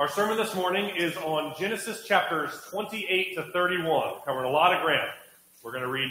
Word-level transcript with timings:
Our 0.00 0.08
sermon 0.08 0.38
this 0.38 0.54
morning 0.54 0.96
is 0.96 1.14
on 1.18 1.52
Genesis 1.58 2.06
chapters 2.06 2.58
28 2.70 3.34
to 3.34 3.42
31, 3.52 4.14
covering 4.24 4.46
a 4.46 4.50
lot 4.50 4.74
of 4.74 4.82
ground. 4.82 5.10
We're 5.62 5.72
going 5.72 5.84
to 5.84 5.90
read 5.90 6.10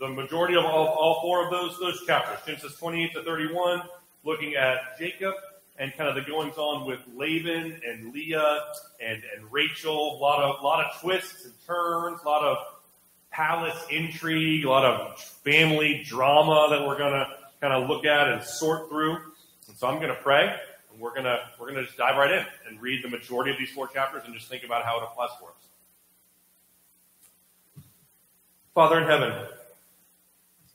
the 0.00 0.08
majority 0.08 0.56
of 0.56 0.64
all, 0.64 0.88
all 0.88 1.20
four 1.22 1.44
of 1.44 1.52
those, 1.52 1.78
those 1.78 2.04
chapters, 2.04 2.38
Genesis 2.44 2.76
28 2.80 3.12
to 3.12 3.22
31, 3.22 3.82
looking 4.24 4.56
at 4.56 4.98
Jacob 4.98 5.34
and 5.78 5.94
kind 5.96 6.08
of 6.08 6.16
the 6.16 6.28
goings 6.28 6.56
on 6.56 6.84
with 6.84 6.98
Laban 7.14 7.80
and 7.86 8.12
Leah 8.12 8.58
and, 9.00 9.22
and 9.36 9.52
Rachel. 9.52 10.16
A 10.16 10.18
lot 10.18 10.42
of, 10.42 10.60
lot 10.64 10.84
of 10.84 11.00
twists 11.00 11.44
and 11.44 11.54
turns, 11.64 12.20
a 12.22 12.26
lot 12.26 12.42
of 12.42 12.56
palace 13.30 13.86
intrigue, 13.88 14.64
a 14.64 14.68
lot 14.68 14.84
of 14.84 15.16
family 15.20 16.02
drama 16.04 16.66
that 16.70 16.84
we're 16.84 16.98
going 16.98 17.12
to 17.12 17.28
kind 17.60 17.72
of 17.72 17.88
look 17.88 18.04
at 18.04 18.32
and 18.32 18.42
sort 18.42 18.88
through. 18.88 19.14
And 19.68 19.76
so 19.76 19.86
I'm 19.86 20.00
going 20.00 20.08
to 20.08 20.20
pray, 20.22 20.56
we're 20.98 21.14
to 21.14 21.38
we're 21.58 21.72
to 21.72 21.84
just 21.84 21.96
dive 21.96 22.16
right 22.16 22.32
in 22.32 22.44
and 22.66 22.80
read 22.80 23.02
the 23.02 23.08
majority 23.08 23.50
of 23.50 23.58
these 23.58 23.70
four 23.70 23.88
chapters 23.88 24.22
and 24.24 24.34
just 24.34 24.48
think 24.48 24.64
about 24.64 24.84
how 24.84 24.98
it 24.98 25.04
applies 25.04 25.30
for 25.40 25.48
us. 25.48 25.68
Father 28.74 29.00
in 29.00 29.06
heaven, 29.06 29.46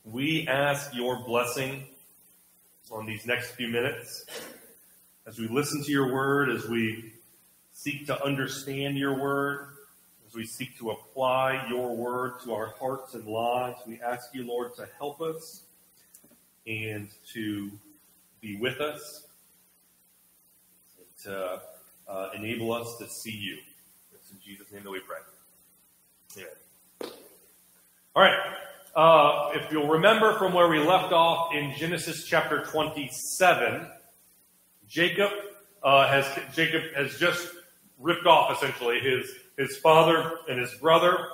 we 0.04 0.46
ask 0.46 0.94
your 0.94 1.24
blessing 1.24 1.84
on 2.90 3.06
these 3.06 3.24
next 3.26 3.52
few 3.52 3.68
minutes 3.68 4.26
as 5.26 5.38
we 5.38 5.48
listen 5.48 5.82
to 5.82 5.90
your 5.90 6.12
word, 6.12 6.50
as 6.50 6.68
we 6.68 7.12
seek 7.72 8.06
to 8.06 8.24
understand 8.24 8.98
your 8.98 9.18
word, 9.18 9.68
as 10.26 10.34
we 10.34 10.46
seek 10.46 10.76
to 10.78 10.90
apply 10.90 11.66
your 11.68 11.96
word 11.96 12.34
to 12.44 12.52
our 12.52 12.74
hearts 12.78 13.14
and 13.14 13.26
lives. 13.26 13.78
We 13.86 14.00
ask 14.00 14.34
you, 14.34 14.46
Lord, 14.46 14.74
to 14.76 14.86
help 14.98 15.20
us 15.20 15.62
and 16.66 17.08
to 17.32 17.70
be 18.40 18.56
with 18.56 18.80
us, 18.80 19.23
to 21.24 21.60
uh, 22.08 22.30
enable 22.34 22.72
us 22.72 22.96
to 22.98 23.08
see 23.08 23.36
you. 23.36 23.58
It's 24.14 24.30
in 24.30 24.38
Jesus' 24.44 24.70
name 24.72 24.84
that 24.84 24.90
we 24.90 25.00
pray. 25.00 25.18
Yeah. 26.36 27.08
All 28.14 28.22
right. 28.22 28.38
Uh, 28.94 29.50
if 29.54 29.72
you'll 29.72 29.88
remember 29.88 30.38
from 30.38 30.52
where 30.52 30.68
we 30.68 30.78
left 30.78 31.12
off 31.12 31.52
in 31.54 31.74
Genesis 31.76 32.24
chapter 32.26 32.64
27, 32.64 33.86
Jacob 34.88 35.30
uh, 35.82 36.08
has 36.08 36.26
Jacob 36.54 36.82
has 36.94 37.18
just 37.18 37.48
ripped 37.98 38.26
off 38.26 38.56
essentially 38.56 39.00
his 39.00 39.30
his 39.58 39.76
father 39.78 40.32
and 40.48 40.60
his 40.60 40.72
brother. 40.80 41.28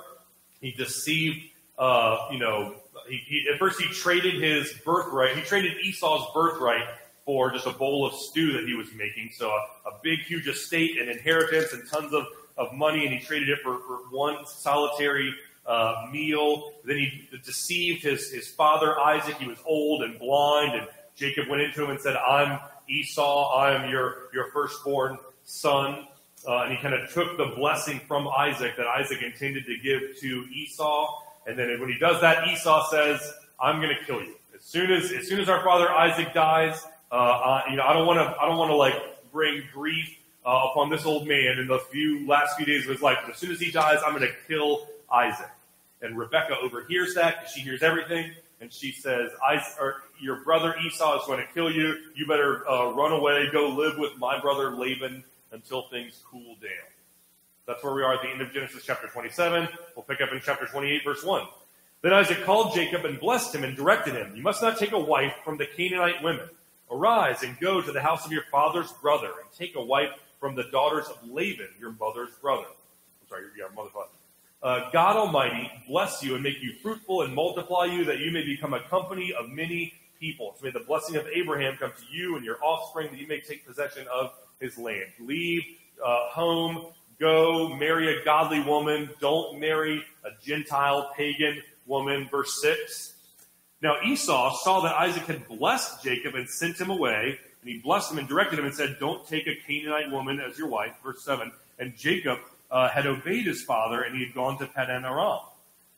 He 0.59 0.71
deceived, 0.71 1.37
uh, 1.77 2.27
you 2.31 2.39
know, 2.39 2.75
he, 3.07 3.17
he, 3.17 3.47
at 3.51 3.59
first 3.59 3.79
he 3.81 3.87
traded 3.87 4.41
his 4.41 4.73
birthright. 4.85 5.35
He 5.35 5.41
traded 5.41 5.73
Esau's 5.83 6.27
birthright 6.33 6.85
for 7.31 7.49
just 7.49 7.65
a 7.65 7.71
bowl 7.71 8.05
of 8.05 8.13
stew 8.13 8.51
that 8.51 8.65
he 8.65 8.73
was 8.73 8.93
making. 8.93 9.29
So 9.31 9.47
a, 9.47 9.89
a 9.89 9.99
big, 10.03 10.19
huge 10.19 10.49
estate 10.49 10.97
and 10.99 11.09
inheritance 11.09 11.71
and 11.71 11.81
tons 11.89 12.13
of, 12.13 12.25
of 12.57 12.73
money, 12.73 13.05
and 13.05 13.13
he 13.13 13.21
traded 13.25 13.47
it 13.47 13.59
for, 13.63 13.79
for 13.87 13.99
one 14.11 14.45
solitary 14.45 15.33
uh, 15.65 16.07
meal. 16.11 16.73
Then 16.83 16.97
he 16.97 17.29
deceived 17.45 18.03
his, 18.03 18.29
his 18.29 18.49
father 18.49 18.99
Isaac. 18.99 19.35
He 19.37 19.47
was 19.47 19.59
old 19.65 20.03
and 20.03 20.19
blind, 20.19 20.75
and 20.75 20.87
Jacob 21.15 21.47
went 21.47 21.61
into 21.61 21.85
him 21.85 21.91
and 21.91 22.01
said, 22.01 22.17
I'm 22.17 22.59
Esau, 22.89 23.53
I 23.55 23.81
am 23.81 23.89
your, 23.89 24.27
your 24.33 24.51
firstborn 24.51 25.17
son. 25.45 26.05
Uh, 26.45 26.63
and 26.63 26.73
he 26.73 26.81
kind 26.81 26.93
of 26.93 27.09
took 27.13 27.37
the 27.37 27.53
blessing 27.55 28.01
from 28.09 28.27
Isaac 28.27 28.75
that 28.75 28.87
Isaac 28.87 29.21
intended 29.21 29.65
to 29.67 29.77
give 29.77 30.01
to 30.19 30.45
Esau. 30.53 31.07
And 31.47 31.57
then 31.57 31.79
when 31.79 31.87
he 31.87 31.97
does 31.97 32.19
that, 32.19 32.45
Esau 32.49 32.89
says, 32.91 33.21
I'm 33.57 33.79
going 33.79 33.95
to 33.97 34.05
kill 34.05 34.21
you. 34.21 34.35
As 34.53 34.63
soon 34.63 34.91
as, 34.91 35.13
as 35.13 35.29
soon 35.29 35.39
as 35.39 35.47
our 35.47 35.63
father 35.63 35.89
Isaac 35.89 36.33
dies, 36.33 36.85
uh, 37.11 37.15
I, 37.15 37.69
you 37.71 37.77
know, 37.77 37.83
I 37.83 37.93
don't 37.93 38.07
want 38.07 38.19
to, 38.19 38.41
I 38.41 38.47
don't 38.47 38.57
want 38.57 38.71
to 38.71 38.75
like 38.75 38.95
bring 39.31 39.63
grief 39.73 40.17
uh, 40.45 40.67
upon 40.71 40.89
this 40.89 41.05
old 41.05 41.27
man 41.27 41.59
in 41.59 41.67
the 41.67 41.79
few 41.91 42.27
last 42.27 42.57
few 42.57 42.65
days 42.65 42.85
of 42.85 42.91
his 42.91 43.01
life. 43.01 43.17
But 43.21 43.33
as 43.33 43.37
soon 43.37 43.51
as 43.51 43.59
he 43.59 43.71
dies, 43.71 43.99
I'm 44.05 44.15
going 44.15 44.27
to 44.27 44.35
kill 44.47 44.87
Isaac. 45.11 45.49
And 46.01 46.17
Rebecca 46.17 46.57
overhears 46.61 47.13
that. 47.15 47.49
She 47.53 47.61
hears 47.61 47.83
everything. 47.83 48.31
And 48.59 48.71
she 48.71 48.91
says, 48.91 49.31
your 50.19 50.43
brother 50.43 50.75
Esau 50.85 51.19
is 51.19 51.25
going 51.25 51.39
to 51.39 51.53
kill 51.53 51.71
you. 51.71 51.97
You 52.15 52.27
better 52.27 52.67
uh, 52.69 52.91
run 52.91 53.11
away, 53.11 53.49
go 53.51 53.69
live 53.69 53.97
with 53.97 54.17
my 54.19 54.39
brother 54.39 54.71
Laban 54.71 55.23
until 55.51 55.83
things 55.83 56.21
cool 56.29 56.55
down. 56.61 56.71
That's 57.65 57.83
where 57.83 57.93
we 57.93 58.03
are 58.03 58.13
at 58.13 58.21
the 58.21 58.29
end 58.29 58.41
of 58.41 58.51
Genesis 58.53 58.83
chapter 58.85 59.07
27. 59.07 59.67
We'll 59.95 60.03
pick 60.03 60.21
up 60.21 60.31
in 60.31 60.41
chapter 60.43 60.65
28, 60.65 61.03
verse 61.03 61.23
1. 61.23 61.47
Then 62.01 62.13
Isaac 62.13 62.43
called 62.43 62.73
Jacob 62.73 63.05
and 63.05 63.19
blessed 63.19 63.53
him 63.53 63.63
and 63.63 63.75
directed 63.75 64.13
him, 64.13 64.35
You 64.35 64.43
must 64.43 64.61
not 64.61 64.77
take 64.77 64.91
a 64.91 64.99
wife 64.99 65.33
from 65.43 65.57
the 65.57 65.65
Canaanite 65.65 66.23
women. 66.23 66.47
Arise 66.91 67.43
and 67.43 67.57
go 67.59 67.81
to 67.81 67.91
the 67.91 68.01
house 68.01 68.25
of 68.25 68.33
your 68.33 68.43
father's 68.51 68.91
brother 68.93 69.27
and 69.41 69.51
take 69.57 69.75
a 69.75 69.81
wife 69.81 70.09
from 70.41 70.55
the 70.55 70.65
daughters 70.71 71.07
of 71.07 71.17
Laban, 71.29 71.69
your 71.79 71.93
mother's 71.93 72.33
brother. 72.41 72.65
I'm 72.67 73.29
sorry, 73.29 73.43
your 73.55 73.71
mother's 73.71 73.93
brother. 73.93 74.09
Uh, 74.61 74.91
God 74.91 75.15
Almighty 75.15 75.71
bless 75.87 76.21
you 76.21 76.35
and 76.35 76.43
make 76.43 76.61
you 76.61 76.73
fruitful 76.83 77.21
and 77.21 77.33
multiply 77.33 77.85
you 77.85 78.03
that 78.05 78.19
you 78.19 78.31
may 78.31 78.43
become 78.43 78.73
a 78.73 78.81
company 78.81 79.33
of 79.33 79.49
many 79.49 79.93
people. 80.19 80.53
So 80.59 80.65
may 80.65 80.71
the 80.71 80.81
blessing 80.81 81.15
of 81.15 81.25
Abraham 81.27 81.77
come 81.77 81.91
to 81.97 82.15
you 82.15 82.35
and 82.35 82.45
your 82.45 82.63
offspring 82.63 83.09
that 83.11 83.19
you 83.19 83.27
may 83.27 83.39
take 83.39 83.65
possession 83.65 84.05
of 84.13 84.33
his 84.59 84.77
land. 84.77 85.07
Leave 85.19 85.63
uh, 86.05 86.29
home, 86.29 86.87
go 87.19 87.73
marry 87.75 88.19
a 88.19 88.23
godly 88.23 88.61
woman. 88.61 89.09
Don't 89.19 89.59
marry 89.59 90.03
a 90.25 90.29
Gentile 90.43 91.11
pagan 91.15 91.61
woman. 91.87 92.27
Verse 92.29 92.61
6. 92.61 93.13
Now 93.81 93.95
Esau 94.05 94.55
saw 94.63 94.81
that 94.81 94.95
Isaac 94.95 95.23
had 95.23 95.47
blessed 95.47 96.03
Jacob 96.03 96.35
and 96.35 96.47
sent 96.47 96.79
him 96.79 96.89
away, 96.89 97.39
and 97.61 97.69
he 97.69 97.79
blessed 97.79 98.11
him 98.11 98.19
and 98.19 98.27
directed 98.27 98.59
him 98.59 98.65
and 98.65 98.75
said, 98.75 98.97
Don't 98.99 99.27
take 99.27 99.47
a 99.47 99.55
Canaanite 99.55 100.11
woman 100.11 100.39
as 100.39 100.57
your 100.57 100.67
wife. 100.67 100.93
Verse 101.03 101.23
7. 101.23 101.51
And 101.79 101.97
Jacob 101.97 102.39
uh, 102.69 102.89
had 102.89 103.07
obeyed 103.07 103.45
his 103.45 103.63
father, 103.63 104.01
and 104.01 104.15
he 104.15 104.23
had 104.23 104.33
gone 104.33 104.57
to 104.59 104.67
Padan 104.67 105.03
Aram. 105.03 105.39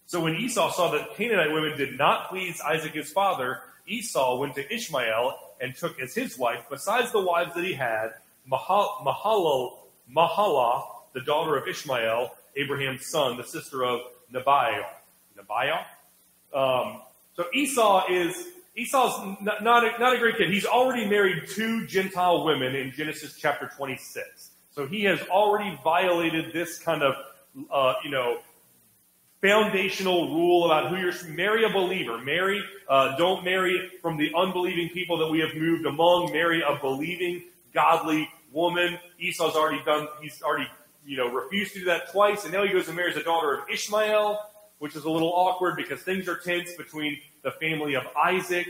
So 0.05 0.21
when 0.21 0.35
Esau 0.35 0.71
saw 0.71 0.91
that 0.91 1.15
Canaanite 1.15 1.51
women 1.51 1.77
did 1.77 1.97
not 1.97 2.29
please 2.29 2.61
Isaac 2.61 2.93
his 2.93 3.11
father, 3.11 3.61
Esau 3.87 4.37
went 4.37 4.55
to 4.55 4.73
Ishmael 4.73 5.37
and 5.59 5.75
took 5.75 5.99
as 5.99 6.13
his 6.13 6.37
wife, 6.37 6.65
besides 6.69 7.11
the 7.11 7.21
wives 7.21 7.53
that 7.55 7.63
he 7.63 7.73
had, 7.73 8.13
Mahal, 8.45 9.01
Mahalah, 10.09 10.83
the 11.13 11.21
daughter 11.21 11.57
of 11.57 11.67
Ishmael, 11.67 12.33
Abraham's 12.55 13.05
son, 13.05 13.37
the 13.37 13.43
sister 13.43 13.83
of 13.83 14.01
Nebiah. 14.33 14.83
Nebiah? 15.37 15.85
Um, 16.53 17.01
so 17.35 17.45
Esau 17.53 18.05
is 18.09 18.47
Esau's 18.75 19.37
not, 19.41 19.63
not, 19.63 19.83
a, 19.83 19.99
not 19.99 20.15
a 20.15 20.19
great 20.19 20.37
kid. 20.37 20.49
He's 20.49 20.65
already 20.65 21.07
married 21.07 21.47
two 21.47 21.85
Gentile 21.85 22.43
women 22.43 22.75
in 22.75 22.91
Genesis 22.91 23.37
chapter 23.37 23.69
26. 23.77 24.51
So 24.71 24.87
he 24.87 25.03
has 25.03 25.21
already 25.23 25.79
violated 25.83 26.53
this 26.53 26.79
kind 26.79 27.03
of, 27.03 27.13
uh, 27.71 27.93
you 28.03 28.09
know, 28.09 28.39
foundational 29.43 30.33
rule 30.33 30.65
about 30.65 30.89
who 30.89 30.97
you're 30.97 31.13
marry 31.27 31.65
a 31.65 31.69
believer. 31.69 32.17
Marry, 32.17 32.63
uh, 32.89 33.15
don't 33.17 33.43
marry 33.43 33.91
from 34.01 34.17
the 34.17 34.31
unbelieving 34.35 34.89
people 34.89 35.17
that 35.19 35.29
we 35.29 35.39
have 35.39 35.53
moved 35.53 35.85
among. 35.85 36.31
Marry 36.31 36.61
a 36.61 36.79
believing, 36.81 37.43
godly 37.73 38.27
woman. 38.51 38.97
Esau's 39.19 39.55
already 39.55 39.83
done. 39.83 40.07
He's 40.21 40.41
already, 40.41 40.67
you 41.05 41.17
know, 41.17 41.27
refused 41.27 41.73
to 41.73 41.79
do 41.79 41.85
that 41.85 42.11
twice, 42.11 42.45
and 42.45 42.53
now 42.53 42.63
he 42.63 42.71
goes 42.71 42.87
and 42.87 42.95
marries 42.95 43.17
a 43.17 43.23
daughter 43.23 43.53
of 43.53 43.69
Ishmael, 43.69 44.39
which 44.79 44.95
is 44.95 45.05
a 45.05 45.09
little 45.09 45.33
awkward 45.33 45.75
because 45.75 46.01
things 46.01 46.27
are 46.27 46.37
tense 46.37 46.73
between 46.73 47.19
the 47.43 47.51
family 47.51 47.95
of 47.95 48.03
Isaac 48.17 48.67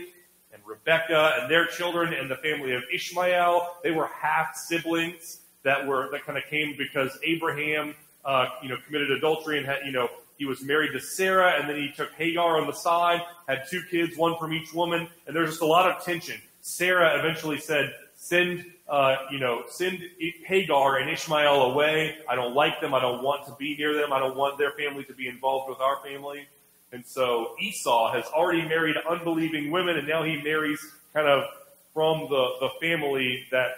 and 0.52 0.62
Rebecca 0.64 1.38
and 1.40 1.50
their 1.50 1.66
children 1.66 2.14
and 2.14 2.30
the 2.30 2.36
family 2.36 2.74
of 2.74 2.82
Ishmael. 2.92 3.78
They 3.82 3.90
were 3.90 4.06
half 4.06 4.56
siblings 4.56 5.40
that 5.64 5.86
were 5.86 6.08
that 6.12 6.24
kind 6.24 6.38
of 6.38 6.44
came 6.44 6.76
because 6.76 7.18
Abraham, 7.24 7.94
uh, 8.24 8.46
you 8.62 8.68
know, 8.68 8.76
committed 8.86 9.10
adultery 9.10 9.58
and 9.58 9.66
had, 9.66 9.78
you 9.84 9.92
know, 9.92 10.08
he 10.36 10.44
was 10.46 10.62
married 10.62 10.92
to 10.92 11.00
Sarah, 11.00 11.60
and 11.60 11.68
then 11.68 11.76
he 11.76 11.92
took 11.92 12.12
Hagar 12.14 12.60
on 12.60 12.66
the 12.66 12.72
side, 12.72 13.22
had 13.46 13.64
two 13.70 13.82
kids, 13.90 14.16
one 14.16 14.36
from 14.36 14.52
each 14.52 14.74
woman, 14.74 15.08
and 15.26 15.34
there's 15.34 15.50
just 15.50 15.62
a 15.62 15.66
lot 15.66 15.88
of 15.88 16.04
tension. 16.04 16.40
Sarah 16.60 17.18
eventually 17.18 17.58
said, 17.58 17.94
"Send, 18.16 18.64
uh, 18.88 19.16
you 19.30 19.38
know, 19.38 19.62
send 19.68 19.98
Hagar 20.46 20.98
and 20.98 21.10
Ishmael 21.10 21.62
away. 21.62 22.16
I 22.28 22.34
don't 22.34 22.54
like 22.54 22.80
them. 22.80 22.94
I 22.94 23.00
don't 23.00 23.22
want 23.22 23.46
to 23.46 23.54
be 23.58 23.76
near 23.76 23.94
them. 23.94 24.12
I 24.12 24.18
don't 24.18 24.36
want 24.36 24.58
their 24.58 24.72
family 24.72 25.04
to 25.04 25.14
be 25.14 25.26
involved 25.26 25.68
with 25.68 25.80
our 25.80 26.02
family." 26.04 26.46
And 26.92 27.04
so 27.04 27.56
Esau 27.60 28.12
has 28.12 28.24
already 28.26 28.62
married 28.68 28.96
unbelieving 29.08 29.70
women, 29.70 29.96
and 29.96 30.06
now 30.06 30.22
he 30.22 30.40
marries 30.42 30.80
kind 31.12 31.26
of 31.26 31.44
from 31.92 32.28
the, 32.28 32.48
the 32.60 32.68
family 32.80 33.46
that 33.50 33.70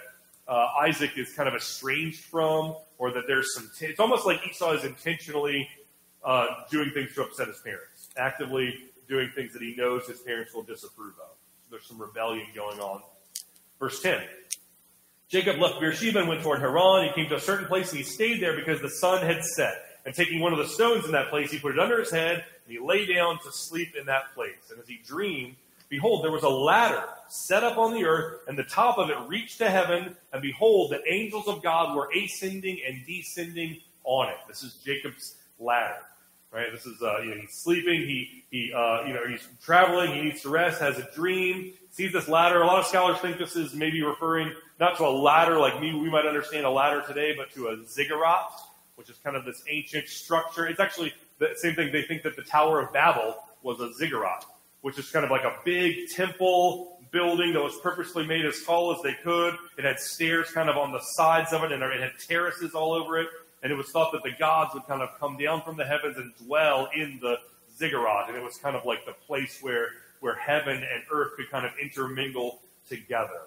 uh, 0.47 0.67
Isaac 0.81 1.17
is 1.17 1.33
kind 1.33 1.49
of 1.49 1.55
estranged 1.55 2.25
from, 2.25 2.75
or 2.97 3.11
that 3.11 3.23
there's 3.27 3.55
some. 3.55 3.71
T- 3.77 3.87
it's 3.87 3.99
almost 3.99 4.25
like 4.25 4.45
Esau 4.47 4.73
is 4.73 4.83
intentionally 4.83 5.67
uh, 6.23 6.45
doing 6.69 6.91
things 6.93 7.15
to 7.15 7.23
upset 7.23 7.47
his 7.47 7.59
parents, 7.59 8.09
actively 8.17 8.77
doing 9.07 9.29
things 9.33 9.53
that 9.53 9.61
he 9.61 9.73
knows 9.75 10.05
his 10.05 10.19
parents 10.19 10.53
will 10.53 10.63
disapprove 10.63 11.13
of. 11.19 11.35
There's 11.71 11.85
some 11.85 11.99
rebellion 11.99 12.47
going 12.53 12.79
on. 12.79 13.01
Verse 13.79 14.01
10. 14.01 14.21
Jacob 15.29 15.59
left 15.59 15.79
Beersheba 15.79 16.19
and 16.19 16.29
went 16.29 16.41
toward 16.41 16.59
Haran. 16.59 17.07
He 17.07 17.13
came 17.13 17.29
to 17.29 17.35
a 17.35 17.41
certain 17.41 17.65
place 17.65 17.89
and 17.89 17.97
he 17.97 18.03
stayed 18.03 18.41
there 18.41 18.55
because 18.55 18.81
the 18.81 18.89
sun 18.89 19.25
had 19.25 19.43
set. 19.43 19.83
And 20.05 20.15
taking 20.15 20.39
one 20.39 20.53
of 20.53 20.59
the 20.59 20.67
stones 20.67 21.05
in 21.05 21.11
that 21.11 21.29
place, 21.29 21.51
he 21.51 21.59
put 21.59 21.73
it 21.73 21.79
under 21.79 21.99
his 21.99 22.11
head 22.11 22.45
and 22.65 22.71
he 22.71 22.79
lay 22.79 23.05
down 23.05 23.39
to 23.43 23.51
sleep 23.51 23.95
in 23.99 24.05
that 24.05 24.33
place. 24.33 24.71
And 24.71 24.79
as 24.79 24.87
he 24.87 25.01
dreamed, 25.05 25.55
Behold, 25.89 26.23
there 26.23 26.31
was 26.31 26.43
a 26.43 26.49
ladder 26.49 27.03
set 27.29 27.63
up 27.63 27.77
on 27.77 27.93
the 27.93 28.03
earth, 28.03 28.41
and 28.47 28.57
the 28.57 28.63
top 28.63 28.97
of 28.97 29.09
it 29.09 29.17
reached 29.27 29.59
to 29.59 29.69
heaven, 29.69 30.15
and 30.33 30.41
behold, 30.41 30.91
the 30.91 31.01
angels 31.09 31.47
of 31.47 31.63
God 31.63 31.95
were 31.95 32.09
ascending 32.13 32.79
and 32.85 33.05
descending 33.05 33.79
on 34.03 34.29
it. 34.29 34.37
This 34.47 34.63
is 34.63 34.73
Jacob's 34.85 35.35
ladder. 35.59 35.99
Right? 36.51 36.71
This 36.71 36.85
is 36.85 37.01
uh, 37.01 37.19
you 37.19 37.35
know, 37.35 37.41
he's 37.41 37.53
sleeping, 37.53 38.01
he 38.01 38.43
he 38.51 38.73
uh, 38.73 39.03
you 39.03 39.13
know 39.13 39.27
he's 39.27 39.47
traveling, 39.63 40.13
he 40.13 40.21
needs 40.21 40.41
to 40.41 40.49
rest, 40.49 40.79
has 40.79 40.97
a 40.97 41.07
dream, 41.13 41.73
sees 41.97 42.13
this 42.13 42.27
ladder. 42.27 42.61
A 42.61 42.67
lot 42.67 42.77
of 42.77 42.85
scholars 42.85 43.17
think 43.17 43.39
this 43.39 43.55
is 43.55 43.73
maybe 43.73 44.03
referring 44.03 44.53
not 44.79 44.97
to 44.97 45.05
a 45.07 45.09
ladder 45.09 45.57
like 45.57 45.81
me 45.81 45.99
we 45.99 46.11
might 46.11 46.27
understand 46.27 46.63
a 46.63 46.69
ladder 46.69 47.03
today, 47.07 47.33
but 47.35 47.51
to 47.55 47.69
a 47.69 47.85
ziggurat, 47.87 48.51
which 48.97 49.09
is 49.09 49.17
kind 49.17 49.35
of 49.35 49.45
this 49.45 49.63
ancient 49.67 50.07
structure. 50.07 50.67
It's 50.67 50.79
actually 50.79 51.11
the 51.39 51.55
same 51.55 51.73
thing. 51.73 51.91
They 51.91 52.03
think 52.03 52.21
that 52.21 52.35
the 52.35 52.43
Tower 52.43 52.81
of 52.81 52.93
Babel 52.93 53.35
was 53.63 53.79
a 53.79 53.91
ziggurat, 53.95 54.45
which 54.81 54.99
is 54.99 55.09
kind 55.09 55.25
of 55.25 55.31
like 55.31 55.43
a 55.43 55.55
big 55.65 56.09
temple 56.11 56.99
building 57.11 57.53
that 57.53 57.63
was 57.63 57.75
purposely 57.81 58.27
made 58.27 58.45
as 58.45 58.61
tall 58.63 58.93
as 58.93 59.01
they 59.01 59.15
could. 59.23 59.55
It 59.79 59.83
had 59.83 59.99
stairs 59.99 60.51
kind 60.51 60.69
of 60.69 60.77
on 60.77 60.91
the 60.91 61.01
sides 61.01 61.51
of 61.51 61.63
it, 61.63 61.71
and 61.71 61.81
it 61.81 61.99
had 61.99 62.11
terraces 62.19 62.75
all 62.75 62.93
over 62.93 63.17
it. 63.17 63.27
And 63.63 63.71
it 63.71 63.75
was 63.75 63.89
thought 63.89 64.11
that 64.11 64.21
the 64.21 64.33
gods 64.37 64.75
would 64.75 64.85
kind 64.85 65.01
of 65.01 65.09
come 65.19 65.35
down 65.35 65.63
from 65.63 65.77
the 65.77 65.85
heavens 65.85 66.17
and 66.17 66.31
dwell 66.45 66.89
in 66.95 67.17
the 67.23 67.37
ziggurat. 67.75 68.27
And 68.27 68.37
it 68.37 68.43
was 68.43 68.57
kind 68.57 68.75
of 68.75 68.85
like 68.85 69.03
the 69.05 69.13
place 69.25 69.57
where, 69.61 69.87
where 70.27 70.35
heaven 70.35 70.75
and 70.75 71.03
earth 71.09 71.37
could 71.37 71.49
kind 71.49 71.65
of 71.65 71.71
intermingle 71.81 72.59
together. 72.89 73.43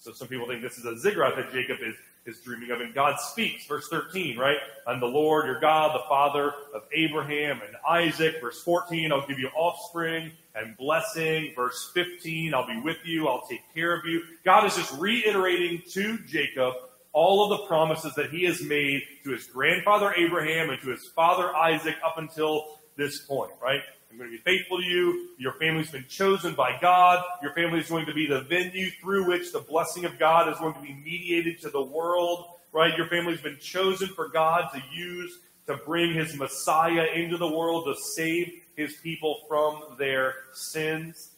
So 0.00 0.10
some 0.10 0.26
people 0.26 0.48
think 0.48 0.60
this 0.60 0.76
is 0.76 0.84
a 0.84 0.98
ziggurat 0.98 1.36
that 1.36 1.52
Jacob 1.52 1.78
is, 1.80 1.94
is 2.24 2.40
dreaming 2.40 2.72
of. 2.72 2.80
And 2.80 2.92
God 2.92 3.20
speaks, 3.20 3.64
verse 3.64 3.86
13, 3.86 4.36
right? 4.36 4.56
I'm 4.88 4.98
the 4.98 5.06
Lord 5.06 5.46
your 5.46 5.60
God, 5.60 5.94
the 5.94 6.02
Father 6.08 6.52
of 6.74 6.82
Abraham 6.92 7.60
and 7.64 7.76
Isaac. 7.88 8.40
Verse 8.40 8.60
14, 8.60 9.12
I'll 9.12 9.24
give 9.24 9.38
you 9.38 9.50
offspring 9.54 10.32
and 10.56 10.76
blessing. 10.76 11.52
Verse 11.54 11.92
15, 11.94 12.54
I'll 12.54 12.66
be 12.66 12.80
with 12.80 12.98
you. 13.04 13.28
I'll 13.28 13.46
take 13.46 13.62
care 13.72 13.94
of 13.96 14.04
you. 14.04 14.24
God 14.44 14.66
is 14.66 14.74
just 14.74 14.98
reiterating 14.98 15.80
to 15.90 16.18
Jacob 16.26 16.74
all 17.12 17.44
of 17.44 17.56
the 17.56 17.66
promises 17.68 18.14
that 18.16 18.30
he 18.30 18.42
has 18.46 18.60
made 18.62 19.00
to 19.22 19.30
his 19.30 19.46
grandfather 19.46 20.12
Abraham 20.16 20.70
and 20.70 20.82
to 20.82 20.88
his 20.88 21.06
father 21.14 21.54
Isaac 21.54 21.94
up 22.04 22.18
until 22.18 22.80
this 22.96 23.20
point, 23.26 23.52
right? 23.62 23.80
I'm 24.16 24.20
going 24.20 24.30
to 24.30 24.38
be 24.38 24.42
faithful 24.42 24.78
to 24.78 24.82
you. 24.82 25.28
Your 25.36 25.52
family's 25.52 25.90
been 25.90 26.06
chosen 26.08 26.54
by 26.54 26.78
God. 26.80 27.22
Your 27.42 27.52
family 27.52 27.80
is 27.80 27.90
going 27.90 28.06
to 28.06 28.14
be 28.14 28.26
the 28.26 28.40
venue 28.40 28.88
through 28.92 29.28
which 29.28 29.52
the 29.52 29.60
blessing 29.60 30.06
of 30.06 30.18
God 30.18 30.50
is 30.50 30.58
going 30.58 30.72
to 30.72 30.80
be 30.80 30.94
mediated 30.94 31.60
to 31.60 31.68
the 31.68 31.82
world, 31.82 32.46
right? 32.72 32.96
Your 32.96 33.08
family's 33.08 33.42
been 33.42 33.58
chosen 33.58 34.08
for 34.08 34.28
God 34.28 34.70
to 34.72 34.82
use 34.90 35.40
to 35.66 35.76
bring 35.84 36.14
his 36.14 36.34
Messiah 36.34 37.08
into 37.14 37.36
the 37.36 37.46
world 37.46 37.84
to 37.84 37.94
save 37.94 38.54
his 38.74 38.94
people 39.02 39.40
from 39.46 39.82
their 39.98 40.36
sins. 40.54 41.32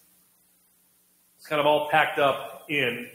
It's 1.37 1.49
kind 1.49 1.59
of 1.59 1.67
all 1.67 1.89
packed 1.91 2.21
up 2.21 2.67
in 2.69 3.09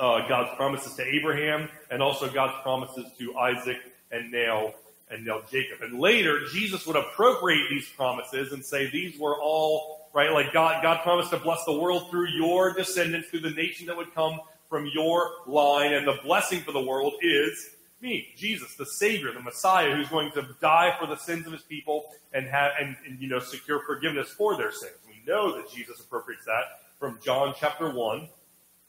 uh, 0.00 0.26
God's 0.26 0.52
promises 0.56 0.94
to 0.94 1.06
Abraham 1.06 1.68
and 1.92 2.02
also 2.02 2.28
God's 2.28 2.60
promises 2.64 3.06
to 3.20 3.36
Isaac 3.38 3.78
and 4.10 4.32
now 4.32 4.74
and 5.10 5.24
now 5.24 5.42
Jacob. 5.50 5.82
And 5.82 5.98
later, 5.98 6.46
Jesus 6.52 6.86
would 6.86 6.96
appropriate 6.96 7.68
these 7.70 7.88
promises 7.88 8.52
and 8.52 8.64
say 8.64 8.90
these 8.90 9.18
were 9.18 9.40
all 9.40 10.08
right. 10.12 10.32
Like 10.32 10.52
God, 10.52 10.82
God 10.82 11.02
promised 11.02 11.30
to 11.30 11.38
bless 11.38 11.64
the 11.64 11.78
world 11.78 12.10
through 12.10 12.28
your 12.28 12.72
descendants, 12.72 13.28
through 13.28 13.40
the 13.40 13.50
nation 13.50 13.86
that 13.86 13.96
would 13.96 14.14
come 14.14 14.40
from 14.68 14.90
your 14.92 15.30
line, 15.46 15.92
and 15.92 16.06
the 16.06 16.18
blessing 16.24 16.60
for 16.60 16.72
the 16.72 16.80
world 16.80 17.14
is 17.22 17.70
me, 18.00 18.28
Jesus, 18.36 18.74
the 18.74 18.84
Savior, 18.84 19.32
the 19.32 19.40
Messiah, 19.40 19.94
who's 19.94 20.08
going 20.08 20.30
to 20.32 20.46
die 20.60 20.96
for 21.00 21.06
the 21.06 21.16
sins 21.16 21.46
of 21.46 21.52
His 21.52 21.62
people 21.62 22.06
and 22.32 22.46
have 22.46 22.72
and, 22.80 22.96
and 23.06 23.20
you 23.20 23.28
know 23.28 23.38
secure 23.38 23.80
forgiveness 23.80 24.28
for 24.30 24.56
their 24.56 24.72
sins. 24.72 24.92
We 25.06 25.22
know 25.26 25.56
that 25.56 25.70
Jesus 25.70 26.00
appropriates 26.00 26.44
that 26.44 26.64
from 26.98 27.18
John 27.24 27.54
chapter 27.58 27.90
one 27.90 28.28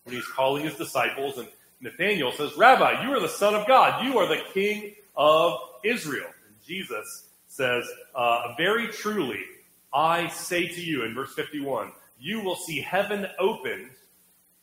when 0.04 0.16
he's 0.16 0.26
calling 0.26 0.64
his 0.64 0.76
disciples, 0.76 1.38
and 1.38 1.48
Nathanael 1.82 2.32
says, 2.32 2.56
Rabbi, 2.58 3.04
you 3.04 3.14
are 3.14 3.20
the 3.20 3.28
Son 3.28 3.54
of 3.54 3.68
God. 3.68 4.06
You 4.06 4.18
are 4.18 4.28
the 4.28 4.42
King 4.54 4.96
of 5.18 5.60
Israel. 5.84 6.30
And 6.48 6.56
Jesus 6.66 7.28
says, 7.48 7.84
uh, 8.16 8.54
Very 8.58 8.88
truly, 8.88 9.42
I 9.94 10.28
say 10.28 10.68
to 10.68 10.82
you, 10.82 11.04
in 11.04 11.14
verse 11.14 11.34
51, 11.34 11.92
you 12.20 12.42
will 12.42 12.56
see 12.56 12.82
heaven 12.82 13.28
opened 13.40 13.90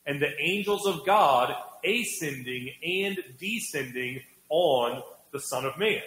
and 0.05 0.21
the 0.21 0.39
angels 0.39 0.85
of 0.85 1.05
God 1.05 1.53
ascending 1.83 2.71
and 2.83 3.17
descending 3.39 4.21
on 4.49 5.01
the 5.31 5.39
Son 5.39 5.65
of 5.65 5.77
Man. 5.77 6.01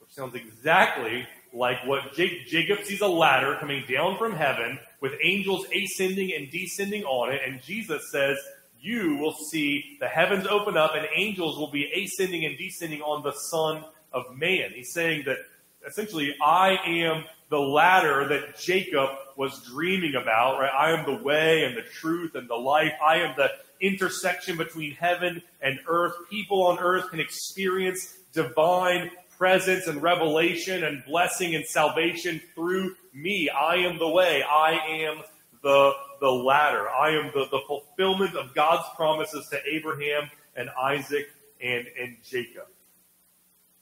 Which 0.00 0.10
sounds 0.10 0.34
exactly 0.34 1.26
like 1.52 1.86
what 1.86 2.14
Jacob 2.14 2.84
sees 2.84 3.02
a 3.02 3.06
ladder 3.06 3.56
coming 3.60 3.84
down 3.88 4.16
from 4.16 4.34
heaven 4.34 4.78
with 5.00 5.12
angels 5.22 5.66
ascending 5.74 6.32
and 6.34 6.50
descending 6.50 7.04
on 7.04 7.32
it. 7.32 7.42
And 7.46 7.62
Jesus 7.62 8.10
says, 8.10 8.38
You 8.82 9.16
will 9.16 9.32
see 9.32 9.96
the 10.00 10.08
heavens 10.08 10.44
open 10.46 10.76
up 10.76 10.96
and 10.96 11.06
angels 11.14 11.56
will 11.56 11.70
be 11.70 11.90
ascending 11.92 12.44
and 12.44 12.58
descending 12.58 13.00
on 13.00 13.22
the 13.22 13.32
Son 13.32 13.84
of 14.12 14.36
Man. 14.36 14.72
He's 14.74 14.92
saying 14.92 15.22
that 15.26 15.38
essentially, 15.86 16.34
I 16.42 16.78
am 16.84 17.24
the 17.48 17.60
ladder 17.60 18.26
that 18.28 18.58
Jacob 18.58 19.10
was 19.36 19.62
dreaming 19.62 20.16
about, 20.16 20.58
right? 20.58 20.72
I 20.76 20.90
am 20.90 21.06
the 21.06 21.22
way 21.22 21.64
and 21.64 21.76
the 21.76 21.82
truth 21.82 22.34
and 22.34 22.48
the 22.50 22.56
life. 22.56 22.92
I 23.04 23.18
am 23.18 23.34
the 23.36 23.50
intersection 23.80 24.56
between 24.56 24.92
heaven 24.92 25.42
and 25.60 25.78
earth. 25.86 26.14
People 26.28 26.66
on 26.66 26.80
earth 26.80 27.08
can 27.10 27.20
experience 27.20 28.16
divine 28.32 29.12
presence 29.38 29.86
and 29.86 30.02
revelation 30.02 30.82
and 30.82 31.04
blessing 31.04 31.54
and 31.54 31.64
salvation 31.66 32.40
through 32.54 32.96
me. 33.14 33.48
I 33.48 33.76
am 33.76 33.98
the 33.98 34.08
way. 34.08 34.42
I 34.42 34.72
am 34.88 35.22
the, 35.62 35.92
the 36.22 36.30
ladder. 36.30 36.88
I 36.88 37.10
am 37.10 37.32
the, 37.34 37.46
the 37.50 37.60
fulfillment 37.66 38.36
of 38.36 38.54
God's 38.54 38.88
promises 38.94 39.48
to 39.48 39.58
Abraham 39.68 40.30
and 40.54 40.70
Isaac 40.80 41.28
and, 41.60 41.84
and 42.00 42.16
Jacob. 42.24 42.68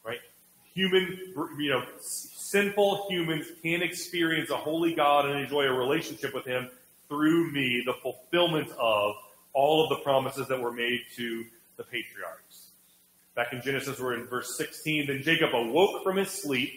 Right? 0.02 0.20
Human, 0.72 1.18
you 1.58 1.68
know, 1.68 1.84
sinful 2.00 3.08
humans 3.10 3.46
can 3.62 3.82
experience 3.82 4.48
a 4.48 4.56
holy 4.56 4.94
God 4.94 5.26
and 5.26 5.38
enjoy 5.38 5.64
a 5.64 5.72
relationship 5.72 6.32
with 6.32 6.46
Him 6.46 6.70
through 7.08 7.52
me, 7.52 7.82
the 7.84 7.92
fulfillment 8.02 8.70
of 8.78 9.16
all 9.52 9.84
of 9.84 9.90
the 9.90 10.02
promises 10.02 10.48
that 10.48 10.58
were 10.58 10.72
made 10.72 11.00
to 11.16 11.44
the 11.76 11.84
patriarchs. 11.84 12.70
Back 13.34 13.52
in 13.52 13.60
Genesis, 13.60 14.00
we're 14.00 14.14
in 14.14 14.24
verse 14.24 14.56
16. 14.56 15.08
Then 15.08 15.22
Jacob 15.22 15.50
awoke 15.52 16.02
from 16.02 16.16
his 16.16 16.30
sleep, 16.30 16.72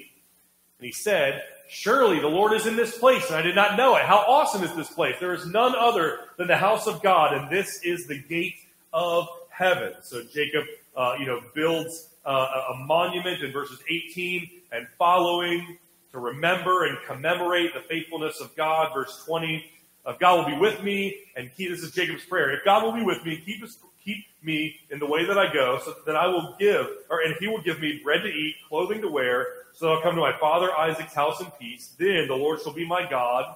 and 0.79 0.85
he 0.85 0.91
said, 0.91 1.41
Surely 1.69 2.19
the 2.19 2.27
Lord 2.27 2.53
is 2.53 2.67
in 2.67 2.75
this 2.75 2.97
place, 2.97 3.27
and 3.27 3.35
I 3.35 3.41
did 3.41 3.55
not 3.55 3.77
know 3.77 3.95
it. 3.95 4.03
How 4.03 4.17
awesome 4.17 4.63
is 4.63 4.73
this 4.75 4.89
place? 4.91 5.15
There 5.19 5.33
is 5.33 5.45
none 5.45 5.73
other 5.75 6.19
than 6.37 6.47
the 6.47 6.57
house 6.57 6.87
of 6.87 7.01
God, 7.01 7.33
and 7.33 7.49
this 7.49 7.81
is 7.83 8.05
the 8.05 8.19
gate 8.19 8.55
of 8.93 9.27
heaven. 9.49 9.93
So 10.01 10.23
Jacob, 10.23 10.65
uh, 10.95 11.15
you 11.19 11.25
know, 11.25 11.41
builds 11.55 12.09
uh, 12.25 12.73
a 12.73 12.75
monument 12.85 13.41
in 13.43 13.51
verses 13.51 13.79
18 13.89 14.49
and 14.71 14.87
following 14.97 15.77
to 16.11 16.19
remember 16.19 16.85
and 16.85 16.97
commemorate 17.07 17.73
the 17.73 17.81
faithfulness 17.81 18.39
of 18.39 18.55
God. 18.55 18.93
Verse 18.93 19.23
20, 19.25 19.65
uh, 20.05 20.13
God 20.19 20.39
will 20.39 20.55
be 20.55 20.59
with 20.59 20.83
me, 20.83 21.17
and 21.35 21.49
keep, 21.55 21.71
this 21.71 21.81
is 21.81 21.91
Jacob's 21.91 22.25
prayer. 22.25 22.51
If 22.51 22.63
God 22.63 22.83
will 22.83 22.93
be 22.93 23.03
with 23.03 23.23
me, 23.25 23.41
keep 23.43 23.63
keep 24.03 24.25
me 24.41 24.75
in 24.91 24.99
the 24.99 25.05
way 25.05 25.25
that 25.25 25.37
I 25.37 25.51
go, 25.51 25.79
so 25.83 25.95
that 26.05 26.15
I 26.15 26.27
will 26.27 26.55
give, 26.59 26.87
or 27.09 27.21
and 27.21 27.35
he 27.39 27.47
will 27.47 27.61
give 27.61 27.79
me 27.79 28.01
bread 28.03 28.21
to 28.23 28.27
eat, 28.27 28.55
clothing 28.67 29.01
to 29.01 29.07
wear, 29.07 29.47
so 29.73 29.91
I'll 29.91 30.01
come 30.01 30.15
to 30.15 30.21
my 30.21 30.37
father 30.39 30.71
Isaac's 30.77 31.13
house 31.13 31.41
in 31.41 31.47
peace. 31.59 31.93
Then 31.97 32.27
the 32.27 32.35
Lord 32.35 32.61
shall 32.61 32.73
be 32.73 32.85
my 32.85 33.09
God, 33.09 33.55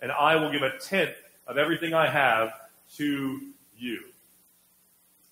and 0.00 0.12
I 0.12 0.36
will 0.36 0.50
give 0.50 0.62
a 0.62 0.76
tenth 0.78 1.14
of 1.46 1.56
everything 1.56 1.94
I 1.94 2.10
have 2.10 2.52
to 2.96 3.40
you. 3.76 4.00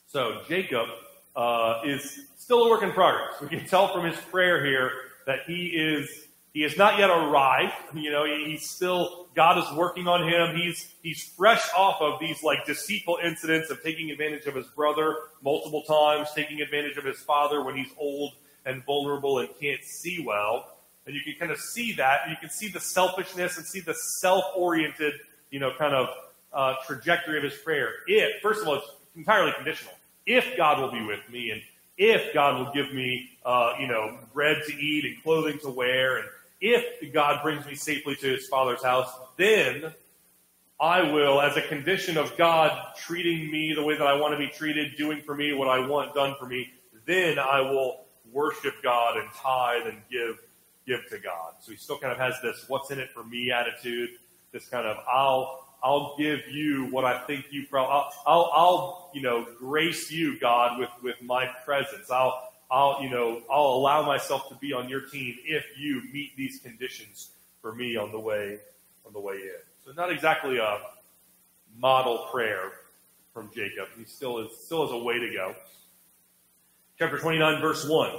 So 0.07 0.41
Jacob 0.49 0.89
uh, 1.37 1.81
is 1.85 2.21
still 2.39 2.65
a 2.65 2.71
work 2.71 2.83
in 2.83 2.93
progress. 2.93 3.41
We 3.41 3.49
can 3.49 3.67
tell 3.67 3.93
from 3.93 4.05
his 4.05 4.17
prayer 4.17 4.65
here 4.65 4.93
that 5.27 5.41
he 5.47 5.67
is 5.67 6.27
he 6.53 6.63
has 6.63 6.77
not 6.77 6.99
yet 6.99 7.11
arrived. 7.11 7.75
You 7.95 8.11
know, 8.11 8.25
he's 8.25 8.69
still, 8.69 9.29
God 9.37 9.59
is 9.59 9.77
working 9.77 10.09
on 10.09 10.29
him. 10.29 10.57
He's, 10.57 10.93
he's 11.03 11.23
fresh 11.23 11.63
off 11.77 12.01
of 12.01 12.19
these 12.19 12.43
like 12.43 12.67
deceitful 12.67 13.19
incidents 13.23 13.71
of 13.71 13.83
taking 13.83 14.11
advantage 14.11 14.47
of 14.47 14.57
his 14.57 14.67
brother 14.67 15.17
multiple 15.43 15.83
times, 15.83 16.29
taking 16.35 16.61
advantage 16.61 16.97
of 16.97 17.05
his 17.05 17.21
father 17.21 17.63
when 17.63 17.77
he's 17.77 17.93
old 17.99 18.33
and 18.67 18.85
vulnerable 18.85 19.39
and 19.39 19.49
can't 19.61 19.83
see 19.83 20.23
well. 20.25 20.77
And 21.07 21.15
you 21.15 21.23
can 21.23 21.35
kind 21.39 21.51
of 21.51 21.59
see 21.59 21.93
that. 21.95 22.29
You 22.29 22.37
can 22.37 22.51
see 22.51 22.69
the 22.69 22.81
selfishness 22.81 23.57
and 23.57 23.67
see 23.67 23.81
the 23.81 23.95
self-oriented, 24.21 25.15
you 25.51 25.59
know, 25.59 25.73
kind 25.77 25.95
of 25.95 26.09
uh, 26.53 26.75
trajectory 26.87 27.39
of 27.39 27.45
his 27.45 27.55
prayer. 27.55 27.95
If, 28.07 28.41
first 28.43 28.63
of 28.63 28.69
all, 28.69 28.77
it's 28.77 28.91
entirely 29.17 29.53
conditional. 29.53 29.95
If 30.27 30.57
God 30.57 30.81
will 30.81 30.93
be 30.93 31.05
with 31.05 31.21
me 31.31 31.51
and 31.51 31.63
if 31.97 32.33
God 32.33 32.59
will 32.59 32.73
give 32.73 32.95
me, 32.95 33.31
uh, 33.45 33.75
you 33.81 33.89
know, 33.89 34.19
bread 34.33 34.59
to 34.67 34.75
eat 34.75 35.05
and 35.05 35.23
clothing 35.23 35.59
to 35.61 35.71
wear 35.71 36.19
and 36.19 36.29
if 36.61 37.13
God 37.13 37.43
brings 37.43 37.65
me 37.67 37.75
safely 37.75 38.15
to 38.17 38.27
his 38.29 38.47
father's 38.47 38.83
house, 38.83 39.11
then 39.37 39.93
I 40.79 41.11
will, 41.11 41.41
as 41.41 41.57
a 41.57 41.63
condition 41.63 42.17
of 42.17 42.37
God 42.37 42.79
treating 42.97 43.51
me 43.51 43.73
the 43.75 43.83
way 43.83 43.97
that 43.97 44.07
I 44.07 44.15
want 44.15 44.33
to 44.33 44.39
be 44.39 44.49
treated, 44.49 44.97
doing 44.97 45.23
for 45.23 45.35
me 45.35 45.53
what 45.53 45.69
I 45.69 45.87
want 45.87 46.15
done 46.15 46.35
for 46.39 46.47
me, 46.47 46.71
then 47.07 47.39
I 47.39 47.61
will 47.61 48.05
worship 48.33 48.75
God 48.83 49.17
and 49.17 49.29
tithe 49.33 49.87
and 49.87 49.99
give 50.11 50.39
give 50.87 51.09
to 51.11 51.19
God. 51.19 51.55
So 51.61 51.73
he 51.73 51.79
still 51.79 51.99
kind 51.99 52.13
of 52.13 52.19
has 52.19 52.35
this 52.43 52.65
what's 52.69 52.91
in 52.91 52.99
it 52.99 53.11
for 53.11 53.25
me 53.25 53.53
attitude, 53.53 54.11
this 54.53 54.67
kind 54.67 54.87
of 54.87 54.97
I'll 55.11 55.67
I'll 55.83 56.15
give 56.19 56.47
you 56.49 56.89
what 56.91 57.05
I 57.05 57.19
think 57.27 57.47
you 57.51 57.67
probably, 57.67 57.93
I'll, 57.93 58.13
I'll, 58.27 58.51
I'll, 58.53 59.11
you 59.15 59.23
know, 59.23 59.47
grace 59.59 60.11
you, 60.11 60.39
God, 60.39 60.79
with, 60.79 60.91
with 61.03 61.23
my 61.23 61.47
presence. 61.65 62.11
I'll, 62.11 62.53
I'll, 62.71 63.03
you 63.03 63.09
know, 63.09 63.41
I'll 63.51 63.69
allow 63.69 64.05
myself 64.05 64.49
to 64.51 64.55
be 64.57 64.73
on 64.73 64.89
your 64.89 65.01
team 65.01 65.37
if 65.45 65.65
you 65.79 66.03
meet 66.13 66.37
these 66.37 66.61
conditions 66.63 67.31
for 67.63 67.75
me 67.75 67.97
on 67.97 68.13
the 68.13 68.21
way, 68.21 68.59
on 69.07 69.13
the 69.13 69.21
way 69.21 69.37
in. 69.37 69.61
So 69.85 69.93
not 69.93 70.13
exactly 70.13 70.59
a 70.59 70.81
model 71.79 72.29
prayer 72.31 72.73
from 73.33 73.51
Jacob. 73.55 73.89
He 73.97 74.05
still 74.05 74.39
is, 74.39 74.57
still 74.59 74.87
has 74.87 74.93
a 74.93 75.03
way 75.03 75.19
to 75.19 75.33
go. 75.33 75.55
Chapter 77.01 77.19
29 77.19 77.63
verse 77.63 77.89
1. 77.89 78.11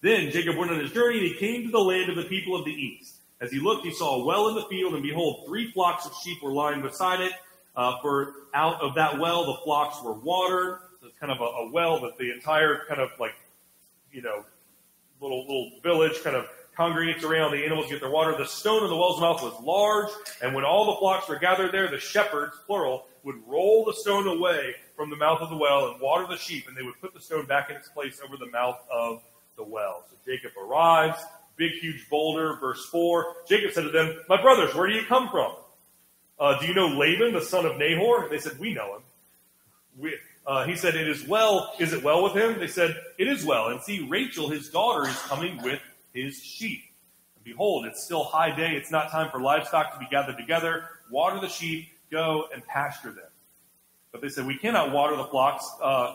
Then 0.00 0.30
Jacob 0.30 0.56
went 0.56 0.70
on 0.70 0.80
his 0.80 0.92
journey 0.92 1.18
and 1.18 1.26
he 1.26 1.34
came 1.34 1.62
to 1.66 1.70
the 1.70 1.78
land 1.78 2.08
of 2.08 2.16
the 2.16 2.22
people 2.22 2.56
of 2.56 2.64
the 2.64 2.72
east. 2.72 3.16
As 3.38 3.50
he 3.52 3.60
looked, 3.60 3.84
he 3.84 3.92
saw 3.92 4.22
a 4.22 4.24
well 4.24 4.48
in 4.48 4.54
the 4.54 4.64
field, 4.64 4.94
and 4.94 5.02
behold, 5.02 5.44
three 5.46 5.70
flocks 5.72 6.06
of 6.06 6.14
sheep 6.24 6.42
were 6.42 6.50
lying 6.50 6.80
beside 6.80 7.20
it. 7.20 7.32
Uh, 7.76 8.00
for 8.00 8.32
out 8.54 8.80
of 8.80 8.94
that 8.94 9.18
well, 9.18 9.44
the 9.44 9.58
flocks 9.62 10.02
were 10.02 10.14
watered. 10.14 10.78
So 11.02 11.08
it's 11.08 11.18
kind 11.18 11.30
of 11.30 11.42
a, 11.42 11.44
a 11.44 11.70
well 11.70 12.00
that 12.00 12.16
the 12.16 12.32
entire 12.32 12.80
kind 12.88 13.02
of 13.02 13.10
like, 13.20 13.34
you 14.10 14.22
know, 14.22 14.42
little 15.20 15.42
little 15.42 15.72
village 15.82 16.22
kind 16.24 16.34
of 16.34 16.46
congregates 16.74 17.24
around. 17.24 17.52
The 17.52 17.62
animals 17.62 17.90
get 17.90 18.00
their 18.00 18.10
water. 18.10 18.34
The 18.38 18.46
stone 18.46 18.82
of 18.82 18.88
the 18.88 18.96
well's 18.96 19.20
mouth 19.20 19.42
was 19.42 19.52
large, 19.62 20.08
and 20.42 20.54
when 20.54 20.64
all 20.64 20.94
the 20.94 20.98
flocks 20.98 21.28
were 21.28 21.38
gathered 21.38 21.72
there, 21.72 21.90
the 21.90 21.98
shepherds, 21.98 22.54
plural, 22.66 23.04
would 23.24 23.36
roll 23.46 23.84
the 23.84 23.92
stone 23.92 24.26
away 24.26 24.74
from 24.96 25.10
the 25.10 25.16
mouth 25.16 25.40
of 25.40 25.50
the 25.50 25.56
well 25.56 25.90
and 25.90 26.00
water 26.00 26.26
the 26.28 26.36
sheep, 26.36 26.68
and 26.68 26.76
they 26.76 26.82
would 26.82 27.00
put 27.00 27.14
the 27.14 27.20
stone 27.20 27.46
back 27.46 27.70
in 27.70 27.76
its 27.76 27.88
place 27.88 28.20
over 28.24 28.36
the 28.36 28.50
mouth 28.50 28.78
of 28.90 29.22
the 29.56 29.64
well. 29.64 30.04
So 30.10 30.16
Jacob 30.24 30.52
arrives, 30.60 31.18
big, 31.56 31.72
huge 31.72 32.08
boulder. 32.08 32.56
Verse 32.60 32.86
4 32.86 33.34
Jacob 33.48 33.72
said 33.72 33.82
to 33.82 33.90
them, 33.90 34.18
My 34.28 34.40
brothers, 34.40 34.74
where 34.74 34.88
do 34.88 34.94
you 34.94 35.04
come 35.06 35.28
from? 35.28 35.52
Uh, 36.38 36.58
do 36.58 36.66
you 36.66 36.74
know 36.74 36.88
Laban, 36.88 37.34
the 37.34 37.42
son 37.42 37.66
of 37.66 37.76
Nahor? 37.76 38.28
They 38.30 38.38
said, 38.38 38.58
We 38.58 38.72
know 38.72 38.96
him. 38.96 39.02
We, 39.98 40.16
uh, 40.46 40.64
he 40.64 40.74
said, 40.74 40.94
It 40.94 41.06
is 41.06 41.26
well. 41.26 41.72
Is 41.78 41.92
it 41.92 42.02
well 42.02 42.24
with 42.24 42.32
him? 42.32 42.58
They 42.58 42.66
said, 42.66 42.96
It 43.18 43.28
is 43.28 43.44
well. 43.44 43.68
And 43.68 43.80
see, 43.82 44.06
Rachel, 44.08 44.48
his 44.48 44.70
daughter, 44.70 45.06
is 45.08 45.18
coming 45.22 45.62
with 45.62 45.80
his 46.14 46.42
sheep. 46.42 46.82
And 47.36 47.44
behold, 47.44 47.84
it's 47.84 48.02
still 48.02 48.24
high 48.24 48.56
day. 48.56 48.72
It's 48.72 48.90
not 48.90 49.10
time 49.10 49.30
for 49.30 49.40
livestock 49.40 49.92
to 49.92 49.98
be 49.98 50.06
gathered 50.10 50.38
together. 50.38 50.84
Water 51.10 51.40
the 51.40 51.48
sheep, 51.48 51.88
go 52.10 52.46
and 52.52 52.64
pasture 52.66 53.12
them. 53.12 53.30
But 54.12 54.20
they 54.20 54.28
said, 54.28 54.46
We 54.46 54.56
cannot 54.56 54.92
water 54.92 55.16
the 55.16 55.24
flocks 55.24 55.68
uh, 55.82 56.14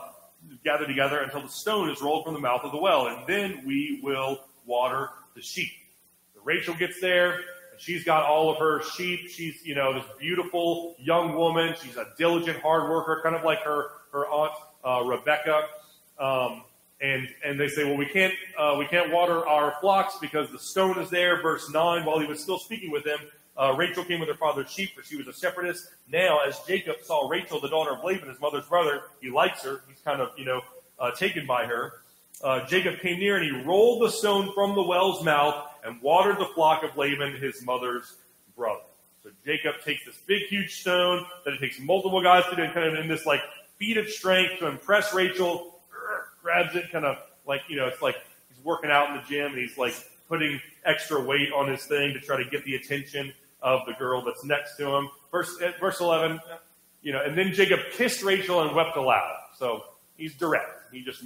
gathered 0.63 0.87
together 0.87 1.19
until 1.19 1.41
the 1.41 1.49
stone 1.49 1.89
is 1.89 2.01
rolled 2.01 2.25
from 2.25 2.33
the 2.33 2.39
mouth 2.39 2.61
of 2.63 2.71
the 2.71 2.77
well, 2.77 3.07
and 3.07 3.25
then 3.27 3.63
we 3.65 3.99
will 4.03 4.39
water 4.65 5.09
the 5.35 5.41
sheep. 5.41 5.71
So 6.33 6.41
Rachel 6.43 6.75
gets 6.75 6.99
there, 6.99 7.33
and 7.33 7.79
she's 7.79 8.03
got 8.03 8.23
all 8.23 8.51
of 8.51 8.57
her 8.57 8.81
sheep. 8.83 9.29
She's, 9.29 9.65
you 9.65 9.75
know, 9.75 9.93
this 9.93 10.05
beautiful 10.19 10.95
young 10.99 11.35
woman. 11.35 11.75
She's 11.81 11.97
a 11.97 12.07
diligent, 12.17 12.59
hard 12.59 12.89
worker, 12.89 13.21
kind 13.23 13.35
of 13.35 13.43
like 13.43 13.61
her, 13.61 13.89
her 14.11 14.27
aunt, 14.27 14.53
uh, 14.83 15.03
Rebecca. 15.03 15.63
Um, 16.19 16.63
and, 17.01 17.27
and 17.43 17.59
they 17.59 17.67
say, 17.67 17.83
well, 17.83 17.97
we 17.97 18.05
can't, 18.05 18.33
uh, 18.57 18.75
we 18.79 18.85
can't 18.87 19.11
water 19.11 19.45
our 19.47 19.75
flocks 19.81 20.17
because 20.19 20.49
the 20.51 20.59
stone 20.59 20.97
is 20.97 21.09
there. 21.09 21.41
Verse 21.41 21.69
9, 21.69 22.05
while 22.05 22.19
he 22.19 22.25
was 22.25 22.41
still 22.41 22.57
speaking 22.57 22.89
with 22.91 23.03
them, 23.03 23.19
uh, 23.57 23.73
Rachel 23.77 24.03
came 24.03 24.19
with 24.19 24.29
her 24.29 24.35
father's 24.35 24.69
sheep, 24.69 24.95
for 24.95 25.03
she 25.03 25.15
was 25.15 25.27
a 25.27 25.33
shepherdess. 25.33 25.87
Now, 26.11 26.39
as 26.45 26.59
Jacob 26.67 26.97
saw 27.03 27.27
Rachel, 27.27 27.59
the 27.59 27.69
daughter 27.69 27.93
of 27.93 28.03
Laban, 28.03 28.29
his 28.29 28.39
mother's 28.39 28.65
brother, 28.65 29.03
he 29.21 29.29
likes 29.29 29.63
her. 29.63 29.81
He's 29.87 29.99
kind 30.03 30.21
of, 30.21 30.29
you 30.37 30.45
know, 30.45 30.61
uh, 30.99 31.11
taken 31.11 31.45
by 31.45 31.65
her 31.65 31.93
uh, 32.43 32.65
Jacob 32.67 32.99
came 32.99 33.19
near 33.19 33.37
and 33.37 33.45
he 33.45 33.63
rolled 33.63 34.01
the 34.01 34.11
stone 34.11 34.51
from 34.53 34.75
the 34.75 34.83
well's 34.83 35.23
mouth 35.23 35.67
and 35.83 36.01
watered 36.01 36.37
the 36.37 36.47
flock 36.53 36.83
of 36.83 36.97
Laban, 36.97 37.35
his 37.41 37.63
mother's 37.63 38.15
brother. 38.55 38.81
So 39.23 39.29
Jacob 39.45 39.75
takes 39.83 40.05
this 40.05 40.17
big, 40.27 40.43
huge 40.43 40.79
stone 40.81 41.25
that 41.43 41.53
it 41.53 41.59
takes 41.59 41.79
multiple 41.79 42.21
guys 42.21 42.43
to 42.49 42.55
do, 42.55 42.63
kind 42.73 42.87
of 42.87 42.95
in 42.95 43.07
this 43.07 43.25
like 43.25 43.41
feat 43.77 43.97
of 43.97 44.07
strength 44.09 44.59
to 44.59 44.67
impress 44.67 45.13
Rachel, 45.13 45.79
grabs 46.43 46.75
it, 46.75 46.91
kind 46.91 47.05
of 47.05 47.17
like 47.47 47.61
you 47.67 47.77
know, 47.77 47.87
it's 47.87 48.01
like 48.01 48.17
he's 48.53 48.63
working 48.63 48.91
out 48.91 49.09
in 49.09 49.15
the 49.15 49.23
gym 49.23 49.53
and 49.53 49.57
he's 49.57 49.77
like 49.77 49.95
putting 50.27 50.59
extra 50.83 51.19
weight 51.19 51.51
on 51.51 51.67
his 51.69 51.85
thing 51.85 52.13
to 52.13 52.19
try 52.19 52.37
to 52.37 52.47
get 52.49 52.63
the 52.65 52.75
attention 52.75 53.33
of 53.65 53.81
the 53.87 53.93
girl 53.93 54.23
that's 54.23 54.45
next 54.45 54.77
to 54.77 54.87
him. 54.95 55.09
Verse 55.31 55.51
verse 55.81 55.99
eleven, 55.99 56.39
you 57.01 57.11
know, 57.11 57.21
and 57.21 57.37
then 57.37 57.51
Jacob 57.51 57.79
kissed 57.91 58.23
Rachel 58.23 58.61
and 58.61 58.73
wept 58.73 58.95
aloud. 58.95 59.35
So 59.57 59.83
he's 60.15 60.35
direct. 60.35 60.93
He 60.93 61.03
just 61.03 61.21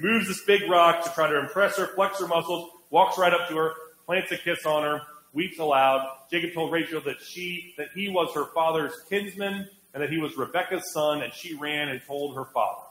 moves 0.00 0.28
this 0.28 0.42
big 0.44 0.68
rock 0.68 1.04
to 1.04 1.10
try 1.10 1.30
to 1.30 1.38
impress 1.38 1.78
her, 1.78 1.86
flex 1.94 2.20
her 2.20 2.26
muscles, 2.26 2.70
walks 2.90 3.16
right 3.16 3.32
up 3.32 3.48
to 3.48 3.56
her, 3.56 3.72
plants 4.04 4.30
a 4.32 4.36
kiss 4.36 4.66
on 4.66 4.82
her, 4.82 5.00
weeps 5.32 5.58
aloud. 5.58 6.06
Jacob 6.30 6.52
told 6.52 6.72
Rachel 6.72 7.00
that 7.06 7.22
she, 7.22 7.74
that 7.78 7.88
he 7.94 8.10
was 8.10 8.34
her 8.34 8.46
father's 8.52 8.92
kinsman 9.08 9.68
and 9.94 10.02
that 10.02 10.10
he 10.10 10.18
was 10.18 10.36
Rebekah's 10.36 10.92
son, 10.92 11.22
and 11.22 11.32
she 11.32 11.54
ran 11.54 11.88
and 11.88 12.02
told 12.06 12.36
her 12.36 12.44
father. 12.44 12.82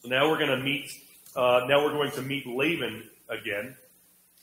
So 0.00 0.08
now 0.08 0.28
we're 0.28 0.38
going 0.38 0.58
to 0.58 0.64
meet, 0.64 0.90
uh, 1.36 1.66
now 1.68 1.84
we're 1.84 1.92
going 1.92 2.10
to 2.12 2.22
meet 2.22 2.46
Laban 2.46 3.04
again. 3.28 3.76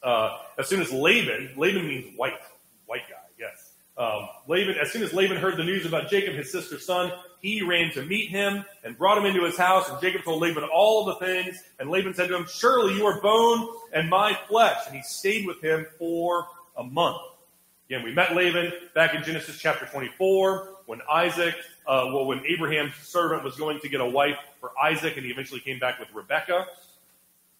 Uh, 0.01 0.37
as 0.57 0.67
soon 0.67 0.81
as 0.81 0.93
Laban, 0.93 1.53
Laban 1.57 1.87
means 1.87 2.13
white. 2.15 2.39
Um, 3.97 4.27
Laban, 4.47 4.75
as 4.81 4.91
soon 4.91 5.03
as 5.03 5.13
Laban 5.13 5.37
heard 5.37 5.57
the 5.57 5.63
news 5.63 5.85
about 5.85 6.09
Jacob, 6.09 6.33
his 6.35 6.51
sister's 6.51 6.85
son, 6.85 7.11
he 7.41 7.61
ran 7.61 7.91
to 7.93 8.03
meet 8.03 8.29
him 8.29 8.65
and 8.83 8.97
brought 8.97 9.17
him 9.17 9.25
into 9.25 9.45
his 9.45 9.57
house. 9.57 9.89
And 9.89 10.01
Jacob 10.01 10.23
told 10.23 10.41
Laban 10.41 10.63
all 10.63 11.05
the 11.05 11.15
things. 11.15 11.57
And 11.79 11.89
Laban 11.89 12.13
said 12.13 12.27
to 12.29 12.35
him, 12.35 12.45
Surely 12.49 12.95
you 12.95 13.05
are 13.05 13.21
bone 13.21 13.67
and 13.93 14.09
my 14.09 14.37
flesh. 14.49 14.77
And 14.87 14.95
he 14.95 15.01
stayed 15.03 15.45
with 15.45 15.61
him 15.63 15.85
for 15.97 16.47
a 16.75 16.83
month. 16.83 17.21
Again, 17.89 18.03
we 18.03 18.13
met 18.13 18.35
Laban 18.35 18.73
back 18.95 19.13
in 19.13 19.23
Genesis 19.23 19.59
chapter 19.59 19.85
24 19.85 20.69
when 20.87 21.01
Isaac, 21.09 21.55
uh, 21.87 22.05
well, 22.07 22.25
when 22.25 22.43
Abraham's 22.47 22.95
servant 22.95 23.43
was 23.43 23.55
going 23.55 23.79
to 23.79 23.89
get 23.89 24.01
a 24.01 24.05
wife 24.05 24.37
for 24.59 24.71
Isaac, 24.83 25.15
and 25.17 25.25
he 25.25 25.31
eventually 25.31 25.59
came 25.59 25.79
back 25.79 25.99
with 25.99 26.09
Rebekah. 26.13 26.65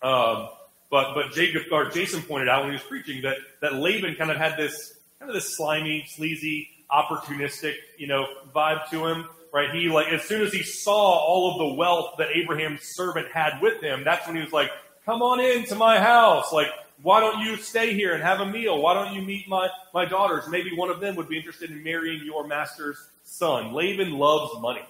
Um, 0.01 0.49
but 0.89 1.13
but 1.13 1.31
Jacob 1.33 1.63
or 1.71 1.89
Jason 1.89 2.21
pointed 2.21 2.49
out 2.49 2.61
when 2.61 2.71
he 2.71 2.75
was 2.75 2.83
preaching 2.83 3.21
that 3.23 3.37
that 3.61 3.75
Laban 3.75 4.15
kind 4.15 4.31
of 4.31 4.37
had 4.37 4.57
this 4.57 4.95
kind 5.25 5.35
of 5.35 5.41
this 5.41 5.57
slimy, 5.57 6.05
sleazy, 6.07 6.69
opportunistic, 6.91 7.73
you 7.97 8.07
know, 8.07 8.27
vibe 8.53 8.87
to 8.91 9.07
him 9.07 9.25
right? 9.51 9.71
He 9.71 9.87
like 9.87 10.11
as 10.11 10.21
soon 10.23 10.41
as 10.41 10.51
he 10.51 10.63
saw 10.63 11.17
all 11.17 11.53
of 11.53 11.57
the 11.57 11.75
wealth 11.75 12.15
that 12.17 12.27
Abraham's 12.35 12.81
servant 12.83 13.31
had 13.31 13.61
with 13.61 13.81
him, 13.81 14.03
that's 14.03 14.27
when 14.27 14.35
he 14.35 14.41
was 14.41 14.51
like, 14.51 14.69
"Come 15.05 15.21
on 15.21 15.39
into 15.39 15.75
my 15.75 15.97
house. 15.97 16.51
Like, 16.51 16.67
why 17.01 17.21
don't 17.21 17.39
you 17.39 17.55
stay 17.55 17.93
here 17.93 18.13
and 18.13 18.21
have 18.21 18.41
a 18.41 18.45
meal? 18.45 18.81
Why 18.81 18.93
don't 18.93 19.13
you 19.13 19.21
meet 19.21 19.47
my 19.47 19.69
my 19.93 20.03
daughters? 20.03 20.45
Maybe 20.49 20.75
one 20.75 20.89
of 20.89 20.99
them 20.99 21.15
would 21.15 21.29
be 21.29 21.37
interested 21.37 21.71
in 21.71 21.81
marrying 21.81 22.21
your 22.25 22.45
master's 22.45 22.97
son." 23.23 23.71
Laban 23.71 24.11
loves 24.11 24.59
money. 24.59 24.85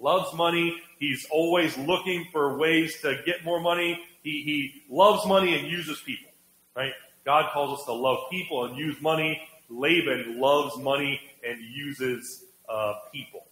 Loves 0.00 0.34
money. 0.34 0.82
He's 0.98 1.24
always 1.30 1.78
looking 1.78 2.26
for 2.32 2.58
ways 2.58 3.00
to 3.02 3.22
get 3.24 3.44
more 3.44 3.60
money. 3.60 4.04
He 4.24 4.42
he 4.42 4.82
loves 4.90 5.24
money 5.26 5.56
and 5.56 5.68
uses 5.68 6.00
people. 6.00 6.32
Right? 6.74 6.92
God 7.24 7.52
calls 7.52 7.78
us 7.78 7.84
to 7.86 7.92
love 7.92 8.18
people 8.30 8.64
and 8.64 8.76
use 8.76 9.00
money. 9.00 9.40
Laban 9.72 10.38
loves 10.40 10.76
money 10.78 11.20
and 11.46 11.60
uses 11.60 12.44
uh, 12.68 12.94
people. 13.12 13.44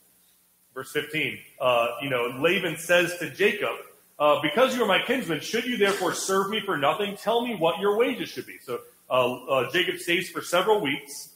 Verse 0.75 0.93
15, 0.93 1.39
uh, 1.61 1.87
you 2.03 2.11
know, 2.11 2.33
Laban 2.39 2.77
says 2.77 3.17
to 3.19 3.31
Jacob, 3.31 3.77
uh, 4.19 4.41
because 4.43 4.77
you 4.77 4.83
are 4.83 4.87
my 4.87 5.03
kinsman, 5.03 5.41
should 5.41 5.65
you 5.65 5.77
therefore 5.77 6.15
serve 6.15 6.51
me 6.51 6.61
for 6.61 6.77
nothing? 6.77 7.17
Tell 7.17 7.45
me 7.45 7.57
what 7.57 7.81
your 7.81 7.97
wages 7.97 8.29
should 8.29 8.47
be. 8.47 8.59
So 8.63 8.81
uh, 9.09 9.33
uh, 9.33 9.73
Jacob 9.73 9.99
stays 9.99 10.31
for 10.31 10.43
several 10.43 10.81
weeks, 10.81 11.31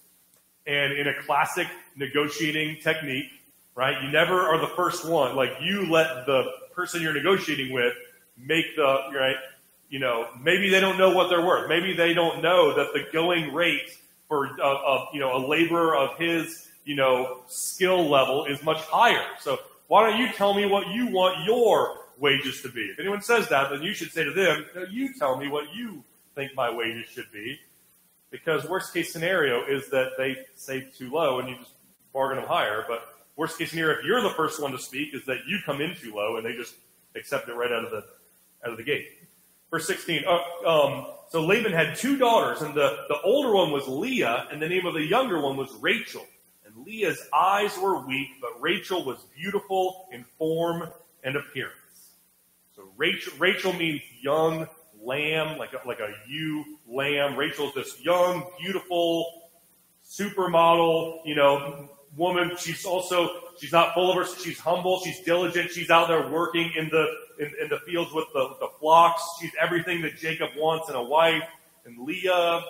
and 0.67 0.93
in 0.93 1.09
a 1.09 1.23
classic 1.23 1.67
negotiating 1.97 2.79
technique, 2.83 3.31
right? 3.75 4.03
You 4.03 4.11
never 4.11 4.39
are 4.41 4.61
the 4.61 4.73
first 4.77 5.07
one. 5.07 5.35
Like 5.35 5.53
you 5.61 5.91
let 5.91 6.27
the 6.27 6.45
person 6.75 7.03
you're 7.03 7.13
negotiating 7.13 7.73
with 7.73 7.95
make 8.37 8.77
the 8.77 8.99
right. 9.15 9.37
You 9.89 9.99
know, 9.99 10.29
maybe 10.43 10.71
they 10.71 10.81
don't 10.81 10.99
know 10.99 11.15
what 11.15 11.29
they're 11.29 11.45
worth. 11.45 11.69
Maybe 11.69 11.95
they 11.95 12.15
don't 12.15 12.43
know 12.43 12.75
that 12.75 12.93
the 12.93 13.05
going 13.13 13.53
rate 13.53 13.97
for 14.29 14.49
uh, 14.61 14.75
uh, 14.75 15.07
you 15.13 15.21
know 15.21 15.37
a 15.37 15.43
laborer 15.47 15.97
of 15.97 16.19
his 16.19 16.69
you 16.85 16.95
know, 16.95 17.41
skill 17.49 18.09
level 18.09 18.45
is 18.45 18.63
much 18.63 18.81
higher. 18.83 19.25
So 19.41 19.59
why 19.89 20.09
don't 20.09 20.21
you 20.21 20.33
tell 20.33 20.55
me 20.55 20.67
what 20.67 20.89
you 20.89 21.09
want 21.09 21.45
your 21.45 21.97
wages 22.19 22.63
to 22.63 22.69
be? 22.69 22.83
If 22.83 22.99
anyone 22.99 23.23
says 23.23 23.49
that, 23.49 23.71
then 23.71 23.83
you 23.83 23.95
should 23.95 24.13
say 24.13 24.25
to 24.25 24.33
them, 24.33 24.67
no, 24.75 24.85
you 24.91 25.15
tell 25.15 25.37
me 25.37 25.49
what 25.49 25.75
you 25.75 26.05
think 26.35 26.55
my 26.55 26.75
wages 26.75 27.09
should 27.11 27.31
be. 27.33 27.59
Because 28.31 28.69
worst 28.69 28.93
case 28.93 29.13
scenario 29.13 29.65
is 29.65 29.89
that 29.91 30.13
they 30.19 30.37
say 30.57 30.89
too 30.97 31.11
low 31.11 31.39
and 31.39 31.49
you 31.49 31.57
just 31.57 31.71
bargain 32.13 32.39
them 32.39 32.47
higher. 32.47 32.85
But 32.89 33.07
worst 33.37 33.59
case 33.59 33.71
scenario, 33.71 33.99
if 33.99 34.05
you're 34.05 34.21
the 34.21 34.31
first 34.31 34.61
one 34.61 34.73
to 34.73 34.79
speak, 34.79 35.15
is 35.15 35.25
that 35.27 35.39
you 35.47 35.59
come 35.65 35.81
in 35.81 35.95
too 35.95 36.15
low 36.15 36.37
and 36.37 36.45
they 36.45 36.53
just 36.53 36.75
accept 37.15 37.49
it 37.49 37.55
right 37.55 37.71
out 37.71 37.85
of 37.85 37.91
the 37.91 38.05
out 38.65 38.73
of 38.73 38.77
the 38.77 38.83
gate. 38.83 39.07
Verse 39.75 39.89
16. 39.89 40.23
Uh, 40.25 40.71
um, 40.71 41.07
so 41.31 41.45
Laban 41.45 41.73
had 41.73 41.97
two 41.97 42.17
daughters, 42.17 42.63
and 42.63 42.77
the, 42.77 42.97
the 43.09 43.21
older 43.23 43.53
one 43.53 43.73
was 43.73 43.89
Leah, 43.89 44.47
and 44.53 44.63
the 44.63 44.69
name 44.69 44.87
of 44.87 44.95
the 44.95 45.03
younger 45.03 45.41
one 45.41 45.57
was 45.57 45.69
Rachel. 45.81 46.25
And 46.65 46.87
Leah's 46.87 47.21
eyes 47.35 47.77
were 47.77 48.07
weak, 48.07 48.29
but 48.41 48.51
Rachel 48.63 49.05
was 49.05 49.19
beautiful 49.37 50.07
in 50.13 50.25
form 50.39 50.89
and 51.25 51.35
appearance. 51.35 51.75
So 52.77 52.85
Rachel, 52.97 53.33
Rachel 53.37 53.73
means 53.73 54.01
young 54.23 54.69
lamb, 55.03 55.59
like 55.59 55.73
a, 55.73 55.89
like 55.89 55.99
a 55.99 56.15
ewe 56.29 56.65
lamb. 56.87 57.35
Rachel's 57.37 57.75
this 57.75 58.01
young, 58.01 58.47
beautiful 58.61 59.51
supermodel, 60.09 61.23
you 61.25 61.35
know, 61.35 61.91
woman. 62.17 62.53
She's 62.59 62.85
also 62.85 63.29
she's 63.59 63.73
not 63.73 63.93
full 63.93 64.09
of 64.09 64.17
her. 64.19 64.37
She's 64.41 64.61
humble. 64.61 65.01
She's 65.01 65.19
diligent. 65.23 65.73
She's 65.73 65.91
out 65.91 66.07
there 66.07 66.31
working 66.31 66.71
in 66.77 66.91
the 66.91 67.07
in, 67.39 67.51
in 67.61 67.69
the 67.69 67.79
fields 67.87 68.13
with 68.13 68.27
the, 68.33 68.57
the 68.61 68.69
flocks. 68.79 69.23
She's 69.41 69.53
everything 69.61 70.03
that 70.03 70.19
Jacob 70.19 70.51
wants 70.57 70.89
in 70.89 70.95
a 70.95 71.03
wife. 71.03 71.45
And 71.85 71.99
Leah 71.99 72.63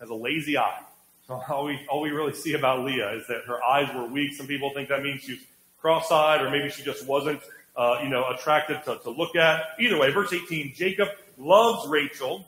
has 0.00 0.10
a 0.10 0.14
lazy 0.14 0.58
eye. 0.58 0.82
So 1.26 1.42
all 1.48 1.64
we 1.64 1.80
all 1.88 2.00
we 2.00 2.10
really 2.10 2.34
see 2.34 2.54
about 2.54 2.84
Leah 2.84 3.12
is 3.14 3.26
that 3.28 3.44
her 3.46 3.62
eyes 3.62 3.88
were 3.94 4.06
weak. 4.06 4.34
Some 4.34 4.46
people 4.46 4.70
think 4.70 4.88
that 4.88 5.02
means 5.02 5.22
she's 5.22 5.42
cross-eyed, 5.78 6.40
or 6.40 6.50
maybe 6.50 6.70
she 6.70 6.82
just 6.82 7.06
wasn't, 7.06 7.40
uh, 7.76 7.98
you 8.02 8.08
know, 8.08 8.24
attractive 8.30 8.82
to, 8.84 8.96
to 9.02 9.10
look 9.10 9.36
at. 9.36 9.64
Either 9.78 9.98
way, 9.98 10.10
verse 10.10 10.32
18, 10.32 10.72
Jacob 10.74 11.08
loves 11.36 11.86
Rachel. 11.88 12.46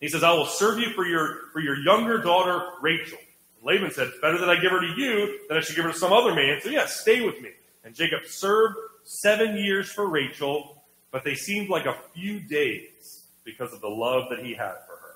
He 0.00 0.08
says, 0.08 0.22
"I 0.22 0.32
will 0.32 0.46
serve 0.46 0.78
you 0.78 0.90
for 0.90 1.06
your 1.06 1.48
for 1.52 1.60
your 1.60 1.76
younger 1.76 2.18
daughter 2.18 2.62
Rachel." 2.80 3.18
Laban 3.62 3.90
said, 3.90 4.08
"It's 4.08 4.20
better 4.20 4.38
that 4.38 4.50
I 4.50 4.56
give 4.56 4.70
her 4.70 4.80
to 4.80 5.00
you 5.00 5.40
than 5.48 5.56
I 5.56 5.60
should 5.60 5.76
give 5.76 5.84
her 5.84 5.92
to 5.92 5.98
some 5.98 6.12
other 6.12 6.34
man." 6.34 6.60
So 6.62 6.70
yeah, 6.70 6.86
stay 6.86 7.20
with 7.20 7.40
me. 7.40 7.50
And 7.84 7.94
Jacob 7.94 8.26
served 8.26 8.76
seven 9.06 9.56
years 9.56 9.88
for 9.88 10.08
Rachel, 10.08 10.82
but 11.10 11.24
they 11.24 11.34
seemed 11.34 11.70
like 11.70 11.86
a 11.86 11.96
few 12.12 12.40
days 12.40 13.24
because 13.44 13.72
of 13.72 13.80
the 13.80 13.88
love 13.88 14.24
that 14.30 14.44
he 14.44 14.52
had 14.52 14.74
for 14.86 14.96
her. 14.96 15.14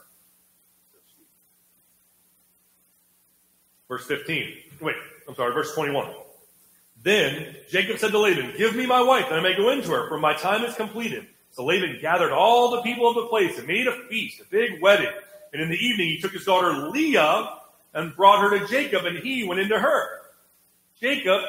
Verse 3.89 4.07
15. 4.07 4.55
Wait, 4.81 4.95
I'm 5.29 5.35
sorry, 5.35 5.53
verse 5.53 5.75
21. 5.75 6.09
Then 7.03 7.57
Jacob 7.69 7.99
said 7.99 8.13
to 8.13 8.19
Laban, 8.19 8.55
Give 8.57 8.77
me 8.77 8.87
my 8.87 9.03
wife, 9.03 9.29
that 9.29 9.39
I 9.39 9.43
may 9.43 9.57
go 9.57 9.71
into 9.71 9.91
her, 9.91 10.09
for 10.09 10.19
my 10.19 10.35
time 10.35 10.65
is 10.65 10.75
completed. 10.75 11.27
So 11.51 11.65
Laban 11.65 11.99
gathered 12.01 12.31
all 12.31 12.71
the 12.71 12.83
people 12.83 13.09
of 13.09 13.17
the 13.17 13.27
place 13.27 13.59
and 13.59 13.67
made 13.67 13.89
a 13.89 13.93
feast, 14.09 14.41
a 14.41 14.45
big 14.45 14.81
wedding. 14.81 15.11
And 15.53 15.61
in 15.61 15.69
the 15.69 15.77
evening 15.77 16.09
he 16.09 16.21
took 16.21 16.33
his 16.33 16.45
daughter 16.45 16.73
Leah 16.91 17.57
and 17.95 18.15
brought 18.15 18.41
her 18.41 18.57
to 18.57 18.67
Jacob, 18.69 19.05
and 19.05 19.19
he 19.19 19.43
went 19.45 19.61
into 19.61 19.79
her. 19.79 20.21
Jacob 21.01 21.41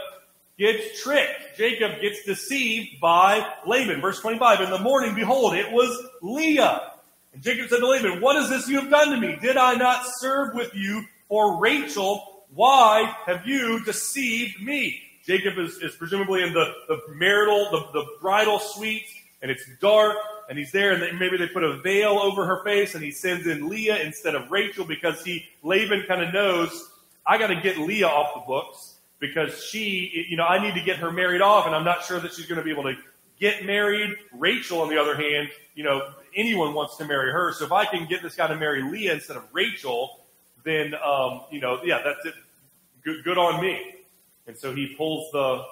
gets 0.57 1.01
tricked. 1.01 1.57
Jacob 1.57 2.01
gets 2.01 2.23
deceived 2.23 2.99
by 2.99 3.45
Laban. 3.65 4.01
Verse 4.01 4.19
25, 4.19 4.61
In 4.61 4.69
the 4.69 4.79
morning, 4.79 5.15
behold, 5.15 5.53
it 5.53 5.71
was 5.71 5.97
Leah. 6.21 6.91
And 7.33 7.41
Jacob 7.41 7.69
said 7.69 7.79
to 7.79 7.87
Laban, 7.87 8.21
What 8.21 8.35
is 8.37 8.49
this 8.49 8.67
you 8.67 8.79
have 8.79 8.89
done 8.89 9.09
to 9.11 9.17
me? 9.17 9.37
Did 9.41 9.57
I 9.57 9.75
not 9.75 10.05
serve 10.17 10.53
with 10.53 10.73
you 10.75 11.03
for 11.27 11.59
Rachel? 11.59 12.43
Why 12.53 13.15
have 13.25 13.47
you 13.47 13.83
deceived 13.85 14.61
me? 14.61 15.01
Jacob 15.25 15.57
is, 15.57 15.77
is 15.77 15.95
presumably 15.95 16.43
in 16.43 16.53
the, 16.53 16.73
the 16.87 16.99
marital, 17.13 17.69
the, 17.71 17.99
the 17.99 18.05
bridal 18.19 18.59
suite, 18.59 19.05
and 19.41 19.49
it's 19.49 19.63
dark, 19.79 20.17
and 20.49 20.57
he's 20.57 20.71
there, 20.71 20.91
and 20.91 21.19
maybe 21.19 21.37
they 21.37 21.47
put 21.47 21.63
a 21.63 21.77
veil 21.77 22.19
over 22.19 22.45
her 22.45 22.63
face, 22.63 22.95
and 22.95 23.03
he 23.03 23.11
sends 23.11 23.47
in 23.47 23.69
Leah 23.69 24.01
instead 24.01 24.35
of 24.35 24.51
Rachel 24.51 24.83
because 24.83 25.23
he, 25.23 25.45
Laban 25.63 26.03
kind 26.07 26.21
of 26.23 26.33
knows, 26.33 26.89
I 27.25 27.37
got 27.37 27.47
to 27.47 27.61
get 27.61 27.77
Leah 27.77 28.07
off 28.07 28.33
the 28.33 28.41
books 28.45 28.90
because 29.21 29.63
she, 29.63 30.25
you 30.29 30.35
know, 30.35 30.43
I 30.43 30.61
need 30.61 30.73
to 30.73 30.81
get 30.81 30.97
her 30.97 31.11
married 31.11 31.41
off, 31.41 31.65
and 31.65 31.73
I'm 31.73 31.85
not 31.85 32.03
sure 32.03 32.19
that 32.19 32.33
she's 32.33 32.47
going 32.47 32.57
to 32.57 32.65
be 32.65 32.71
able 32.71 32.83
to 32.83 32.95
get 33.39 33.65
married. 33.65 34.17
Rachel, 34.33 34.81
on 34.81 34.89
the 34.89 34.99
other 34.99 35.15
hand, 35.15 35.47
you 35.75 35.85
know, 35.85 36.11
anyone 36.35 36.73
wants 36.73 36.97
to 36.97 37.05
marry 37.05 37.31
her, 37.31 37.53
so 37.53 37.63
if 37.63 37.71
I 37.71 37.85
can 37.85 38.07
get 38.07 38.21
this 38.21 38.35
guy 38.35 38.47
to 38.47 38.55
marry 38.57 38.83
Leah 38.83 39.13
instead 39.13 39.37
of 39.37 39.43
Rachel, 39.53 40.19
then, 40.65 40.93
um, 40.95 41.43
you 41.51 41.61
know, 41.61 41.79
yeah, 41.85 42.01
that's 42.03 42.25
it. 42.25 42.33
Good, 43.03 43.23
good 43.23 43.37
on 43.37 43.61
me. 43.61 43.79
And 44.47 44.57
so 44.57 44.75
he 44.75 44.95
pulls 44.97 45.31
the 45.31 45.63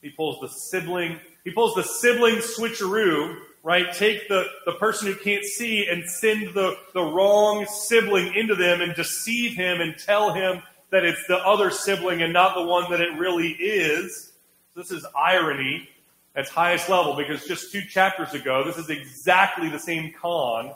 he 0.00 0.10
pulls 0.10 0.40
the 0.40 0.48
sibling 0.48 1.18
he 1.44 1.50
pulls 1.50 1.74
the 1.74 1.82
sibling 1.82 2.36
switcheroo, 2.36 3.36
right? 3.62 3.92
Take 3.92 4.28
the, 4.28 4.46
the 4.64 4.72
person 4.72 5.08
who 5.08 5.14
can't 5.14 5.44
see 5.44 5.86
and 5.86 6.08
send 6.08 6.54
the, 6.54 6.76
the 6.94 7.02
wrong 7.02 7.66
sibling 7.66 8.34
into 8.34 8.54
them 8.54 8.80
and 8.80 8.94
deceive 8.94 9.54
him 9.54 9.80
and 9.82 9.94
tell 9.98 10.32
him 10.32 10.62
that 10.90 11.04
it's 11.04 11.26
the 11.26 11.38
other 11.38 11.70
sibling 11.70 12.22
and 12.22 12.32
not 12.32 12.54
the 12.54 12.62
one 12.62 12.90
that 12.90 13.00
it 13.00 13.18
really 13.18 13.50
is. 13.50 14.32
This 14.76 14.90
is 14.90 15.04
irony 15.18 15.88
at 16.36 16.42
its 16.42 16.50
highest 16.50 16.88
level 16.88 17.16
because 17.16 17.46
just 17.46 17.72
two 17.72 17.82
chapters 17.82 18.34
ago, 18.34 18.64
this 18.64 18.76
is 18.76 18.90
exactly 18.90 19.68
the 19.68 19.78
same 19.78 20.12
con 20.20 20.72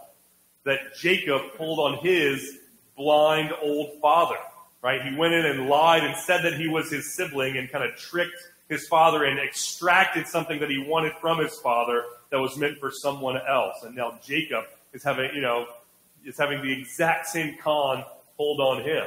that 0.65 0.97
Jacob 0.99 1.43
pulled 1.57 1.79
on 1.79 1.99
his 1.99 2.59
blind 2.97 3.53
old 3.63 4.01
father 4.01 4.37
right? 4.83 5.03
He 5.03 5.17
went 5.17 5.35
in 5.35 5.47
and 5.47 5.69
lied 5.69 6.05
and 6.05 6.17
said 6.17 6.43
that 6.43 6.55
he 6.55 6.69
was 6.69 6.91
his 6.91 7.15
sibling 7.15 7.57
and 7.57 7.71
kind 7.71 7.85
of 7.85 7.97
tricked 7.97 8.37
his 8.69 8.87
father 8.87 9.25
and 9.25 9.39
extracted 9.39 10.27
something 10.27 10.61
that 10.61 10.71
he 10.71 10.79
wanted 10.79 11.13
from 11.21 11.39
his 11.39 11.59
father 11.59 12.05
that 12.31 12.39
was 12.39 12.57
meant 12.57 12.79
for 12.79 12.91
someone 12.91 13.39
else. 13.49 13.83
And 13.83 13.97
now 13.97 14.19
Jacob 14.25 14.65
is 14.93 15.03
having, 15.03 15.35
you 15.35 15.41
know, 15.41 15.67
is 16.25 16.37
having 16.39 16.63
the 16.63 16.73
exact 16.73 17.29
same 17.29 17.57
con 17.63 18.05
pulled 18.37 18.61
on 18.61 18.83
him. 18.83 19.07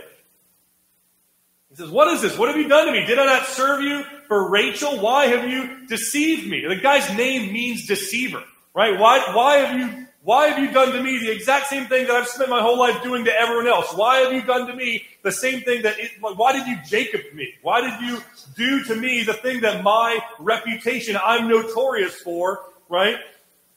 He 1.71 1.77
says, 1.77 1.89
What 1.89 2.07
is 2.09 2.21
this? 2.21 2.37
What 2.37 2.49
have 2.49 2.57
you 2.57 2.67
done 2.67 2.85
to 2.85 2.91
me? 2.91 3.05
Did 3.05 3.17
I 3.17 3.25
not 3.25 3.47
serve 3.47 3.81
you 3.81 4.03
for 4.27 4.49
Rachel? 4.49 4.99
Why 4.99 5.25
have 5.27 5.49
you 5.49 5.87
deceived 5.87 6.47
me? 6.47 6.65
The 6.67 6.75
guy's 6.75 7.15
name 7.17 7.51
means 7.51 7.87
deceiver, 7.87 8.43
right? 8.75 8.99
Why, 8.99 9.19
why 9.33 9.57
have 9.57 9.79
you 9.79 10.07
why 10.23 10.49
have 10.49 10.59
you 10.59 10.71
done 10.71 10.93
to 10.93 11.01
me 11.01 11.17
the 11.17 11.31
exact 11.31 11.67
same 11.67 11.87
thing 11.87 12.05
that 12.05 12.15
I've 12.15 12.27
spent 12.27 12.49
my 12.49 12.61
whole 12.61 12.77
life 12.77 13.01
doing 13.01 13.25
to 13.25 13.33
everyone 13.33 13.67
else? 13.67 13.91
Why 13.95 14.17
have 14.17 14.31
you 14.31 14.43
done 14.43 14.67
to 14.67 14.75
me 14.75 15.03
the 15.23 15.31
same 15.31 15.61
thing 15.61 15.81
that, 15.81 15.99
it, 15.99 16.11
why 16.19 16.51
did 16.51 16.67
you 16.67 16.77
Jacob 16.85 17.21
me? 17.33 17.55
Why 17.63 17.81
did 17.81 17.99
you 18.01 18.21
do 18.55 18.83
to 18.83 18.95
me 18.95 19.23
the 19.23 19.33
thing 19.33 19.61
that 19.61 19.83
my 19.83 20.19
reputation 20.37 21.17
I'm 21.23 21.47
notorious 21.47 22.13
for, 22.21 22.59
right? 22.87 23.17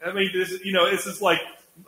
I 0.04 0.12
mean, 0.12 0.32
this, 0.34 0.62
you 0.62 0.72
know, 0.72 0.90
this 0.90 1.06
is 1.06 1.22
like, 1.22 1.40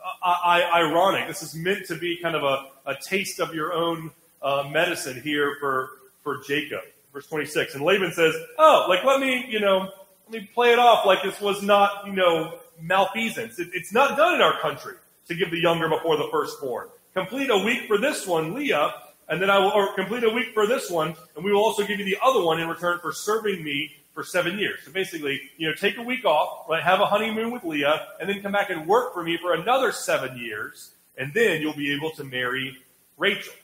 uh, 0.03 0.11
I, 0.23 0.63
I, 0.63 0.81
ironic. 0.81 1.29
This 1.29 1.43
is 1.43 1.55
meant 1.55 1.85
to 1.89 1.95
be 1.95 2.17
kind 2.17 2.35
of 2.35 2.43
a, 2.43 2.91
a 2.91 2.95
taste 2.95 3.41
of 3.41 3.55
your 3.55 3.75
own 3.75 4.11
uh, 4.47 4.69
medicine 4.71 5.21
here 5.21 5.57
for, 5.59 5.91
for 6.23 6.41
Jacob. 6.47 6.83
Verse 7.13 7.27
26. 7.27 7.75
And 7.75 7.85
Laban 7.85 8.13
says, 8.13 8.35
oh, 8.59 8.87
like, 8.89 9.05
let 9.05 9.21
me, 9.21 9.45
you 9.49 9.59
know, 9.59 9.91
let 10.31 10.43
me 10.43 10.49
play 10.55 10.73
it 10.73 10.79
off 10.79 11.05
like 11.05 11.23
this 11.25 11.41
was 11.41 11.63
not, 11.63 12.07
you 12.07 12.13
know, 12.13 12.59
malfeasance. 12.81 13.59
It, 13.59 13.71
it's 13.75 13.93
not 13.93 14.17
done 14.17 14.35
in 14.35 14.41
our 14.41 14.61
country 14.61 14.95
to 15.27 15.35
give 15.35 15.51
the 15.51 15.59
younger 15.59 15.89
before 15.89 16.17
the 16.17 16.29
firstborn. 16.31 16.89
Complete 17.13 17.51
a 17.51 17.59
week 17.59 17.89
for 17.89 17.99
this 17.99 18.25
one, 18.25 18.55
Leah, 18.55 18.95
and 19.29 19.43
then 19.43 19.51
I 19.51 19.59
will, 19.59 19.73
or 19.73 19.95
complete 19.95 20.23
a 20.23 20.31
week 20.31 20.55
for 20.55 20.69
this 20.69 20.91
one, 20.91 21.17
and 21.35 21.45
we 21.45 21.53
will 21.53 21.65
also 21.65 21.85
give 21.85 21.99
you 21.99 22.05
the 22.05 22.19
other 22.23 22.43
one 22.43 22.61
in 22.61 22.69
return 22.69 23.01
for 23.01 23.13
serving 23.13 23.65
me 23.65 23.91
for 24.15 24.23
seven 24.23 24.59
years. 24.59 24.79
So 24.85 24.93
basically, 24.93 25.41
you 25.57 25.67
know, 25.67 25.75
take 25.75 25.99
a 25.99 26.03
week 26.03 26.25
off, 26.25 26.69
right, 26.69 26.83
have 26.83 27.01
a 27.01 27.07
honeymoon 27.07 27.51
with 27.51 27.65
Leah, 27.65 28.07
and 28.21 28.29
then 28.29 28.41
come 28.43 28.53
back 28.53 28.71
and 28.71 28.87
work 28.87 29.13
for 29.13 29.25
me 29.25 29.39
for 29.43 29.55
another 29.55 29.91
seven 29.91 30.39
years, 30.39 30.93
and 31.19 31.35
then 31.35 31.61
you'll 31.61 31.75
be 31.77 31.93
able 31.93 32.11
to 32.13 32.23
marry 32.23 32.77
Rachel. 33.17 33.55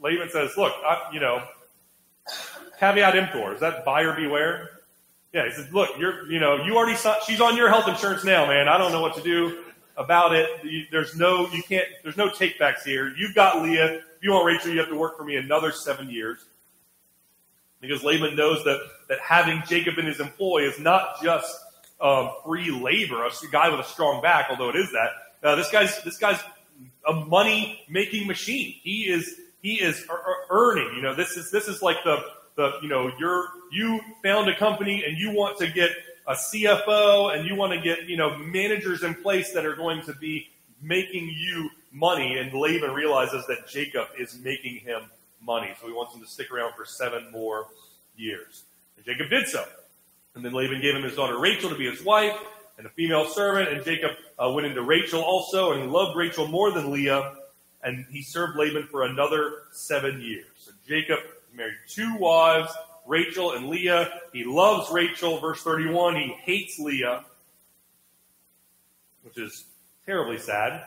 Laban 0.00 0.30
says, 0.30 0.56
look, 0.56 0.72
I, 0.84 1.10
you 1.12 1.20
know, 1.20 1.42
caveat 2.78 3.16
emptor, 3.16 3.54
is 3.54 3.60
that 3.60 3.84
buyer 3.84 4.14
beware? 4.14 4.70
Yeah, 5.32 5.44
he 5.46 5.52
says, 5.52 5.72
look, 5.72 5.90
you're, 5.98 6.30
you 6.30 6.40
know, 6.40 6.64
you 6.64 6.76
already 6.76 6.96
saw, 6.96 7.16
she's 7.20 7.40
on 7.40 7.56
your 7.56 7.68
health 7.68 7.88
insurance 7.88 8.24
now, 8.24 8.46
man. 8.46 8.68
I 8.68 8.78
don't 8.78 8.92
know 8.92 9.02
what 9.02 9.14
to 9.16 9.22
do 9.22 9.62
about 9.96 10.34
it. 10.34 10.48
There's 10.90 11.16
no, 11.16 11.48
you 11.48 11.62
can't, 11.62 11.86
there's 12.02 12.16
no 12.16 12.28
takebacks 12.28 12.82
here. 12.84 13.12
You've 13.16 13.34
got 13.34 13.62
Leah. 13.62 13.96
If 13.96 14.22
you 14.22 14.32
want 14.32 14.46
Rachel, 14.46 14.72
you 14.72 14.78
have 14.78 14.88
to 14.88 14.96
work 14.96 15.16
for 15.16 15.24
me 15.24 15.36
another 15.36 15.70
seven 15.70 16.08
years. 16.08 16.38
Because 17.80 18.02
Laban 18.02 18.36
knows 18.36 18.64
that, 18.64 18.80
that 19.08 19.18
having 19.20 19.62
Jacob 19.66 19.98
in 19.98 20.06
his 20.06 20.18
employ 20.18 20.66
is 20.66 20.78
not 20.78 21.22
just 21.22 21.54
um, 22.00 22.30
free 22.44 22.70
labor, 22.70 23.24
a 23.24 23.30
guy 23.52 23.68
with 23.68 23.80
a 23.80 23.88
strong 23.88 24.22
back, 24.22 24.46
although 24.50 24.70
it 24.70 24.76
is 24.76 24.90
that. 24.92 25.10
Uh, 25.42 25.54
this 25.54 25.70
guy's, 25.70 26.02
this 26.02 26.18
guy's 26.18 26.40
a 27.06 27.12
money 27.12 27.84
making 27.88 28.26
machine. 28.26 28.74
He 28.82 29.02
is, 29.02 29.38
he 29.62 29.74
is 29.74 30.06
earning, 30.50 30.94
you 30.94 31.02
know, 31.02 31.14
this 31.14 31.36
is, 31.36 31.50
this 31.50 31.68
is 31.68 31.82
like 31.82 31.96
the, 32.04 32.18
the, 32.56 32.72
you 32.82 32.88
know, 32.88 33.10
you're, 33.18 33.46
you 33.72 34.00
found 34.22 34.48
a 34.48 34.56
company 34.56 35.04
and 35.04 35.18
you 35.18 35.32
want 35.32 35.58
to 35.58 35.70
get 35.70 35.90
a 36.26 36.34
CFO 36.34 37.36
and 37.36 37.48
you 37.48 37.54
want 37.54 37.72
to 37.72 37.80
get, 37.80 38.04
you 38.08 38.16
know, 38.16 38.36
managers 38.38 39.02
in 39.02 39.14
place 39.14 39.52
that 39.52 39.64
are 39.64 39.74
going 39.74 40.02
to 40.02 40.14
be 40.14 40.50
making 40.82 41.28
you 41.28 41.70
money. 41.92 42.38
And 42.38 42.52
Laban 42.52 42.92
realizes 42.92 43.46
that 43.46 43.68
Jacob 43.68 44.08
is 44.18 44.38
making 44.38 44.76
him 44.76 45.02
money. 45.42 45.70
So 45.80 45.86
he 45.86 45.92
wants 45.92 46.14
him 46.14 46.20
to 46.20 46.28
stick 46.28 46.52
around 46.52 46.74
for 46.74 46.84
seven 46.84 47.30
more 47.32 47.66
years. 48.16 48.64
And 48.96 49.04
Jacob 49.04 49.30
did 49.30 49.48
so. 49.48 49.64
And 50.34 50.44
then 50.44 50.52
Laban 50.52 50.80
gave 50.80 50.94
him 50.94 51.02
his 51.02 51.16
daughter 51.16 51.38
Rachel 51.38 51.70
to 51.70 51.76
be 51.76 51.90
his 51.90 52.04
wife 52.04 52.36
and 52.76 52.86
a 52.86 52.90
female 52.90 53.24
servant. 53.26 53.70
And 53.70 53.84
Jacob 53.84 54.12
uh, 54.38 54.50
went 54.50 54.66
into 54.66 54.82
Rachel 54.82 55.20
also, 55.20 55.72
and 55.72 55.82
he 55.82 55.88
loved 55.88 56.16
Rachel 56.16 56.46
more 56.46 56.70
than 56.70 56.92
Leah. 56.92 57.34
And 57.82 58.04
he 58.10 58.22
served 58.22 58.56
Laban 58.56 58.88
for 58.90 59.04
another 59.04 59.62
seven 59.72 60.20
years. 60.20 60.46
So 60.58 60.72
Jacob 60.86 61.18
married 61.54 61.76
two 61.88 62.16
wives, 62.16 62.72
Rachel 63.06 63.52
and 63.52 63.68
Leah. 63.68 64.20
He 64.32 64.44
loves 64.44 64.90
Rachel, 64.90 65.38
verse 65.38 65.62
31. 65.62 66.16
He 66.16 66.34
hates 66.42 66.78
Leah, 66.78 67.24
which 69.22 69.38
is 69.38 69.64
terribly 70.04 70.38
sad. 70.38 70.84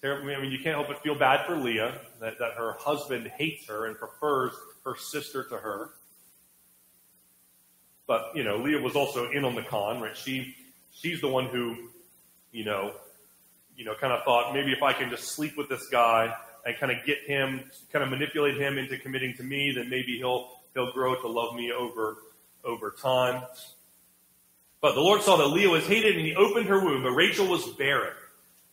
Terribly, 0.00 0.34
I 0.34 0.40
mean, 0.40 0.50
you 0.50 0.58
can't 0.58 0.74
help 0.74 0.88
but 0.88 1.02
feel 1.02 1.14
bad 1.14 1.46
for 1.46 1.56
Leah 1.56 2.00
that, 2.20 2.38
that 2.38 2.54
her 2.54 2.72
husband 2.78 3.28
hates 3.28 3.68
her 3.68 3.86
and 3.86 3.96
prefers 3.96 4.52
her 4.84 4.96
sister 4.96 5.44
to 5.44 5.56
her. 5.56 5.90
But, 8.06 8.32
you 8.34 8.42
know, 8.42 8.56
Leah 8.56 8.80
was 8.80 8.96
also 8.96 9.30
in 9.30 9.44
on 9.44 9.54
the 9.54 9.62
con, 9.62 10.00
right? 10.00 10.16
She, 10.16 10.56
she's 10.92 11.20
the 11.20 11.28
one 11.28 11.46
who, 11.46 11.76
you 12.50 12.64
know, 12.64 12.94
you 13.76 13.84
know, 13.84 13.94
kind 13.94 14.12
of 14.12 14.24
thought 14.24 14.52
maybe 14.54 14.72
if 14.72 14.82
I 14.82 14.92
can 14.92 15.10
just 15.10 15.28
sleep 15.28 15.56
with 15.56 15.68
this 15.68 15.88
guy 15.88 16.34
and 16.64 16.76
kind 16.78 16.92
of 16.92 17.04
get 17.04 17.18
him, 17.26 17.70
kind 17.92 18.04
of 18.04 18.10
manipulate 18.10 18.56
him 18.56 18.78
into 18.78 18.98
committing 18.98 19.34
to 19.36 19.42
me, 19.42 19.72
then 19.74 19.88
maybe 19.88 20.18
he'll 20.18 20.50
he'll 20.74 20.92
grow 20.92 21.14
to 21.20 21.28
love 21.28 21.54
me 21.54 21.72
over, 21.72 22.18
over 22.64 22.90
time. 22.90 23.42
But 24.80 24.94
the 24.94 25.00
Lord 25.00 25.22
saw 25.22 25.36
that 25.36 25.48
Leah 25.48 25.70
was 25.70 25.86
hated 25.86 26.16
and 26.16 26.26
he 26.26 26.34
opened 26.34 26.66
her 26.66 26.80
womb, 26.80 27.02
but 27.02 27.12
Rachel 27.12 27.46
was 27.46 27.66
barren. 27.74 28.14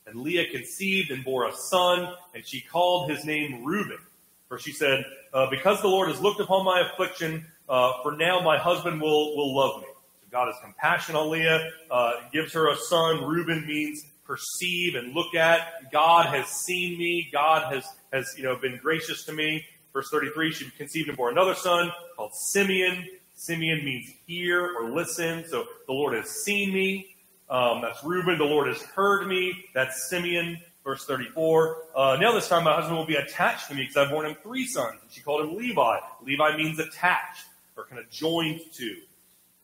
And 0.07 0.21
Leah 0.21 0.49
conceived 0.49 1.11
and 1.11 1.23
bore 1.23 1.47
a 1.47 1.53
son, 1.53 2.15
and 2.33 2.43
she 2.43 2.61
called 2.61 3.11
his 3.11 3.25
name 3.25 3.63
Reuben. 3.63 3.99
For 4.47 4.57
she 4.57 4.71
said, 4.71 5.05
uh, 5.33 5.51
Because 5.51 5.81
the 5.81 5.87
Lord 5.87 6.09
has 6.09 6.19
looked 6.19 6.41
upon 6.41 6.65
my 6.65 6.81
affliction, 6.81 7.45
uh, 7.67 8.01
for 8.01 8.13
now 8.13 8.41
my 8.41 8.57
husband 8.57 8.99
will, 8.99 9.37
will 9.37 9.55
love 9.55 9.81
me. 9.81 9.87
So 10.21 10.27
God 10.31 10.47
has 10.47 10.55
compassion 10.63 11.15
on 11.15 11.29
Leah, 11.29 11.69
uh, 11.91 12.13
gives 12.33 12.53
her 12.53 12.71
a 12.71 12.75
son. 12.75 13.23
Reuben 13.23 13.67
means 13.67 14.03
perceive 14.29 14.93
and 14.93 15.15
look 15.15 15.33
at. 15.33 15.91
God 15.91 16.27
has 16.27 16.47
seen 16.47 16.99
me. 16.99 17.27
God 17.33 17.73
has, 17.73 17.83
has 18.13 18.35
you 18.37 18.43
know, 18.43 18.55
been 18.55 18.77
gracious 18.77 19.25
to 19.25 19.33
me. 19.33 19.65
Verse 19.91 20.07
33, 20.11 20.51
she 20.51 20.69
conceived 20.77 21.09
and 21.09 21.17
bore 21.17 21.31
another 21.31 21.55
son 21.55 21.91
called 22.15 22.35
Simeon. 22.35 23.07
Simeon 23.33 23.83
means 23.83 24.13
hear 24.27 24.77
or 24.77 24.91
listen. 24.91 25.43
So 25.47 25.65
the 25.87 25.93
Lord 25.93 26.13
has 26.13 26.29
seen 26.29 26.71
me. 26.71 27.15
Um, 27.49 27.81
that's 27.81 28.03
Reuben. 28.03 28.37
The 28.37 28.45
Lord 28.45 28.67
has 28.67 28.79
heard 28.83 29.27
me. 29.27 29.65
That's 29.73 30.09
Simeon. 30.09 30.59
Verse 30.83 31.05
34. 31.05 31.77
Uh, 31.95 32.17
now 32.21 32.31
this 32.31 32.47
time 32.47 32.65
my 32.65 32.75
husband 32.75 32.97
will 32.97 33.07
be 33.07 33.15
attached 33.15 33.67
to 33.69 33.73
me 33.73 33.81
because 33.81 33.97
I've 33.97 34.11
borne 34.11 34.27
him 34.27 34.37
three 34.43 34.67
sons. 34.67 34.99
And 35.01 35.11
she 35.11 35.21
called 35.21 35.49
him 35.49 35.57
Levi. 35.57 35.97
Levi 36.23 36.55
means 36.55 36.77
attached 36.77 37.45
or 37.75 37.85
kind 37.85 37.99
of 37.99 38.07
joined 38.11 38.61
to. 38.73 38.95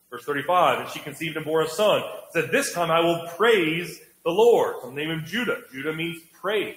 Verse 0.09 0.25
35. 0.25 0.79
And 0.81 0.89
she 0.89 0.99
conceived 0.99 1.37
and 1.37 1.45
bore 1.45 1.61
a 1.61 1.67
son. 1.67 2.01
Said, 2.31 2.49
this 2.51 2.73
time 2.73 2.89
I 2.89 3.01
will 3.01 3.27
praise 3.37 4.01
the 4.25 4.31
Lord. 4.31 4.75
So 4.81 4.91
name 4.91 5.09
him 5.09 5.23
Judah. 5.25 5.61
Judah 5.71 5.93
means 5.93 6.21
praise. 6.33 6.75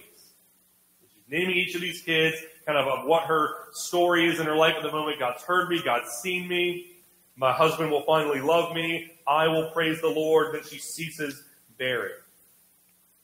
She's 1.00 1.24
naming 1.28 1.56
each 1.56 1.74
of 1.74 1.80
these 1.80 2.02
kids 2.02 2.36
kind 2.68 2.78
of 2.78 2.86
of 2.86 3.06
what 3.06 3.24
her 3.24 3.72
story 3.72 4.28
is 4.28 4.38
in 4.38 4.44
her 4.46 4.54
life 4.54 4.74
at 4.76 4.82
the 4.82 4.92
moment. 4.92 5.18
God's 5.18 5.42
heard 5.42 5.70
me. 5.70 5.80
God's 5.82 6.10
seen 6.10 6.46
me. 6.46 6.92
My 7.34 7.50
husband 7.50 7.90
will 7.90 8.02
finally 8.02 8.42
love 8.42 8.74
me. 8.74 9.12
I 9.26 9.48
will 9.48 9.70
praise 9.70 10.02
the 10.02 10.08
Lord. 10.08 10.54
Then 10.54 10.62
she 10.64 10.78
ceases 10.78 11.44
bearing. 11.78 12.12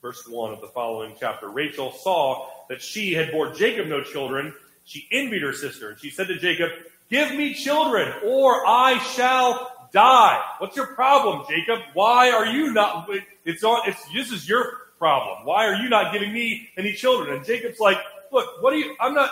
Verse 0.01 0.27
1 0.27 0.53
of 0.53 0.61
the 0.61 0.67
following 0.67 1.13
chapter. 1.19 1.49
Rachel 1.49 1.91
saw 1.91 2.47
that 2.69 2.81
she 2.81 3.13
had 3.13 3.31
bore 3.31 3.53
Jacob 3.53 3.85
no 3.85 4.01
children. 4.01 4.51
She 4.83 5.07
envied 5.11 5.43
her 5.43 5.53
sister, 5.53 5.89
and 5.89 5.99
she 5.99 6.09
said 6.09 6.27
to 6.27 6.37
Jacob, 6.37 6.71
Give 7.09 7.35
me 7.35 7.53
children, 7.53 8.11
or 8.23 8.65
I 8.65 8.97
shall 9.15 9.74
die. 9.95 10.43
What's 10.59 10.75
your 10.75 10.87
problem, 10.87 11.45
Jacob? 11.49 11.79
Why 11.93 12.29
are 12.29 12.45
you 12.45 12.71
not? 12.73 13.09
It's 13.45 13.63
on. 13.63 13.89
It's 13.89 14.05
this 14.13 14.31
is 14.31 14.47
your 14.47 14.85
problem. 14.99 15.45
Why 15.45 15.65
are 15.65 15.75
you 15.75 15.89
not 15.89 16.13
giving 16.13 16.33
me 16.33 16.69
any 16.77 16.93
children? 16.93 17.35
And 17.35 17.45
Jacob's 17.45 17.79
like, 17.79 17.97
look, 18.31 18.61
what 18.61 18.71
do 18.71 18.77
you, 18.77 18.95
I'm 18.99 19.13
not, 19.13 19.31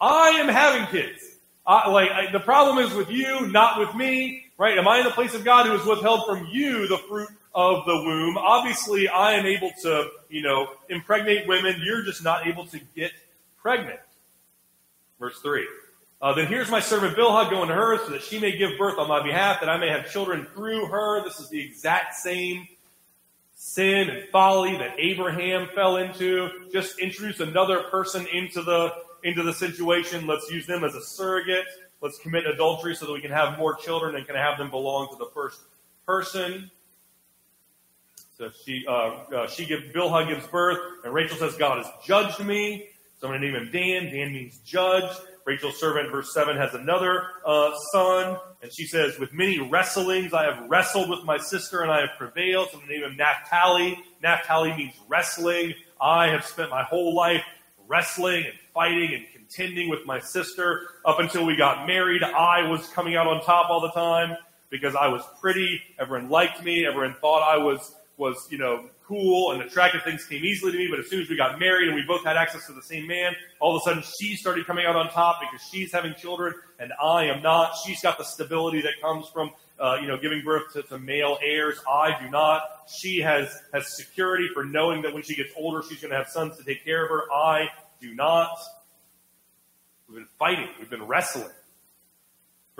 I 0.00 0.30
am 0.30 0.48
having 0.48 0.86
kids. 0.88 1.22
I, 1.66 1.88
like, 1.88 2.10
I, 2.10 2.32
the 2.32 2.40
problem 2.40 2.78
is 2.84 2.92
with 2.94 3.10
you, 3.10 3.46
not 3.48 3.78
with 3.78 3.94
me, 3.94 4.46
right? 4.58 4.76
Am 4.78 4.88
I 4.88 4.98
in 4.98 5.04
the 5.04 5.10
place 5.10 5.34
of 5.34 5.44
God 5.44 5.66
who 5.66 5.72
has 5.72 5.86
withheld 5.86 6.26
from 6.26 6.48
you 6.50 6.88
the 6.88 6.98
fruit 6.98 7.28
of 7.54 7.84
the 7.86 7.94
womb? 7.94 8.36
Obviously, 8.38 9.08
I 9.08 9.32
am 9.34 9.46
able 9.46 9.70
to, 9.82 10.08
you 10.28 10.42
know, 10.42 10.68
impregnate 10.88 11.46
women. 11.46 11.80
You're 11.84 12.02
just 12.02 12.24
not 12.24 12.46
able 12.46 12.66
to 12.66 12.80
get 12.96 13.12
pregnant. 13.60 14.00
Verse 15.18 15.38
3. 15.40 15.66
Uh, 16.22 16.34
then 16.34 16.46
here's 16.46 16.70
my 16.70 16.80
servant 16.80 17.16
Bilhah 17.16 17.48
going 17.48 17.68
to 17.68 17.74
her 17.74 17.96
so 17.98 18.10
that 18.10 18.22
she 18.22 18.38
may 18.38 18.56
give 18.56 18.76
birth 18.78 18.98
on 18.98 19.08
my 19.08 19.22
behalf, 19.22 19.60
that 19.60 19.70
I 19.70 19.78
may 19.78 19.88
have 19.88 20.10
children 20.10 20.46
through 20.54 20.86
her. 20.86 21.24
This 21.24 21.40
is 21.40 21.48
the 21.48 21.60
exact 21.60 22.14
same 22.14 22.68
sin 23.54 24.10
and 24.10 24.28
folly 24.28 24.76
that 24.76 24.98
Abraham 24.98 25.68
fell 25.74 25.96
into. 25.96 26.48
Just 26.72 26.98
introduce 26.98 27.40
another 27.40 27.84
person 27.84 28.26
into 28.26 28.62
the 28.62 28.92
into 29.22 29.42
the 29.42 29.52
situation. 29.54 30.26
Let's 30.26 30.50
use 30.50 30.66
them 30.66 30.84
as 30.84 30.94
a 30.94 31.02
surrogate. 31.02 31.66
Let's 32.02 32.18
commit 32.18 32.46
adultery 32.46 32.94
so 32.94 33.06
that 33.06 33.12
we 33.12 33.20
can 33.20 33.30
have 33.30 33.58
more 33.58 33.74
children 33.74 34.14
and 34.14 34.26
can 34.26 34.36
have 34.36 34.58
them 34.58 34.70
belong 34.70 35.08
to 35.10 35.16
the 35.16 35.30
first 35.34 35.60
person. 36.06 36.70
So 38.36 38.50
she 38.64 38.84
uh, 38.86 38.92
uh, 38.92 39.46
she 39.46 39.64
gives 39.64 39.84
Bilhah 39.94 40.28
gives 40.28 40.46
birth, 40.48 40.78
and 41.04 41.14
Rachel 41.14 41.38
says, 41.38 41.56
"God 41.56 41.84
has 41.84 41.92
judged 42.04 42.40
me." 42.40 42.88
So 43.20 43.26
I'm 43.26 43.32
going 43.32 43.42
to 43.42 43.46
name 43.46 43.56
him 43.56 43.70
Dan. 43.70 44.12
Dan 44.12 44.32
means 44.32 44.58
judge. 44.64 45.10
Rachel's 45.44 45.80
servant, 45.80 46.10
verse 46.10 46.32
7, 46.32 46.56
has 46.56 46.74
another 46.74 47.22
uh, 47.44 47.70
son, 47.92 48.38
and 48.62 48.72
she 48.72 48.86
says, 48.86 49.18
With 49.18 49.32
many 49.32 49.58
wrestlings 49.58 50.32
I 50.32 50.44
have 50.44 50.68
wrestled 50.68 51.08
with 51.08 51.24
my 51.24 51.38
sister, 51.38 51.82
and 51.82 51.90
I 51.90 52.00
have 52.00 52.10
prevailed. 52.18 52.70
Going 52.72 52.86
to 52.86 52.92
name 52.92 53.04
of 53.04 53.16
Naphtali. 53.16 54.02
Naphtali 54.22 54.76
means 54.76 54.94
wrestling. 55.08 55.74
I 56.00 56.28
have 56.28 56.44
spent 56.44 56.70
my 56.70 56.82
whole 56.82 57.14
life 57.14 57.44
wrestling 57.88 58.44
and 58.44 58.54
fighting 58.72 59.14
and 59.14 59.24
contending 59.32 59.88
with 59.88 60.06
my 60.06 60.20
sister. 60.20 60.88
Up 61.04 61.18
until 61.18 61.44
we 61.44 61.56
got 61.56 61.86
married, 61.86 62.22
I 62.22 62.68
was 62.68 62.86
coming 62.88 63.16
out 63.16 63.26
on 63.26 63.42
top 63.42 63.68
all 63.70 63.80
the 63.80 63.90
time 63.90 64.36
because 64.70 64.94
I 64.94 65.08
was 65.08 65.22
pretty. 65.40 65.82
Everyone 65.98 66.30
liked 66.30 66.62
me. 66.62 66.86
Everyone 66.86 67.14
thought 67.20 67.42
I 67.42 67.58
was, 67.58 67.94
was, 68.20 68.46
you 68.50 68.58
know, 68.58 68.84
cool 69.04 69.50
and 69.50 69.62
attractive 69.62 70.02
things 70.02 70.24
came 70.26 70.44
easily 70.44 70.70
to 70.70 70.78
me, 70.78 70.86
but 70.88 71.00
as 71.00 71.08
soon 71.08 71.20
as 71.20 71.28
we 71.28 71.36
got 71.36 71.58
married 71.58 71.88
and 71.88 71.96
we 71.96 72.02
both 72.02 72.22
had 72.22 72.36
access 72.36 72.66
to 72.66 72.72
the 72.72 72.82
same 72.82 73.06
man, 73.08 73.34
all 73.58 73.74
of 73.74 73.82
a 73.82 73.84
sudden 73.84 74.04
she 74.20 74.36
started 74.36 74.64
coming 74.66 74.86
out 74.86 74.94
on 74.94 75.10
top 75.10 75.40
because 75.40 75.66
she's 75.66 75.90
having 75.90 76.14
children 76.14 76.54
and 76.78 76.92
I 77.02 77.24
am 77.24 77.42
not. 77.42 77.72
She's 77.84 78.00
got 78.00 78.18
the 78.18 78.24
stability 78.24 78.82
that 78.82 79.00
comes 79.02 79.26
from, 79.30 79.50
uh, 79.80 79.96
you 80.00 80.06
know, 80.06 80.18
giving 80.18 80.44
birth 80.44 80.72
to, 80.74 80.82
to 80.82 80.98
male 80.98 81.38
heirs. 81.42 81.80
I 81.90 82.20
do 82.22 82.30
not. 82.30 82.62
She 82.94 83.18
has, 83.20 83.48
has 83.72 83.96
security 83.96 84.48
for 84.52 84.64
knowing 84.64 85.02
that 85.02 85.12
when 85.12 85.22
she 85.22 85.34
gets 85.34 85.52
older, 85.56 85.82
she's 85.88 86.00
going 86.00 86.12
to 86.12 86.18
have 86.18 86.28
sons 86.28 86.56
to 86.58 86.64
take 86.64 86.84
care 86.84 87.02
of 87.02 87.10
her. 87.10 87.32
I 87.32 87.68
do 88.00 88.14
not. 88.14 88.56
We've 90.08 90.18
been 90.18 90.28
fighting. 90.38 90.68
We've 90.78 90.90
been 90.90 91.06
wrestling. 91.06 91.50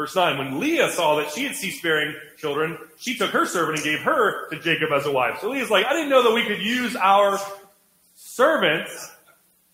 Verse 0.00 0.16
9, 0.16 0.38
when 0.38 0.58
Leah 0.60 0.90
saw 0.92 1.16
that 1.16 1.30
she 1.30 1.44
had 1.44 1.54
ceased 1.54 1.82
bearing 1.82 2.14
children, 2.38 2.78
she 2.96 3.18
took 3.18 3.32
her 3.32 3.44
servant 3.44 3.76
and 3.76 3.84
gave 3.84 3.98
her 3.98 4.48
to 4.48 4.58
Jacob 4.58 4.88
as 4.94 5.04
a 5.04 5.12
wife. 5.12 5.40
So 5.42 5.50
Leah's 5.50 5.68
like, 5.68 5.84
I 5.84 5.92
didn't 5.92 6.08
know 6.08 6.22
that 6.22 6.32
we 6.32 6.46
could 6.46 6.62
use 6.62 6.96
our 6.96 7.38
servants 8.14 9.12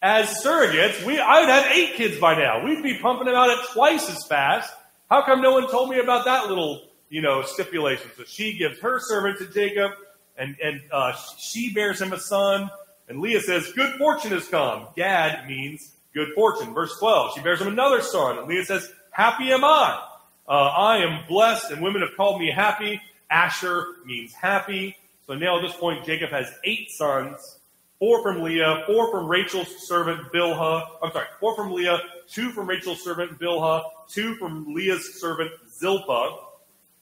as 0.03 0.27
surrogates. 0.45 1.07
We, 1.07 1.21
I 1.21 1.39
would 1.39 1.49
have 1.49 1.71
eight 1.71 1.95
kids 1.95 2.19
by 2.19 2.35
now. 2.35 2.65
We'd 2.65 2.83
be 2.83 2.99
pumping 2.99 3.27
them 3.27 3.37
out 3.37 3.51
at 3.51 3.69
twice 3.73 4.11
as 4.11 4.27
fast. 4.27 4.69
How 5.09 5.25
come 5.25 5.43
no 5.43 5.53
one 5.53 5.71
told 5.71 5.91
me 5.91 6.01
about 6.01 6.25
that 6.25 6.49
little, 6.49 6.83
you 7.09 7.23
know, 7.23 7.43
stipulation? 7.43 8.11
So 8.17 8.25
she 8.25 8.59
gives 8.59 8.81
her 8.81 8.99
servant 8.99 9.39
to 9.39 9.47
Jacob, 9.47 9.93
and, 10.37 10.57
and 10.61 10.81
uh, 10.91 11.12
she 11.39 11.73
bears 11.73 12.03
him 12.03 12.12
a 12.12 12.19
son. 12.19 12.69
And 13.09 13.21
Leah 13.21 13.43
says, 13.43 13.71
good 13.75 13.97
fortune 13.97 14.33
has 14.33 14.49
come. 14.49 14.89
Gad 14.97 15.47
means 15.47 15.93
good 16.12 16.33
fortune. 16.35 16.75
Verse 16.75 16.99
12, 16.99 17.35
she 17.37 17.43
bears 17.43 17.61
him 17.61 17.69
another 17.69 18.03
son. 18.03 18.39
And 18.39 18.49
Leah 18.49 18.65
says, 18.65 18.91
happy 19.12 19.53
am 19.53 19.62
I. 19.62 20.15
Uh, 20.49 20.53
I 20.53 20.99
am 20.99 21.25
blessed, 21.29 21.73
and 21.73 21.83
women 21.83 22.03
have 22.03 22.17
called 22.17 22.41
me 22.41 22.51
happy. 22.51 23.01
Asher 23.31 23.87
means 24.05 24.33
happy. 24.33 24.97
So 25.27 25.35
now 25.35 25.59
at 25.59 25.63
this 25.63 25.75
point, 25.77 26.05
Jacob 26.05 26.31
has 26.31 26.53
eight 26.63 26.91
sons, 26.91 27.59
four 27.99 28.23
from 28.23 28.43
Leah, 28.43 28.85
four 28.87 29.11
from 29.11 29.27
Rachel's 29.27 29.69
servant 29.89 30.33
Bilhah. 30.33 30.87
I'm 31.03 31.11
sorry, 31.11 31.27
four 31.41 31.57
from 31.57 31.73
Leah, 31.73 31.99
two 32.29 32.51
from 32.51 32.69
Rachel's 32.69 33.03
servant 33.03 33.39
Bilhah, 33.41 33.83
two 34.09 34.37
from 34.37 34.73
Leah's 34.73 35.21
servant 35.21 35.51
Zilpah. 35.69 36.39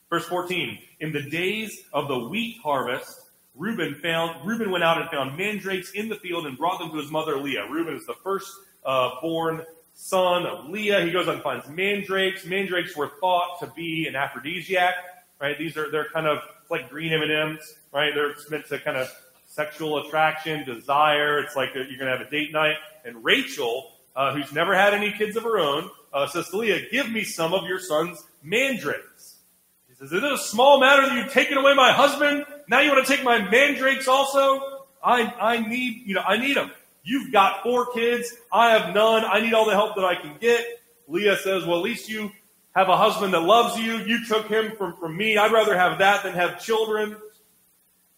Verse 0.09 0.27
14. 0.27 0.79
In 1.01 1.13
the 1.13 1.23
days 1.23 1.83
of 1.93 2.09
the 2.09 2.19
wheat 2.19 2.59
harvest, 2.63 3.21
Reuben 3.57 3.95
found 3.97 4.47
Reuben 4.47 4.71
went 4.71 4.85
out 4.85 5.01
and 5.01 5.11
found 5.11 5.37
mandrakes 5.37 5.93
in 5.93 6.09
the 6.09 6.17
field 6.17 6.47
and 6.47 6.57
brought 6.57 6.79
them 6.79 6.91
to 6.91 6.97
his 6.97 7.11
mother 7.11 7.37
Leah. 7.37 7.67
Reuben 7.71 7.97
is 7.97 8.07
the 8.07 8.15
first 8.23 8.51
uh, 8.85 9.11
born 9.21 9.65
son 9.95 10.45
of 10.45 10.69
Leah. 10.69 11.05
He 11.05 11.11
goes 11.11 11.29
and 11.29 11.41
finds 11.43 11.69
mandrakes. 11.69 12.45
Mandrakes 12.45 12.97
were 12.97 13.11
thought 13.21 13.61
to 13.61 13.67
be 13.69 14.07
an 14.07 14.17
aphrodisiac, 14.17 14.95
right? 15.41 15.57
These 15.57 15.77
are, 15.77 15.91
they're 15.91 16.09
kind 16.11 16.27
of 16.27 16.39
like 16.71 16.91
green 16.91 17.13
M&Ms, 17.13 17.75
right? 17.93 18.13
They're 18.15 18.35
meant 18.51 18.67
to 18.69 18.79
kind 18.79 18.97
of 18.97 19.09
sexual 19.47 19.99
attraction, 19.99 20.65
desire. 20.65 21.39
It's 21.39 21.57
like 21.57 21.71
you're 21.75 21.85
going 21.85 22.11
to 22.11 22.19
have 22.19 22.27
a 22.27 22.31
date 22.31 22.53
night. 22.53 22.77
And 23.05 23.25
Rachel, 23.25 23.93
uh, 24.17 24.35
who's 24.35 24.53
never 24.53 24.75
had 24.75 24.95
any 24.95 25.13
kids 25.13 25.37
of 25.37 25.45
her 25.45 25.59
own, 25.59 25.91
uh, 26.13 26.27
says 26.27 26.49
to 26.51 26.59
Leah, 26.59 26.91
give 26.91 27.11
me 27.11 27.25
some 27.25 27.55
of 27.55 27.65
your 27.65 27.79
son's 27.79 28.23
mandrakes. 28.43 29.37
He 29.89 29.95
says, 29.95 30.13
is 30.13 30.25
it 30.25 30.33
a 30.33 30.39
small 30.39 30.81
matter 30.81 31.03
that 31.03 31.17
you've 31.17 31.33
taken 31.33 31.57
away 31.57 31.75
my 31.75 31.93
husband? 31.93 32.45
Now 32.69 32.81
you 32.81 32.91
want 32.91 33.07
to 33.07 33.15
take 33.15 33.25
my 33.25 33.49
mandrakes 33.49 34.09
also? 34.09 34.85
I, 35.03 35.23
I 35.41 35.69
need, 35.69 36.03
you 36.07 36.15
know, 36.15 36.23
I 36.23 36.39
need 36.39 36.57
them. 36.57 36.71
You've 37.05 37.33
got 37.33 37.63
four 37.63 37.93
kids. 37.93 38.35
I 38.51 38.71
have 38.71 38.95
none. 38.95 39.25
I 39.25 39.41
need 39.41 39.53
all 39.53 39.67
the 39.67 39.75
help 39.75 39.95
that 39.97 40.05
I 40.05 40.15
can 40.15 40.37
get. 40.41 40.65
Leah 41.07 41.37
says, 41.37 41.67
well, 41.67 41.77
at 41.77 41.85
least 41.85 42.09
you 42.09 42.33
have 42.75 42.89
a 42.89 42.97
husband 42.97 43.35
that 43.35 43.41
loves 43.43 43.79
you. 43.79 43.99
You 43.99 44.25
took 44.25 44.49
him 44.49 44.75
from, 44.77 44.97
from 44.97 45.17
me. 45.17 45.37
I'd 45.37 45.53
rather 45.53 45.77
have 45.77 45.99
that 45.99 46.25
than 46.25 46.33
have 46.33 46.63
children. 46.63 47.17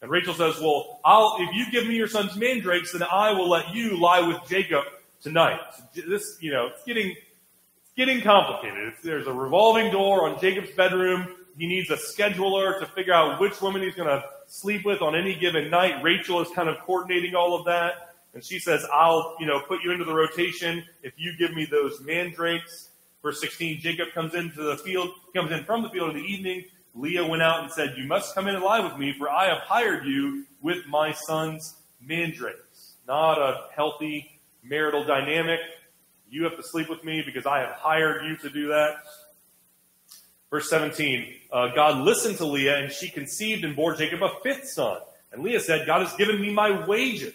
And 0.01 0.11
Rachel 0.11 0.35
says, 0.35 0.61
well, 0.61 1.01
I'll, 1.05 1.37
if 1.41 1.55
you 1.55 1.71
give 1.71 1.89
me 1.89 1.97
your 1.97 2.07
son's 2.07 2.37
mandrakes, 2.37 2.93
then 2.93 3.03
I 3.03 3.33
will 3.33 3.49
let 3.49 3.75
you 3.75 3.99
lie 3.99 4.21
with 4.21 4.39
Jacob 4.49 4.85
tonight. 5.21 5.59
So 5.93 6.03
this, 6.03 6.39
you 6.41 6.53
know, 6.53 6.69
it's 6.69 6.85
getting, 6.85 7.11
it's 7.11 7.93
getting 7.97 8.21
complicated. 8.21 8.93
It's, 8.93 9.03
there's 9.03 9.27
a 9.27 9.33
revolving 9.33 9.91
door 9.91 10.29
on 10.29 10.41
Jacob's 10.41 10.71
bedroom. 10.71 11.35
He 11.59 11.67
needs 11.67 11.91
a 11.91 11.97
scheduler 11.97 12.79
to 12.79 12.87
figure 12.87 13.15
out 13.15 13.41
which 13.41 13.61
woman 13.61 13.83
he's 13.83 13.95
going 13.95 14.09
to 14.09 14.23
sleep 14.47 14.85
with 14.85 15.03
on 15.03 15.17
any 15.17 15.35
given 15.35 15.71
night. 15.71 16.03
Rachel 16.05 16.41
is 16.41 16.49
kind 16.51 16.69
of 16.69 16.79
coordinating 16.81 17.35
all 17.35 17.59
of 17.59 17.65
that. 17.65 18.06
And 18.37 18.45
she 18.45 18.59
says, 18.59 18.85
I'll, 18.93 19.35
you 19.41 19.47
know, 19.47 19.61
put 19.61 19.83
you 19.83 19.93
into 19.93 20.05
the 20.05 20.13
rotation 20.13 20.85
if 21.03 21.15
you 21.17 21.35
give 21.39 21.55
me 21.55 21.65
those 21.65 22.03
mandrakes. 22.03 22.91
Verse 23.23 23.41
16, 23.41 23.81
Jacob 23.81 24.09
comes 24.13 24.35
into 24.35 24.63
the 24.63 24.77
field, 24.77 25.09
comes 25.35 25.51
in 25.53 25.65
from 25.65 25.83
the 25.83 25.89
field 25.89 26.11
in 26.11 26.17
the 26.17 26.23
evening. 26.23 26.67
Leah 26.95 27.27
went 27.27 27.41
out 27.41 27.63
and 27.63 27.73
said, 27.73 27.95
You 27.97 28.05
must 28.05 28.35
come 28.35 28.47
in 28.47 28.55
and 28.55 28.63
lie 28.63 28.81
with 28.81 28.99
me, 28.99 29.15
for 29.17 29.31
I 29.31 29.47
have 29.47 29.63
hired 29.63 30.05
you 30.05 30.45
with 30.61 30.87
my 30.87 31.13
son's 31.13 31.77
mandrakes. 31.99 32.97
Not 33.09 33.39
a 33.39 33.69
healthy 33.75 34.39
marital 34.63 35.03
dynamic. 35.03 35.61
You 36.29 36.45
have 36.45 36.59
to 36.59 36.63
sleep 36.63 36.91
with 36.91 37.03
me 37.05 37.23
because 37.25 37.47
I 37.47 37.61
have 37.61 37.73
hired 37.77 38.27
you 38.27 38.37
to 38.37 38.51
do 38.51 38.69
that. 38.69 38.97
Verse 40.51 40.69
17, 40.69 41.35
uh, 41.51 41.69
God 41.75 42.05
listened 42.05 42.37
to 42.37 42.45
Leah, 42.45 42.81
and 42.81 42.93
she 42.93 43.09
conceived 43.09 43.65
and 43.65 43.75
bore 43.75 43.97
Jacob 43.97 44.23
a 44.23 44.29
fifth 44.43 44.69
son. 44.69 44.99
And 45.33 45.43
Leah 45.43 45.61
said, 45.61 45.87
God 45.87 46.07
has 46.07 46.15
given 46.17 46.39
me 46.39 46.53
my 46.53 46.87
wages. 46.87 47.33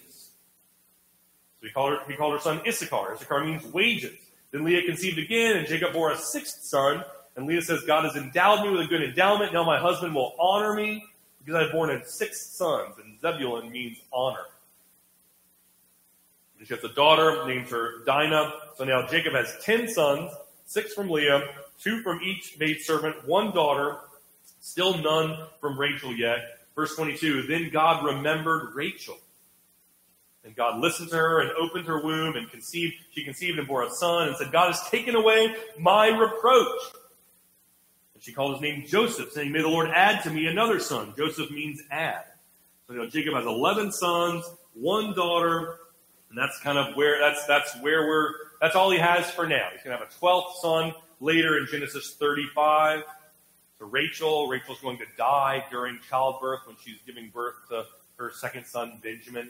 So 1.61 1.67
he 1.67 1.73
called 1.73 1.91
her, 1.91 1.99
he 2.07 2.15
called 2.15 2.33
her 2.33 2.39
son 2.39 2.61
Issachar. 2.67 3.13
Issachar 3.13 3.45
means 3.45 3.63
wages. 3.65 4.17
Then 4.51 4.63
Leah 4.63 4.83
conceived 4.85 5.19
again, 5.19 5.57
and 5.57 5.67
Jacob 5.67 5.93
bore 5.93 6.11
a 6.11 6.17
sixth 6.17 6.63
son. 6.63 7.03
And 7.35 7.45
Leah 7.45 7.61
says, 7.61 7.83
God 7.83 8.03
has 8.03 8.15
endowed 8.15 8.65
me 8.65 8.71
with 8.71 8.81
a 8.81 8.87
good 8.87 9.03
endowment. 9.03 9.53
Now 9.53 9.63
my 9.63 9.79
husband 9.79 10.13
will 10.13 10.35
honor 10.39 10.73
me 10.73 11.05
because 11.39 11.55
I 11.55 11.63
have 11.63 11.71
borne 11.71 11.91
him 11.91 12.01
six 12.03 12.41
sons. 12.41 12.95
And 13.01 13.19
Zebulun 13.21 13.71
means 13.71 13.97
honor. 14.11 14.43
And 16.57 16.67
she 16.67 16.73
has 16.73 16.83
a 16.83 16.93
daughter 16.93 17.47
named 17.47 17.69
her 17.69 18.03
Dinah. 18.05 18.53
So 18.75 18.83
now 18.83 19.07
Jacob 19.07 19.33
has 19.33 19.55
ten 19.63 19.87
sons, 19.87 20.31
six 20.65 20.93
from 20.93 21.09
Leah, 21.09 21.43
two 21.79 22.01
from 22.01 22.19
each 22.23 22.57
maidservant, 22.59 23.27
one 23.27 23.51
daughter, 23.51 23.97
still 24.59 24.97
none 24.97 25.47
from 25.59 25.79
Rachel 25.79 26.13
yet. 26.13 26.39
Verse 26.75 26.95
22, 26.95 27.43
then 27.43 27.69
God 27.69 28.05
remembered 28.05 28.73
Rachel. 28.75 29.17
And 30.43 30.55
God 30.55 30.79
listened 30.79 31.09
to 31.09 31.17
her 31.17 31.41
and 31.41 31.51
opened 31.51 31.85
her 31.85 32.03
womb 32.03 32.35
and 32.35 32.49
conceived, 32.49 32.95
she 33.11 33.23
conceived 33.23 33.59
and 33.59 33.67
bore 33.67 33.83
a 33.83 33.89
son 33.91 34.29
and 34.29 34.37
said, 34.37 34.51
God 34.51 34.67
has 34.67 34.89
taken 34.89 35.15
away 35.15 35.55
my 35.79 36.07
reproach. 36.07 36.81
And 38.15 38.23
she 38.23 38.33
called 38.33 38.53
his 38.53 38.61
name 38.61 38.85
Joseph, 38.87 39.31
saying, 39.31 39.51
May 39.51 39.61
the 39.61 39.67
Lord 39.67 39.89
add 39.89 40.23
to 40.23 40.31
me 40.31 40.47
another 40.47 40.79
son. 40.79 41.13
Joseph 41.15 41.51
means 41.51 41.81
add. 41.91 42.23
So 42.87 42.93
you 42.93 42.99
know, 42.99 43.07
Jacob 43.07 43.35
has 43.35 43.45
11 43.45 43.91
sons, 43.91 44.43
one 44.73 45.13
daughter, 45.13 45.77
and 46.29 46.37
that's 46.37 46.59
kind 46.59 46.77
of 46.77 46.95
where, 46.95 47.19
that's, 47.19 47.45
that's 47.45 47.79
where 47.81 48.07
we're, 48.07 48.33
that's 48.59 48.75
all 48.75 48.89
he 48.89 48.97
has 48.97 49.29
for 49.29 49.47
now. 49.47 49.67
He's 49.71 49.83
going 49.83 49.97
to 49.97 50.03
have 50.03 50.11
a 50.11 50.25
12th 50.25 50.55
son 50.55 50.93
later 51.19 51.57
in 51.57 51.67
Genesis 51.67 52.15
35. 52.19 53.03
So 53.77 53.85
Rachel, 53.85 54.47
Rachel's 54.47 54.79
going 54.79 54.97
to 54.97 55.05
die 55.17 55.63
during 55.69 55.99
childbirth 56.09 56.61
when 56.65 56.77
she's 56.83 56.99
giving 57.05 57.29
birth 57.29 57.55
to 57.69 57.85
her 58.17 58.31
second 58.31 58.65
son, 58.65 58.99
Benjamin. 59.03 59.49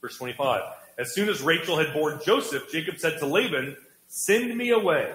Verse 0.00 0.16
25. 0.16 0.62
As 0.98 1.14
soon 1.14 1.28
as 1.28 1.40
Rachel 1.42 1.78
had 1.78 1.92
born 1.92 2.20
Joseph, 2.24 2.70
Jacob 2.70 2.98
said 2.98 3.18
to 3.18 3.26
Laban, 3.26 3.76
Send 4.08 4.56
me 4.56 4.70
away, 4.70 5.12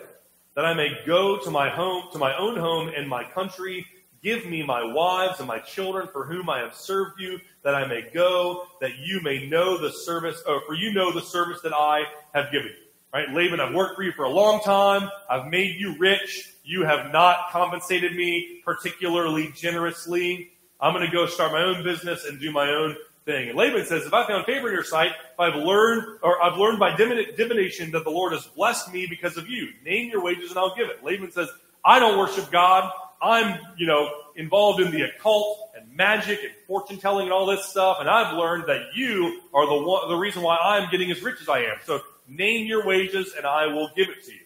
that 0.56 0.66
I 0.66 0.74
may 0.74 0.98
go 1.06 1.40
to 1.40 1.52
my 1.52 1.70
home, 1.70 2.04
to 2.12 2.18
my 2.18 2.36
own 2.38 2.58
home 2.58 2.92
and 2.96 3.08
my 3.08 3.24
country. 3.24 3.86
Give 4.22 4.46
me 4.46 4.64
my 4.64 4.84
wives 4.84 5.40
and 5.40 5.48
my 5.48 5.60
children 5.60 6.08
for 6.12 6.26
whom 6.26 6.50
I 6.50 6.60
have 6.60 6.74
served 6.74 7.20
you, 7.20 7.40
that 7.64 7.76
I 7.76 7.86
may 7.86 8.10
go, 8.14 8.68
that 8.80 8.98
you 9.00 9.20
may 9.22 9.48
know 9.48 9.78
the 9.78 9.92
service, 9.92 10.42
or 10.48 10.62
for 10.66 10.76
you 10.76 10.94
know 10.94 11.12
the 11.12 11.22
service 11.22 11.62
that 11.62 11.74
I 11.74 12.04
have 12.34 12.52
given 12.52 12.68
you. 12.68 12.84
Right? 13.14 13.30
Laban, 13.30 13.60
I've 13.60 13.76
worked 13.76 13.96
for 13.96 14.04
you 14.04 14.12
for 14.14 14.24
a 14.24 14.30
long 14.30 14.62
time. 14.62 15.10
I've 15.30 15.48
made 15.48 15.76
you 15.76 15.98
rich. 15.98 16.54
You 16.64 16.84
have 16.84 17.12
not 17.12 17.50
compensated 17.52 18.16
me 18.16 18.62
particularly 18.64 19.52
generously. 19.56 20.52
I'm 20.80 20.94
going 20.94 21.06
to 21.06 21.12
go 21.12 21.28
start 21.28 21.52
my 21.52 21.62
own 21.62 21.84
business 21.84 22.26
and 22.26 22.40
do 22.40 22.52
my 22.52 22.70
own 22.70 22.96
thing. 23.26 23.50
And 23.50 23.58
Laban 23.58 23.86
says, 23.86 24.06
if 24.06 24.14
I 24.14 24.28
found 24.28 24.46
favor 24.46 24.68
in 24.68 24.74
your 24.74 24.84
sight, 24.84 25.12
if 25.12 25.40
I've 25.40 25.56
learned, 25.56 26.20
or 26.22 26.42
I've 26.42 26.58
learned 26.58 26.80
by 26.80 26.96
divination 26.96 27.92
that 27.92 28.04
the 28.04 28.10
Lord 28.10 28.34
has 28.34 28.46
blessed 28.48 28.94
me 28.94 29.08
because 29.08 29.38
of 29.38 29.50
you, 29.50 29.70
name 29.86 30.10
your 30.10 30.22
wages 30.22 30.50
and 30.50 30.60
I'll 30.60 30.76
give 30.76 30.90
it. 30.90 31.04
Laban 31.04 31.32
says, 31.32 31.50
I 31.84 32.00
don't 32.00 32.18
worship 32.18 32.52
God. 32.52 32.92
I'm, 33.22 33.60
you 33.78 33.88
know, 33.88 34.10
involved 34.36 34.82
in 34.82 34.92
the 34.92 35.04
occult 35.04 35.72
and 35.78 35.96
magic 35.96 36.40
and 36.44 36.52
fortune 36.68 36.98
telling 36.98 37.26
and 37.26 37.34
all 37.34 37.46
this 37.46 37.66
stuff. 37.66 37.98
And 38.00 38.10
I've 38.10 38.38
learned 38.38 38.66
that 38.68 38.96
you 38.96 39.42
are 39.54 39.66
the 39.66 39.82
one, 39.82 40.10
the 40.10 40.16
reason 40.16 40.42
why 40.42 40.58
I'm 40.58 40.90
getting 40.92 41.10
as 41.12 41.22
rich 41.22 41.42
as 41.42 41.48
I 41.48 41.60
am. 41.60 41.78
So 41.86 42.02
name 42.28 42.68
your 42.68 42.86
wages 42.86 43.34
and 43.36 43.46
I 43.46 43.68
will 43.68 43.90
give 43.96 44.10
it 44.10 44.24
to 44.26 44.32
you. 44.32 44.40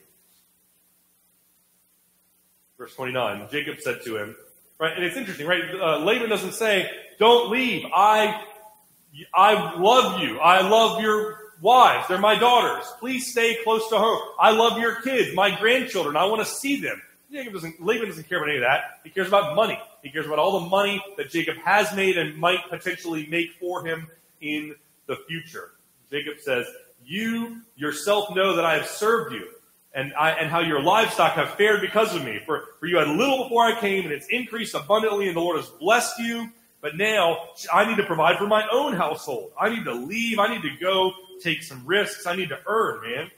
Verse 2.77 2.93
29, 2.93 3.47
Jacob 3.51 3.79
said 3.79 4.03
to 4.03 4.17
him, 4.17 4.35
right, 4.79 4.95
and 4.95 5.03
it's 5.03 5.17
interesting, 5.17 5.47
right? 5.47 5.63
Uh, 5.73 5.97
Laban 5.99 6.29
doesn't 6.29 6.53
say, 6.53 6.91
don't 7.17 7.49
leave. 7.49 7.85
I 7.95 8.43
I 9.34 9.75
love 9.77 10.21
you. 10.21 10.39
I 10.39 10.67
love 10.67 11.01
your 11.01 11.39
wives. 11.62 12.08
They're 12.08 12.17
my 12.17 12.38
daughters. 12.38 12.86
Please 12.99 13.32
stay 13.32 13.58
close 13.63 13.88
to 13.89 13.97
home. 13.97 14.21
I 14.39 14.51
love 14.51 14.80
your 14.80 15.01
kids, 15.01 15.36
my 15.36 15.58
grandchildren. 15.58 16.15
I 16.15 16.25
want 16.25 16.45
to 16.45 16.51
see 16.51 16.80
them. 16.80 17.01
Jacob 17.32 17.53
doesn't, 17.53 17.82
Laban 17.82 18.08
doesn't 18.08 18.30
care 18.30 18.38
about 18.38 18.49
any 18.49 18.58
of 18.60 18.63
that. 18.63 18.99
He 19.03 19.10
cares 19.10 19.27
about 19.27 19.56
money. 19.56 19.80
He 20.01 20.10
cares 20.10 20.25
about 20.25 20.39
all 20.39 20.62
the 20.62 20.67
money 20.67 21.03
that 21.17 21.30
Jacob 21.30 21.58
has 21.58 21.93
made 21.93 22.17
and 22.17 22.38
might 22.38 22.69
potentially 22.69 23.27
make 23.27 23.53
for 23.60 23.86
him 23.86 24.08
in 24.39 24.75
the 25.08 25.17
future. 25.27 25.71
Jacob 26.10 26.39
says, 26.39 26.67
you 27.06 27.62
yourself 27.75 28.34
know 28.36 28.56
that 28.56 28.65
I 28.65 28.75
have 28.77 28.88
served 28.88 29.34
you 29.34 29.47
and, 29.93 30.13
I, 30.13 30.32
and 30.32 30.49
how 30.49 30.62
your 30.62 30.82
livestock 30.82 31.34
have 31.34 31.51
fared 31.56 31.82
because 31.82 32.15
of 32.15 32.23
me. 32.23 32.39
For, 32.45 32.65
for 32.80 32.86
you 32.86 32.97
had 32.97 33.08
little 33.10 33.43
before 33.43 33.65
I 33.65 33.80
came 33.80 34.03
and 34.03 34.13
it's 34.13 34.27
increased 34.27 34.73
abundantly 34.73 35.27
and 35.27 35.36
the 35.36 35.41
Lord 35.41 35.58
has 35.58 35.67
blessed 35.67 36.19
you 36.19 36.49
but 36.81 36.95
now 36.95 37.37
I 37.73 37.87
need 37.87 37.97
to 37.97 38.05
provide 38.05 38.37
for 38.37 38.47
my 38.47 38.67
own 38.71 38.93
household. 38.93 39.51
I 39.59 39.69
need 39.69 39.85
to 39.85 39.93
leave. 39.93 40.39
I 40.39 40.47
need 40.47 40.61
to 40.61 40.75
go 40.79 41.11
take 41.41 41.63
some 41.63 41.85
risks. 41.85 42.25
I 42.25 42.35
need 42.35 42.49
to 42.49 42.59
earn, 42.65 43.01
man. 43.01 43.31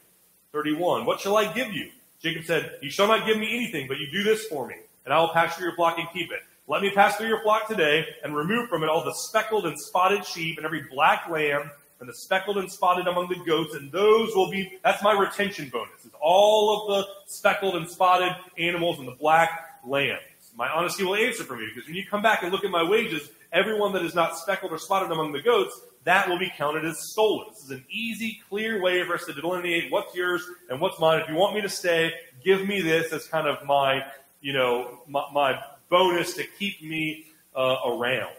31. 0.51 1.05
What 1.05 1.19
shall 1.19 1.37
I 1.37 1.51
give 1.53 1.71
you? 1.73 1.91
Jacob 2.21 2.43
said, 2.45 2.77
You 2.81 2.89
shall 2.89 3.07
not 3.07 3.25
give 3.25 3.37
me 3.37 3.55
anything, 3.55 3.87
but 3.87 3.97
you 3.97 4.11
do 4.11 4.23
this 4.23 4.45
for 4.45 4.67
me, 4.67 4.75
and 5.05 5.13
I 5.13 5.19
will 5.19 5.29
pass 5.29 5.55
through 5.55 5.67
your 5.67 5.75
flock 5.75 5.97
and 5.97 6.07
keep 6.11 6.31
it. 6.31 6.39
Let 6.67 6.81
me 6.81 6.91
pass 6.91 7.15
through 7.15 7.27
your 7.27 7.41
flock 7.41 7.67
today 7.67 8.05
and 8.23 8.35
remove 8.35 8.69
from 8.69 8.83
it 8.83 8.89
all 8.89 9.03
the 9.03 9.13
speckled 9.13 9.65
and 9.65 9.79
spotted 9.79 10.25
sheep 10.25 10.57
and 10.57 10.65
every 10.65 10.83
black 10.91 11.27
lamb 11.29 11.71
and 11.99 12.07
the 12.07 12.13
speckled 12.13 12.57
and 12.57 12.71
spotted 12.71 13.07
among 13.07 13.27
the 13.27 13.43
goats, 13.45 13.73
and 13.75 13.91
those 13.91 14.35
will 14.35 14.49
be, 14.49 14.77
that's 14.83 15.03
my 15.03 15.11
retention 15.13 15.69
bonus. 15.69 16.05
It's 16.05 16.15
all 16.21 16.81
of 16.81 16.87
the 16.87 17.11
speckled 17.25 17.75
and 17.75 17.89
spotted 17.89 18.35
animals 18.57 18.99
and 18.99 19.07
the 19.07 19.15
black 19.15 19.79
lambs. 19.85 20.21
My 20.59 20.67
honesty 20.67 21.05
will 21.05 21.15
answer 21.15 21.45
for 21.45 21.55
me 21.55 21.67
because 21.73 21.87
when 21.87 21.95
you 21.95 22.05
come 22.05 22.21
back 22.21 22.43
and 22.43 22.51
look 22.51 22.65
at 22.65 22.69
my 22.69 22.83
wages, 22.83 23.29
everyone 23.53 23.93
that 23.93 24.03
is 24.03 24.13
not 24.13 24.37
speckled 24.37 24.73
or 24.73 24.77
spotted 24.77 25.09
among 25.09 25.31
the 25.31 25.41
goats, 25.41 25.79
that 26.03 26.27
will 26.27 26.37
be 26.37 26.51
counted 26.57 26.83
as 26.83 26.99
stolen. 27.11 27.47
This 27.53 27.63
is 27.63 27.71
an 27.71 27.85
easy, 27.89 28.41
clear 28.49 28.81
way 28.81 29.01
for 29.05 29.13
us 29.13 29.23
to 29.27 29.33
delineate 29.33 29.89
what's 29.89 30.13
yours 30.13 30.45
and 30.69 30.81
what's 30.81 30.99
mine. 30.99 31.21
If 31.21 31.29
you 31.29 31.35
want 31.35 31.55
me 31.55 31.61
to 31.61 31.69
stay, 31.69 32.11
give 32.43 32.67
me 32.67 32.81
this 32.81 33.13
as 33.13 33.25
kind 33.25 33.47
of 33.47 33.65
my, 33.65 34.03
you 34.41 34.51
know, 34.51 34.99
my, 35.07 35.23
my 35.31 35.63
bonus 35.89 36.33
to 36.33 36.43
keep 36.43 36.81
me 36.81 37.27
uh, 37.55 37.77
around. 37.85 38.35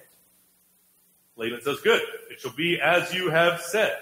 Laban 1.37 1.63
says, 1.63 1.81
good. 1.81 2.03
It 2.31 2.39
shall 2.41 2.53
be 2.53 2.79
as 2.83 3.15
you 3.15 3.31
have 3.31 3.63
said. 3.63 3.97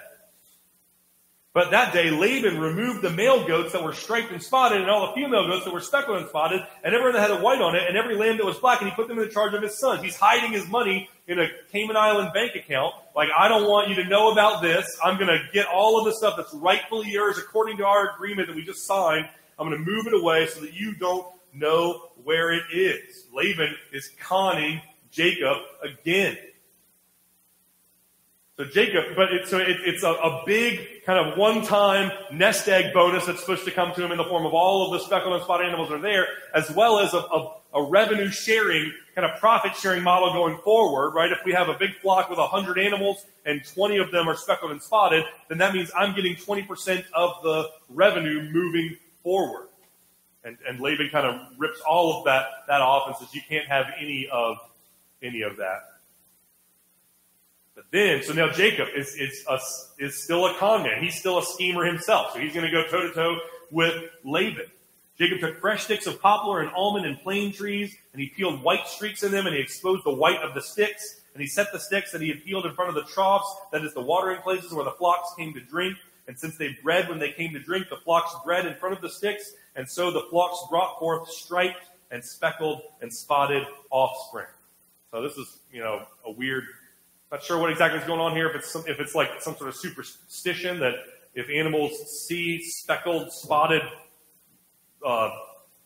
But 1.58 1.72
that 1.72 1.92
day 1.92 2.08
Laban 2.08 2.60
removed 2.60 3.02
the 3.02 3.10
male 3.10 3.44
goats 3.44 3.72
that 3.72 3.82
were 3.82 3.92
striped 3.92 4.30
and 4.30 4.40
spotted 4.40 4.80
and 4.80 4.88
all 4.88 5.08
the 5.08 5.12
female 5.14 5.44
goats 5.48 5.64
that 5.64 5.74
were 5.74 5.80
speckled 5.80 6.18
and 6.18 6.28
spotted 6.28 6.64
and 6.84 6.94
everyone 6.94 7.14
that 7.14 7.28
had 7.28 7.32
a 7.32 7.42
white 7.42 7.60
on 7.60 7.74
it 7.74 7.82
and 7.88 7.96
every 7.96 8.14
lamb 8.14 8.36
that 8.36 8.46
was 8.46 8.56
black 8.58 8.80
and 8.80 8.88
he 8.88 8.94
put 8.94 9.08
them 9.08 9.18
in 9.18 9.24
the 9.24 9.34
charge 9.34 9.54
of 9.54 9.62
his 9.64 9.76
sons. 9.76 10.00
He's 10.00 10.14
hiding 10.14 10.52
his 10.52 10.68
money 10.68 11.10
in 11.26 11.40
a 11.40 11.48
Cayman 11.72 11.96
Island 11.96 12.30
bank 12.32 12.54
account. 12.54 12.94
Like, 13.16 13.30
I 13.36 13.48
don't 13.48 13.68
want 13.68 13.88
you 13.88 13.96
to 13.96 14.04
know 14.04 14.30
about 14.30 14.62
this. 14.62 14.86
I'm 15.02 15.16
going 15.16 15.36
to 15.36 15.40
get 15.52 15.66
all 15.66 15.98
of 15.98 16.04
the 16.04 16.12
stuff 16.12 16.34
that's 16.36 16.54
rightfully 16.54 17.10
yours 17.10 17.38
according 17.38 17.78
to 17.78 17.86
our 17.86 18.14
agreement 18.14 18.46
that 18.46 18.54
we 18.54 18.62
just 18.62 18.86
signed. 18.86 19.28
I'm 19.58 19.68
going 19.68 19.84
to 19.84 19.90
move 19.90 20.06
it 20.06 20.14
away 20.14 20.46
so 20.46 20.60
that 20.60 20.74
you 20.74 20.94
don't 20.94 21.26
know 21.52 22.10
where 22.22 22.52
it 22.52 22.66
is. 22.72 23.24
Laban 23.34 23.74
is 23.92 24.12
conning 24.20 24.80
Jacob 25.10 25.56
again. 25.82 26.38
So 28.58 28.64
Jacob, 28.64 29.14
but 29.14 29.32
it, 29.32 29.46
so 29.46 29.58
it, 29.58 29.76
it's 29.84 30.02
a, 30.02 30.10
a, 30.10 30.42
big 30.44 31.04
kind 31.04 31.16
of 31.16 31.38
one-time 31.38 32.10
nest 32.32 32.66
egg 32.66 32.92
bonus 32.92 33.24
that's 33.24 33.38
supposed 33.38 33.64
to 33.66 33.70
come 33.70 33.94
to 33.94 34.04
him 34.04 34.10
in 34.10 34.18
the 34.18 34.24
form 34.24 34.44
of 34.44 34.52
all 34.52 34.84
of 34.86 34.98
the 34.98 35.06
speckled 35.06 35.32
and 35.34 35.44
spotted 35.44 35.68
animals 35.68 35.92
are 35.92 36.00
there, 36.00 36.26
as 36.52 36.68
well 36.72 36.98
as 36.98 37.14
a, 37.14 37.18
a, 37.18 37.56
a 37.74 37.88
revenue 37.88 38.28
sharing, 38.28 38.92
kind 39.14 39.30
of 39.30 39.38
profit 39.38 39.76
sharing 39.76 40.02
model 40.02 40.32
going 40.32 40.56
forward, 40.64 41.10
right? 41.10 41.30
If 41.30 41.38
we 41.44 41.52
have 41.52 41.68
a 41.68 41.74
big 41.74 41.94
flock 42.02 42.30
with 42.30 42.40
100 42.40 42.80
animals 42.80 43.24
and 43.46 43.64
20 43.64 43.98
of 43.98 44.10
them 44.10 44.28
are 44.28 44.36
speckled 44.36 44.72
and 44.72 44.82
spotted, 44.82 45.24
then 45.48 45.58
that 45.58 45.72
means 45.72 45.92
I'm 45.96 46.16
getting 46.16 46.34
20% 46.34 47.04
of 47.14 47.40
the 47.44 47.70
revenue 47.88 48.50
moving 48.50 48.96
forward. 49.22 49.68
And, 50.42 50.58
and 50.68 50.80
Laban 50.80 51.10
kind 51.10 51.28
of 51.28 51.46
rips 51.58 51.80
all 51.88 52.18
of 52.18 52.24
that, 52.24 52.46
that 52.66 52.80
off 52.80 53.06
and 53.06 53.16
says, 53.18 53.32
you 53.32 53.42
can't 53.48 53.68
have 53.68 53.86
any 54.00 54.28
of, 54.32 54.56
any 55.22 55.42
of 55.42 55.58
that. 55.58 55.97
But 57.78 57.86
then, 57.92 58.24
so 58.24 58.32
now 58.32 58.50
Jacob 58.50 58.88
is, 58.96 59.14
is, 59.14 59.44
a, 59.48 59.56
is 60.00 60.20
still 60.20 60.46
a 60.46 60.54
con 60.54 60.82
man. 60.82 61.00
He's 61.00 61.14
still 61.14 61.38
a 61.38 61.44
schemer 61.44 61.84
himself. 61.84 62.32
So 62.32 62.40
he's 62.40 62.52
going 62.52 62.66
to 62.66 62.72
go 62.72 62.82
toe 62.88 63.06
to 63.06 63.14
toe 63.14 63.38
with 63.70 63.94
Laban. 64.24 64.66
Jacob 65.16 65.38
took 65.38 65.60
fresh 65.60 65.84
sticks 65.84 66.08
of 66.08 66.20
poplar 66.20 66.60
and 66.60 66.72
almond 66.74 67.06
and 67.06 67.20
plane 67.20 67.52
trees, 67.52 67.94
and 68.12 68.20
he 68.20 68.30
peeled 68.30 68.64
white 68.64 68.88
streaks 68.88 69.22
in 69.22 69.30
them, 69.30 69.46
and 69.46 69.54
he 69.54 69.62
exposed 69.62 70.02
the 70.02 70.12
white 70.12 70.42
of 70.42 70.54
the 70.54 70.60
sticks. 70.60 71.20
And 71.34 71.40
he 71.40 71.46
set 71.46 71.70
the 71.72 71.78
sticks 71.78 72.10
that 72.10 72.20
he 72.20 72.30
had 72.30 72.44
peeled 72.44 72.66
in 72.66 72.74
front 72.74 72.88
of 72.88 72.96
the 72.96 73.04
troughs, 73.12 73.48
that 73.70 73.84
is 73.84 73.94
the 73.94 74.00
watering 74.00 74.42
places 74.42 74.72
where 74.72 74.84
the 74.84 74.90
flocks 74.90 75.28
came 75.36 75.54
to 75.54 75.60
drink. 75.60 75.96
And 76.26 76.36
since 76.36 76.56
they 76.56 76.76
bred 76.82 77.08
when 77.08 77.20
they 77.20 77.30
came 77.30 77.52
to 77.52 77.60
drink, 77.60 77.90
the 77.90 77.96
flocks 77.96 78.34
bred 78.44 78.66
in 78.66 78.74
front 78.74 78.96
of 78.96 79.02
the 79.02 79.08
sticks, 79.08 79.52
and 79.76 79.88
so 79.88 80.10
the 80.10 80.22
flocks 80.30 80.58
brought 80.68 80.98
forth 80.98 81.28
striped 81.30 81.84
and 82.10 82.24
speckled 82.24 82.82
and 83.00 83.12
spotted 83.12 83.64
offspring. 83.90 84.46
So 85.12 85.22
this 85.22 85.36
is, 85.36 85.58
you 85.72 85.80
know, 85.80 86.06
a 86.26 86.30
weird, 86.32 86.64
not 87.30 87.42
sure 87.42 87.58
what 87.58 87.70
exactly 87.70 88.00
is 88.00 88.06
going 88.06 88.20
on 88.20 88.34
here, 88.34 88.48
if 88.48 88.56
it's, 88.56 88.70
some, 88.70 88.84
if 88.86 89.00
it's 89.00 89.14
like 89.14 89.28
some 89.40 89.54
sort 89.56 89.68
of 89.68 89.76
superstition 89.76 90.78
that 90.80 90.94
if 91.34 91.48
animals 91.50 91.92
see 92.26 92.62
speckled, 92.62 93.32
spotted 93.32 93.82
uh, 95.06 95.30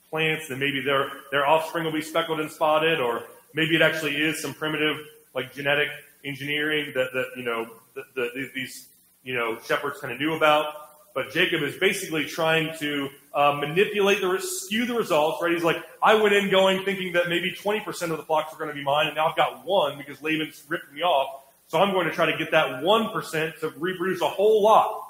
plants, 0.09 0.49
then 0.49 0.59
maybe 0.59 0.81
their, 0.81 1.11
their 1.31 1.47
offspring 1.47 1.85
will 1.85 1.93
be 1.93 2.03
speckled 2.03 2.41
and 2.41 2.51
spotted, 2.51 3.01
or 3.01 3.25
maybe 3.55 3.75
it 3.75 3.83
actually 3.83 4.17
is 4.17 4.41
some 4.41 4.55
primitive, 4.55 4.97
like 5.35 5.53
genetic 5.53 5.89
engineering 6.25 6.93
that, 6.95 7.13
that 7.13 7.27
you 7.37 7.43
know, 7.43 7.67
that, 7.95 8.51
these, 8.55 8.89
you 9.25 9.35
know, 9.35 9.59
shepherds 9.67 10.01
kind 10.01 10.13
of 10.13 10.21
knew 10.21 10.35
about. 10.35 10.75
But 11.15 11.31
Jacob 11.33 11.63
is 11.63 11.77
basically 11.77 12.25
trying 12.25 12.77
to 12.79 13.11
uh, 13.35 13.59
manipulate 13.61 14.21
the, 14.21 14.39
skew 14.41 14.87
the 14.87 14.95
results, 14.95 15.43
right? 15.43 15.53
He's 15.53 15.65
like, 15.65 15.83
I 16.03 16.15
went 16.15 16.35
in 16.35 16.51
going 16.51 16.85
thinking 16.85 17.13
that 17.15 17.29
maybe 17.29 17.53
20% 17.53 17.87
of 18.11 18.17
the 18.17 18.23
flocks 18.23 18.53
were 18.53 18.59
going 18.59 18.71
to 18.71 18.75
be 18.75 18.85
mine, 18.85 19.07
and 19.07 19.17
now 19.17 19.29
I've 19.29 19.37
got 19.37 19.65
one 19.65 19.97
because 19.97 20.21
Laban's 20.23 20.63
ripped 20.69 20.93
me 20.93 21.03
off. 21.03 21.43
So 21.69 21.81
I'm 21.81 21.93
going 21.93 22.07
to 22.07 22.13
try 22.13 22.31
to 22.31 22.37
get 22.37 22.51
that 22.51 22.83
1% 22.83 23.61
to 23.61 23.69
reproduce 23.79 24.21
a 24.21 24.29
whole 24.29 24.63
lot 24.63 25.03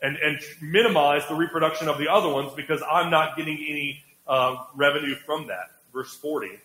and, 0.00 0.16
and 0.16 0.38
minimize 0.62 1.26
the 1.28 1.34
reproduction 1.34 1.88
of 1.88 1.98
the 1.98 2.08
other 2.08 2.28
ones 2.28 2.52
because 2.54 2.82
I'm 2.90 3.10
not 3.10 3.36
getting 3.36 3.56
any 3.56 4.02
uh, 4.26 4.56
revenue 4.74 5.14
from 5.14 5.46
that. 5.48 5.70
Verse 5.92 6.14
40. 6.14 6.58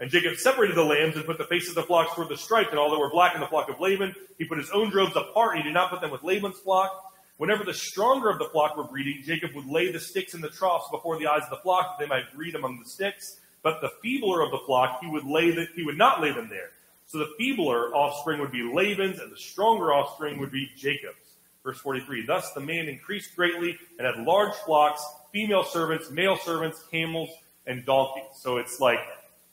And 0.00 0.10
Jacob 0.10 0.36
separated 0.36 0.76
the 0.76 0.84
lambs 0.84 1.16
and 1.16 1.24
put 1.24 1.38
the 1.38 1.44
faces 1.44 1.70
of 1.70 1.74
the 1.74 1.82
flocks 1.82 2.14
toward 2.14 2.28
the 2.28 2.36
striped, 2.36 2.70
and 2.70 2.78
all 2.78 2.90
that 2.90 2.98
were 2.98 3.10
black 3.10 3.34
in 3.34 3.40
the 3.40 3.46
flock 3.46 3.68
of 3.68 3.80
Laban. 3.80 4.14
He 4.38 4.44
put 4.44 4.58
his 4.58 4.70
own 4.70 4.90
droves 4.90 5.16
apart, 5.16 5.56
and 5.56 5.64
he 5.64 5.68
did 5.68 5.74
not 5.74 5.90
put 5.90 6.00
them 6.00 6.10
with 6.10 6.22
Laban's 6.22 6.58
flock. 6.58 7.07
Whenever 7.38 7.64
the 7.64 7.74
stronger 7.74 8.28
of 8.28 8.38
the 8.38 8.48
flock 8.50 8.76
were 8.76 8.84
breeding, 8.84 9.22
Jacob 9.24 9.54
would 9.54 9.66
lay 9.66 9.90
the 9.90 10.00
sticks 10.00 10.34
in 10.34 10.40
the 10.40 10.50
troughs 10.50 10.88
before 10.90 11.18
the 11.18 11.26
eyes 11.26 11.42
of 11.44 11.50
the 11.50 11.62
flock, 11.62 11.96
that 11.96 12.04
they 12.04 12.08
might 12.08 12.32
breed 12.34 12.54
among 12.54 12.78
the 12.78 12.88
sticks. 12.88 13.40
But 13.62 13.80
the 13.80 13.90
feebler 14.02 14.42
of 14.42 14.50
the 14.50 14.58
flock, 14.66 15.00
he 15.00 15.08
would 15.08 15.24
lay 15.24 15.50
the, 15.52 15.66
he 15.74 15.84
would 15.84 15.96
not 15.96 16.20
lay 16.20 16.32
them 16.32 16.48
there. 16.48 16.70
So 17.06 17.18
the 17.18 17.30
feebler 17.38 17.94
offspring 17.94 18.40
would 18.40 18.52
be 18.52 18.62
Laban's, 18.62 19.20
and 19.20 19.32
the 19.32 19.36
stronger 19.36 19.92
offspring 19.92 20.38
would 20.40 20.50
be 20.50 20.68
Jacob's. 20.76 21.36
Verse 21.64 21.78
43. 21.78 22.26
Thus 22.26 22.52
the 22.52 22.60
man 22.60 22.88
increased 22.88 23.34
greatly 23.36 23.78
and 23.98 24.06
had 24.06 24.24
large 24.24 24.54
flocks, 24.66 25.02
female 25.32 25.64
servants, 25.64 26.10
male 26.10 26.36
servants, 26.36 26.82
camels, 26.90 27.30
and 27.66 27.84
donkeys. 27.84 28.24
So 28.34 28.58
it's 28.58 28.80
like 28.80 29.00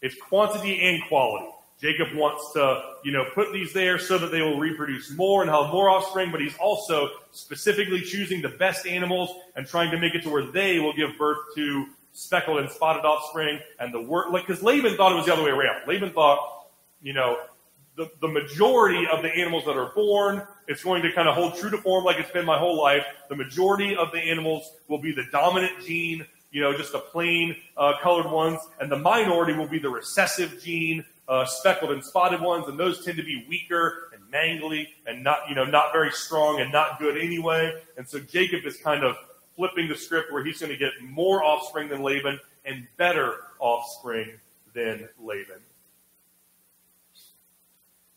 it's 0.02 0.16
quantity 0.16 0.82
and 0.82 1.04
quality. 1.08 1.55
Jacob 1.80 2.16
wants 2.16 2.54
to, 2.54 2.82
you 3.04 3.12
know, 3.12 3.26
put 3.34 3.52
these 3.52 3.74
there 3.74 4.00
so 4.00 4.18
that 4.18 4.32
they 4.32 4.42
will 4.42 4.58
reproduce 4.58 5.12
more 5.12 5.42
and 5.42 5.52
have 5.52 5.72
more 5.72 5.90
offspring, 5.90 6.32
but 6.32 6.40
he's 6.40 6.56
also 6.58 7.10
specifically 7.32 8.02
choosing 8.02 8.42
the 8.42 8.50
best 8.50 8.88
animals 8.88 9.30
and 9.56 9.68
trying 9.68 9.92
to 9.92 9.98
make 9.98 10.16
it 10.16 10.24
to 10.24 10.30
where 10.30 10.46
they 10.46 10.80
will 10.80 10.94
give 10.94 11.18
birth 11.18 11.38
to 11.56 11.88
speckled 12.14 12.60
and 12.60 12.70
spotted 12.70 13.04
offspring 13.04 13.60
and 13.80 13.94
the 13.94 14.02
work, 14.02 14.32
like, 14.32 14.48
cause 14.48 14.64
Laban 14.64 14.96
thought 14.96 15.12
it 15.12 15.16
was 15.16 15.26
the 15.26 15.34
other 15.34 15.44
way 15.44 15.50
around. 15.50 15.86
Laban 15.86 16.12
thought, 16.12 16.68
you 17.02 17.12
know, 17.12 17.38
the, 17.98 18.10
the 18.22 18.28
majority 18.28 19.06
of 19.12 19.22
the 19.22 19.30
animals 19.30 19.66
that 19.66 19.76
are 19.76 19.92
born, 19.94 20.48
it's 20.68 20.84
going 20.84 21.02
to 21.02 21.12
kind 21.12 21.28
of 21.28 21.36
hold 21.36 21.58
true 21.58 21.70
to 21.70 21.78
form 21.78 22.06
like 22.06 22.18
it's 22.20 22.32
been 22.32 22.46
my 22.46 22.58
whole 22.58 22.82
life. 22.82 23.06
The 23.30 23.36
majority 23.36 23.98
of 23.98 24.12
the 24.14 24.20
animals 24.20 24.72
will 24.88 25.02
be 25.02 25.12
the 25.12 25.26
dominant 25.32 25.74
gene 25.86 26.26
you 26.56 26.62
know, 26.62 26.72
just 26.72 26.94
the 26.94 27.00
plain 27.00 27.54
uh, 27.76 27.96
colored 28.02 28.32
ones, 28.32 28.62
and 28.80 28.90
the 28.90 28.96
minority 28.96 29.52
will 29.52 29.68
be 29.68 29.78
the 29.78 29.90
recessive 29.90 30.64
gene, 30.64 31.04
uh, 31.28 31.46
speckled 31.46 31.92
and 31.92 32.04
spotted 32.04 32.42
ones, 32.42 32.68
and 32.68 32.80
those 32.80 33.04
tend 33.04 33.18
to 33.18 33.24
be 33.24 33.46
weaker 33.50 34.12
and 34.14 34.22
mangly 34.32 34.88
and 35.08 35.24
not, 35.24 35.40
you 35.50 35.56
know, 35.56 35.66
not 35.66 35.92
very 35.92 36.12
strong 36.12 36.62
and 36.62 36.72
not 36.72 37.00
good 37.00 37.18
anyway. 37.18 37.74
And 37.98 38.08
so 38.08 38.20
Jacob 38.20 38.66
is 38.66 38.78
kind 38.78 39.04
of 39.04 39.16
flipping 39.56 39.88
the 39.88 39.96
script 39.96 40.32
where 40.32 40.44
he's 40.44 40.60
going 40.60 40.72
to 40.72 40.78
get 40.78 40.92
more 41.02 41.44
offspring 41.44 41.90
than 41.90 42.04
Laban 42.04 42.40
and 42.66 42.88
better 42.98 43.38
offspring 43.60 44.32
than 44.74 45.08
Laban. 45.20 45.60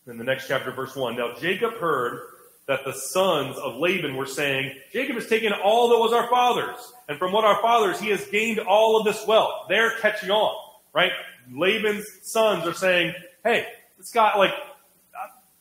In 0.06 0.16
the 0.16 0.24
next 0.24 0.48
chapter, 0.48 0.70
verse 0.70 0.96
1. 0.96 1.16
Now 1.16 1.34
Jacob 1.38 1.74
heard 1.74 2.20
that 2.66 2.84
the 2.84 2.92
sons 2.92 3.56
of 3.56 3.76
Laban 3.76 4.16
were 4.16 4.26
saying, 4.26 4.74
Jacob 4.92 5.16
has 5.16 5.26
taken 5.26 5.52
all 5.52 5.88
that 5.88 5.98
was 5.98 6.12
our 6.12 6.28
father's, 6.28 6.92
and 7.08 7.18
from 7.18 7.32
what 7.32 7.44
our 7.44 7.60
father's, 7.62 7.98
he 7.98 8.10
has 8.10 8.26
gained 8.26 8.58
all 8.58 8.98
of 8.98 9.06
this 9.06 9.26
wealth. 9.26 9.66
They're 9.68 9.92
catching 9.98 10.30
on, 10.30 10.54
right? 10.92 11.12
Laban's 11.52 12.06
sons 12.22 12.66
are 12.66 12.74
saying, 12.74 13.14
hey, 13.44 13.66
this 13.96 14.10
guy, 14.10 14.36
like, 14.36 14.54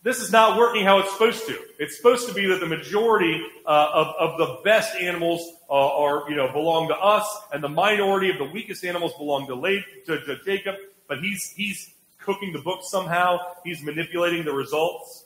this 0.03 0.21
is 0.21 0.31
not 0.31 0.57
working 0.57 0.85
how 0.85 0.99
it's 0.99 1.11
supposed 1.11 1.47
to. 1.47 1.59
It's 1.79 1.97
supposed 1.97 2.27
to 2.27 2.33
be 2.33 2.45
that 2.47 2.59
the 2.59 2.65
majority 2.65 3.43
uh, 3.65 3.89
of, 3.93 4.07
of 4.19 4.37
the 4.37 4.59
best 4.63 4.95
animals 4.95 5.41
uh, 5.69 5.73
are, 5.73 6.29
you 6.29 6.35
know, 6.35 6.51
belong 6.51 6.87
to 6.87 6.95
us, 6.95 7.27
and 7.51 7.63
the 7.63 7.69
minority 7.69 8.29
of 8.29 8.37
the 8.37 8.45
weakest 8.45 8.85
animals 8.85 9.11
belong 9.17 9.47
to, 9.47 9.55
La- 9.55 9.81
to, 10.05 10.19
to 10.25 10.37
Jacob. 10.45 10.75
But 11.07 11.19
he's 11.19 11.51
he's 11.51 11.93
cooking 12.19 12.53
the 12.53 12.59
book 12.59 12.81
somehow. 12.83 13.39
He's 13.63 13.81
manipulating 13.81 14.45
the 14.45 14.53
results. 14.53 15.25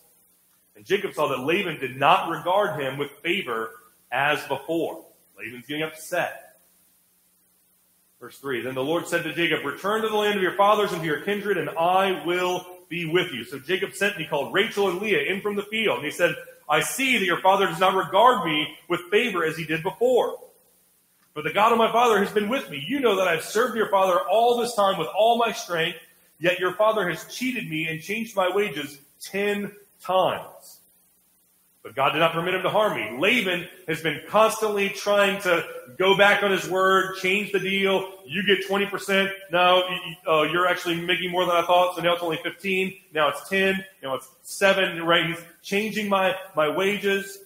And 0.75 0.85
Jacob 0.85 1.13
saw 1.13 1.27
that 1.27 1.39
Laban 1.39 1.79
did 1.79 1.97
not 1.97 2.29
regard 2.29 2.79
him 2.79 2.97
with 2.97 3.11
favor 3.23 3.71
as 4.11 4.43
before. 4.47 5.03
Laban's 5.37 5.65
getting 5.65 5.83
upset. 5.83 6.50
Verse 8.21 8.37
3 8.37 8.61
Then 8.61 8.75
the 8.75 8.83
Lord 8.83 9.07
said 9.07 9.23
to 9.23 9.33
Jacob, 9.33 9.65
Return 9.65 10.03
to 10.03 10.07
the 10.07 10.15
land 10.15 10.35
of 10.35 10.43
your 10.43 10.55
fathers 10.55 10.91
and 10.91 11.01
to 11.01 11.07
your 11.07 11.21
kindred, 11.21 11.57
and 11.57 11.71
I 11.71 12.23
will 12.23 12.67
be 12.87 13.05
with 13.05 13.31
you. 13.33 13.43
So 13.43 13.57
Jacob 13.57 13.95
sent 13.95 14.13
and 14.13 14.21
he 14.21 14.29
called 14.29 14.53
Rachel 14.53 14.89
and 14.89 15.01
Leah 15.01 15.33
in 15.33 15.41
from 15.41 15.55
the 15.55 15.63
field. 15.63 15.97
And 15.97 16.05
he 16.05 16.11
said, 16.11 16.35
I 16.69 16.81
see 16.81 17.17
that 17.17 17.25
your 17.25 17.41
father 17.41 17.65
does 17.65 17.79
not 17.79 17.95
regard 17.95 18.45
me 18.45 18.77
with 18.87 19.01
favor 19.09 19.43
as 19.43 19.57
he 19.57 19.65
did 19.65 19.81
before. 19.81 20.37
But 21.33 21.45
the 21.45 21.53
God 21.53 21.71
of 21.71 21.79
my 21.79 21.91
father 21.91 22.19
has 22.23 22.31
been 22.31 22.47
with 22.47 22.69
me. 22.69 22.85
You 22.87 22.99
know 22.99 23.15
that 23.15 23.27
I've 23.27 23.43
served 23.43 23.75
your 23.75 23.89
father 23.89 24.19
all 24.29 24.57
this 24.57 24.75
time 24.75 24.99
with 24.99 25.07
all 25.17 25.39
my 25.39 25.51
strength, 25.51 25.97
yet 26.39 26.59
your 26.59 26.75
father 26.75 27.09
has 27.09 27.25
cheated 27.33 27.67
me 27.67 27.87
and 27.87 28.01
changed 28.01 28.35
my 28.35 28.51
wages 28.53 28.99
ten 29.19 29.71
times. 29.99 30.80
But 31.83 31.95
God 31.95 32.11
did 32.11 32.19
not 32.19 32.33
permit 32.33 32.53
him 32.53 32.61
to 32.61 32.69
harm 32.69 32.95
me. 32.95 33.17
Laban 33.19 33.67
has 33.87 34.01
been 34.01 34.21
constantly 34.27 34.89
trying 34.89 35.41
to 35.41 35.65
go 35.97 36.15
back 36.15 36.43
on 36.43 36.51
his 36.51 36.69
word, 36.69 37.15
change 37.17 37.51
the 37.51 37.59
deal. 37.59 38.11
You 38.25 38.43
get 38.45 38.67
20%. 38.67 39.31
Now 39.51 39.81
uh, 40.27 40.43
you're 40.43 40.67
actually 40.67 41.01
making 41.01 41.31
more 41.31 41.45
than 41.45 41.55
I 41.55 41.63
thought. 41.63 41.95
So 41.95 42.03
now 42.03 42.13
it's 42.13 42.21
only 42.21 42.37
15. 42.43 42.95
Now 43.13 43.29
it's 43.29 43.49
10. 43.49 43.83
Now 44.03 44.13
it's 44.13 44.29
7. 44.43 45.01
Right? 45.03 45.25
He's 45.25 45.43
changing 45.63 46.07
my, 46.07 46.35
my 46.55 46.69
wages. 46.69 47.39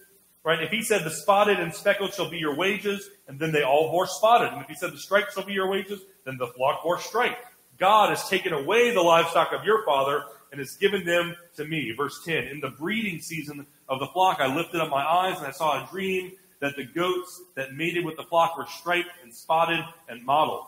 Right? 0.44 0.62
If 0.62 0.70
he 0.70 0.84
said 0.84 1.06
the 1.06 1.12
spotted 1.12 1.60
and 1.60 1.74
speckled 1.74 2.14
shall 2.14 2.30
be 2.30 2.38
your 2.38 2.56
wages, 2.56 3.10
and 3.28 3.40
then 3.40 3.54
they 3.54 3.64
all 3.64 3.90
bore 3.90 4.06
spotted. 4.06 4.52
And 4.52 4.62
if 4.62 4.68
he 4.68 4.76
said 4.76 4.92
the 4.92 4.98
striped 4.98 5.34
shall 5.34 5.46
be 5.46 5.54
your 5.54 5.70
wages, 5.70 6.02
then 6.26 6.38
the 6.38 6.48
flock 6.48 6.84
bore 6.84 7.00
striped. 7.00 7.44
God 7.80 8.10
has 8.10 8.30
taken 8.30 8.54
away 8.54 8.94
the 8.94 9.02
livestock 9.02 9.54
of 9.54 9.64
your 9.64 9.84
father 9.86 10.24
and 10.52 10.60
has 10.60 10.76
given 10.76 11.06
them 11.06 11.36
to 11.56 11.66
me. 11.66 11.94
Verse 11.96 12.22
10. 12.24 12.46
In 12.48 12.60
the 12.60 12.70
breeding 12.70 13.20
season 13.22 13.66
of 13.88 14.00
the 14.00 14.08
flock, 14.08 14.40
I 14.40 14.54
lifted 14.54 14.82
up 14.82 14.90
my 14.90 15.04
eyes 15.04 15.38
and 15.38 15.48
I 15.48 15.52
saw 15.52 15.84
a 15.84 15.88
dream 15.90 16.34
that 16.60 16.76
the 16.76 16.86
goats 16.86 17.42
that 17.56 17.74
mated 17.74 18.06
with 18.06 18.18
the 18.18 18.24
flock 18.24 18.58
were 18.58 18.66
striped 18.66 19.10
and 19.24 19.34
spotted 19.34 19.84
and 20.10 20.24
mottled. 20.26 20.66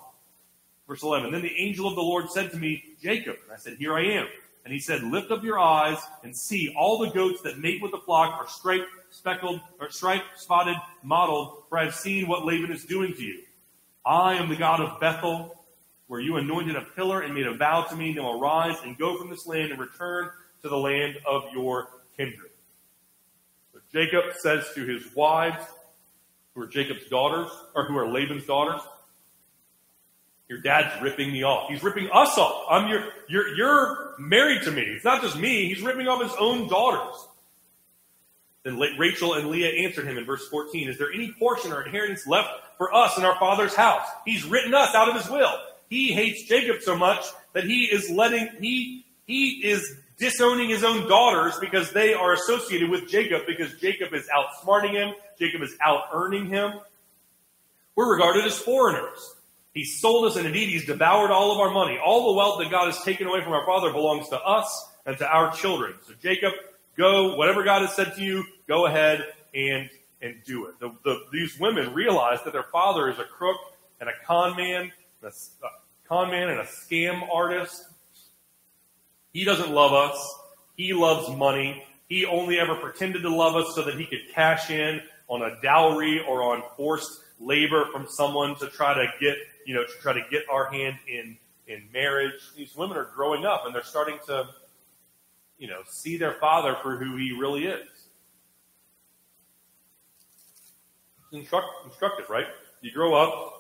Verse 0.88 1.04
11. 1.04 1.32
Then 1.32 1.42
the 1.42 1.56
angel 1.58 1.88
of 1.88 1.96
the 1.96 2.02
Lord 2.02 2.30
said 2.30 2.52
to 2.52 2.58
me, 2.58 2.84
Jacob. 3.02 3.38
And 3.44 3.54
I 3.54 3.58
said, 3.58 3.74
Here 3.78 3.96
I 3.96 4.04
am. 4.04 4.28
And 4.64 4.74
he 4.74 4.80
said, 4.80 5.04
Lift 5.04 5.32
up 5.32 5.44
your 5.44 5.60
eyes 5.60 5.98
and 6.24 6.36
see 6.36 6.74
all 6.78 7.00
the 7.00 7.10
goats 7.10 7.42
that 7.42 7.60
mate 7.60 7.82
with 7.82 7.92
the 7.92 8.00
flock 8.00 8.40
are 8.40 8.48
striped, 8.48 8.90
speckled, 9.10 9.60
or 9.80 9.90
striped, 9.90 10.40
spotted, 10.40 10.76
mottled, 11.04 11.64
for 11.70 11.78
I 11.78 11.86
have 11.86 11.96
seen 11.96 12.28
what 12.28 12.46
Laban 12.46 12.72
is 12.72 12.86
doing 12.86 13.14
to 13.14 13.24
you. 13.24 13.42
I 14.06 14.36
am 14.36 14.50
the 14.50 14.56
God 14.56 14.80
of 14.80 15.00
Bethel, 15.00 15.56
where 16.08 16.22
you 16.22 16.38
anointed 16.38 16.76
a 16.76 16.82
pillar 16.82 17.22
and 17.22 17.34
made 17.34 17.48
a 17.48 17.54
vow 17.54 17.84
to 17.84 17.96
me. 17.96 18.14
Now 18.14 18.40
arise 18.40 18.78
and 18.84 18.98
go 18.98 19.18
from 19.18 19.30
this 19.30 19.46
land 19.46 19.72
and 19.72 19.80
return 19.80 20.30
to 20.62 20.70
the 20.70 20.78
land 20.78 21.18
of 21.26 21.44
your 21.54 21.90
kindred. 22.16 22.47
Jacob 23.92 24.26
says 24.40 24.66
to 24.76 24.86
his 24.86 25.04
wives, 25.16 25.64
who 26.54 26.62
are 26.62 26.68
Jacob's 26.68 27.08
daughters, 27.08 27.50
or 27.76 27.86
who 27.86 27.98
are 27.98 28.08
Laban's 28.08 28.46
daughters, 28.46 28.82
your 30.50 30.60
dad's 30.62 31.02
ripping 31.02 31.32
me 31.32 31.44
off. 31.44 31.70
He's 31.70 31.84
ripping 31.84 32.10
us 32.12 32.38
off. 32.38 32.66
I'm 32.70 32.90
your, 32.90 33.04
you're, 33.28 33.56
you're 33.56 34.16
married 34.18 34.64
to 34.64 34.72
me. 34.72 34.82
It's 34.82 35.04
not 35.04 35.22
just 35.22 35.38
me. 35.38 35.68
He's 35.68 35.82
ripping 35.82 36.08
off 36.08 36.24
his 36.24 36.34
own 36.40 36.70
daughters. 36.70 37.16
Then 38.64 38.80
Rachel 38.98 39.34
and 39.34 39.50
Leah 39.50 39.86
answered 39.86 40.06
him 40.06 40.18
in 40.18 40.26
verse 40.26 40.48
14, 40.48 40.90
Is 40.90 40.98
there 40.98 41.12
any 41.14 41.32
portion 41.34 41.72
or 41.72 41.84
inheritance 41.84 42.26
left 42.26 42.50
for 42.78 42.94
us 42.94 43.18
in 43.18 43.24
our 43.24 43.38
father's 43.40 43.74
house? 43.76 44.08
He's 44.26 44.46
written 44.46 44.74
us 44.74 44.96
out 44.96 45.10
of 45.10 45.16
his 45.16 45.30
will. 45.30 45.54
He 45.90 46.12
hates 46.12 46.48
Jacob 46.48 46.82
so 46.82 46.96
much 46.96 47.24
that 47.54 47.64
he 47.64 47.84
is 47.84 48.10
letting, 48.10 48.50
he, 48.60 49.06
he 49.26 49.62
is 49.64 49.98
disowning 50.18 50.70
his 50.70 50.84
own 50.84 51.08
daughters 51.08 51.58
because 51.60 51.92
they 51.92 52.14
are 52.14 52.34
associated 52.34 52.90
with 52.90 53.10
Jacob 53.10 53.44
because 53.46 53.74
Jacob 53.76 54.14
is 54.14 54.28
outsmarting 54.28 54.94
him. 54.94 55.14
Jacob 55.40 55.62
is 55.62 55.76
out 55.82 56.04
earning 56.14 56.48
him. 56.48 56.74
We're 57.96 58.12
regarded 58.12 58.46
as 58.46 58.58
foreigners. 58.58 59.36
He 59.74 59.86
sold 59.86 60.26
us 60.26 60.38
and 60.38 60.48
indeed 60.48 60.70
he's 60.70 60.86
devoured 60.86 61.30
all 61.30 61.52
of 61.52 61.60
our 61.60 61.72
money. 61.72 62.00
All 62.04 62.32
the 62.32 62.38
wealth 62.38 62.60
that 62.60 62.72
God 62.72 62.86
has 62.88 63.04
taken 63.04 63.28
away 63.28 63.44
from 63.44 63.54
our 63.54 63.66
father 63.66 63.92
belongs 63.92 64.30
to 64.30 64.40
us 64.40 64.90
and 65.06 65.18
to 65.20 65.28
our 65.28 65.54
children. 65.54 65.94
So 66.08 66.14
Jacob, 66.22 66.54
go, 66.98 67.36
whatever 67.36 67.64
God 67.64 67.82
has 67.82 67.96
said 67.96 68.16
to 68.16 68.24
you, 68.24 68.44
go 68.68 68.88
ahead 68.88 69.24
and 69.54 69.90
and 70.22 70.36
do 70.46 70.66
it. 70.66 70.80
The, 70.80 70.92
the, 71.04 71.26
these 71.32 71.60
women 71.60 71.94
realize 71.94 72.40
that 72.44 72.54
their 72.54 72.64
father 72.64 73.10
is 73.10 73.20
a 73.20 73.24
crook 73.24 73.58
and 74.00 74.10
a 74.10 74.14
con 74.26 74.56
man, 74.56 74.92
a, 75.24 75.28
a 75.28 75.70
con 76.08 76.32
man 76.32 76.50
and 76.50 76.60
a 76.60 76.66
scam 76.66 77.22
artist. 77.32 77.86
He 79.38 79.44
doesn't 79.44 79.70
love 79.70 79.94
us. 79.94 80.18
He 80.78 80.94
loves 80.94 81.30
money. 81.30 81.86
He 82.10 82.26
only 82.26 82.58
ever 82.58 82.74
pretended 82.74 83.22
to 83.22 83.30
love 83.30 83.56
us 83.56 83.76
so 83.76 83.84
that 83.84 83.94
he 83.94 84.08
could 84.08 84.34
cash 84.34 84.72
in 84.72 85.00
on 85.28 85.44
a 85.44 85.62
dowry 85.62 86.26
or 86.28 86.42
on 86.42 86.64
forced 86.76 87.22
labor 87.40 87.86
from 87.92 88.08
someone 88.10 88.56
to 88.56 88.68
try 88.68 88.96
to 88.96 89.06
get, 89.22 89.36
you 89.64 89.76
know, 89.76 89.84
to 89.84 89.94
try 90.02 90.14
to 90.14 90.24
get 90.32 90.42
our 90.52 90.72
hand 90.72 90.96
in, 91.08 91.38
in 91.68 91.84
marriage. 91.94 92.34
These 92.56 92.76
women 92.76 92.98
are 92.98 93.12
growing 93.16 93.46
up 93.46 93.68
and 93.68 93.76
they're 93.76 93.84
starting 93.84 94.18
to, 94.26 94.50
you 95.60 95.68
know, 95.68 95.82
see 95.88 96.18
their 96.18 96.34
father 96.40 96.76
for 96.82 96.98
who 96.98 97.16
he 97.16 97.38
really 97.40 97.68
is. 97.68 97.88
Instruct, 101.32 101.68
instructive, 101.86 102.28
right? 102.32 102.48
You 102.82 102.92
grow 102.92 103.14
up, 103.14 103.54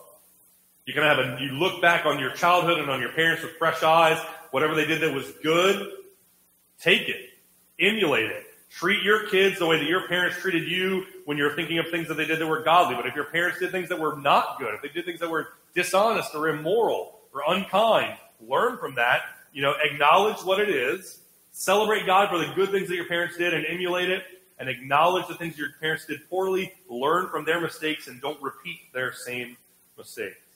you're 0.87 0.95
gonna 0.95 1.13
have 1.13 1.39
a, 1.39 1.43
you 1.43 1.51
look 1.51 1.83
back 1.83 2.07
on 2.07 2.17
your 2.17 2.31
childhood 2.31 2.79
and 2.79 2.89
on 2.89 2.99
your 2.99 3.11
parents 3.11 3.43
with 3.43 3.51
fresh 3.59 3.83
eyes. 3.83 4.19
Whatever 4.51 4.75
they 4.75 4.85
did 4.85 5.01
that 5.01 5.13
was 5.13 5.31
good, 5.43 5.91
take 6.79 7.09
it, 7.09 7.29
emulate 7.79 8.31
it. 8.31 8.43
Treat 8.69 9.01
your 9.01 9.27
kids 9.27 9.59
the 9.59 9.65
way 9.65 9.77
that 9.77 9.87
your 9.87 10.07
parents 10.07 10.37
treated 10.37 10.67
you 10.67 11.05
when 11.25 11.37
you're 11.37 11.55
thinking 11.55 11.79
of 11.79 11.87
things 11.89 12.07
that 12.09 12.15
they 12.15 12.25
did 12.25 12.39
that 12.39 12.47
were 12.47 12.63
godly. 12.63 12.95
But 12.95 13.05
if 13.05 13.15
your 13.15 13.25
parents 13.25 13.59
did 13.59 13.71
things 13.71 13.89
that 13.89 13.99
were 13.99 14.17
not 14.17 14.59
good, 14.59 14.73
if 14.73 14.81
they 14.81 14.89
did 14.89 15.05
things 15.05 15.19
that 15.19 15.29
were 15.29 15.49
dishonest 15.73 16.35
or 16.35 16.49
immoral 16.49 17.19
or 17.33 17.43
unkind, 17.47 18.17
learn 18.45 18.77
from 18.77 18.95
that. 18.95 19.21
You 19.53 19.61
know, 19.61 19.73
acknowledge 19.81 20.37
what 20.43 20.59
it 20.59 20.69
is, 20.69 21.19
celebrate 21.51 22.05
God 22.05 22.29
for 22.29 22.37
the 22.37 22.53
good 22.53 22.69
things 22.69 22.87
that 22.89 22.95
your 22.95 23.07
parents 23.07 23.37
did 23.37 23.53
and 23.53 23.65
emulate 23.65 24.09
it, 24.09 24.23
and 24.59 24.69
acknowledge 24.69 25.27
the 25.27 25.35
things 25.35 25.57
your 25.57 25.69
parents 25.79 26.05
did 26.05 26.29
poorly, 26.29 26.73
learn 26.89 27.29
from 27.29 27.45
their 27.45 27.61
mistakes, 27.61 28.07
and 28.07 28.21
don't 28.21 28.41
repeat 28.41 28.79
their 28.93 29.13
same 29.13 29.55
mistakes. 29.97 30.46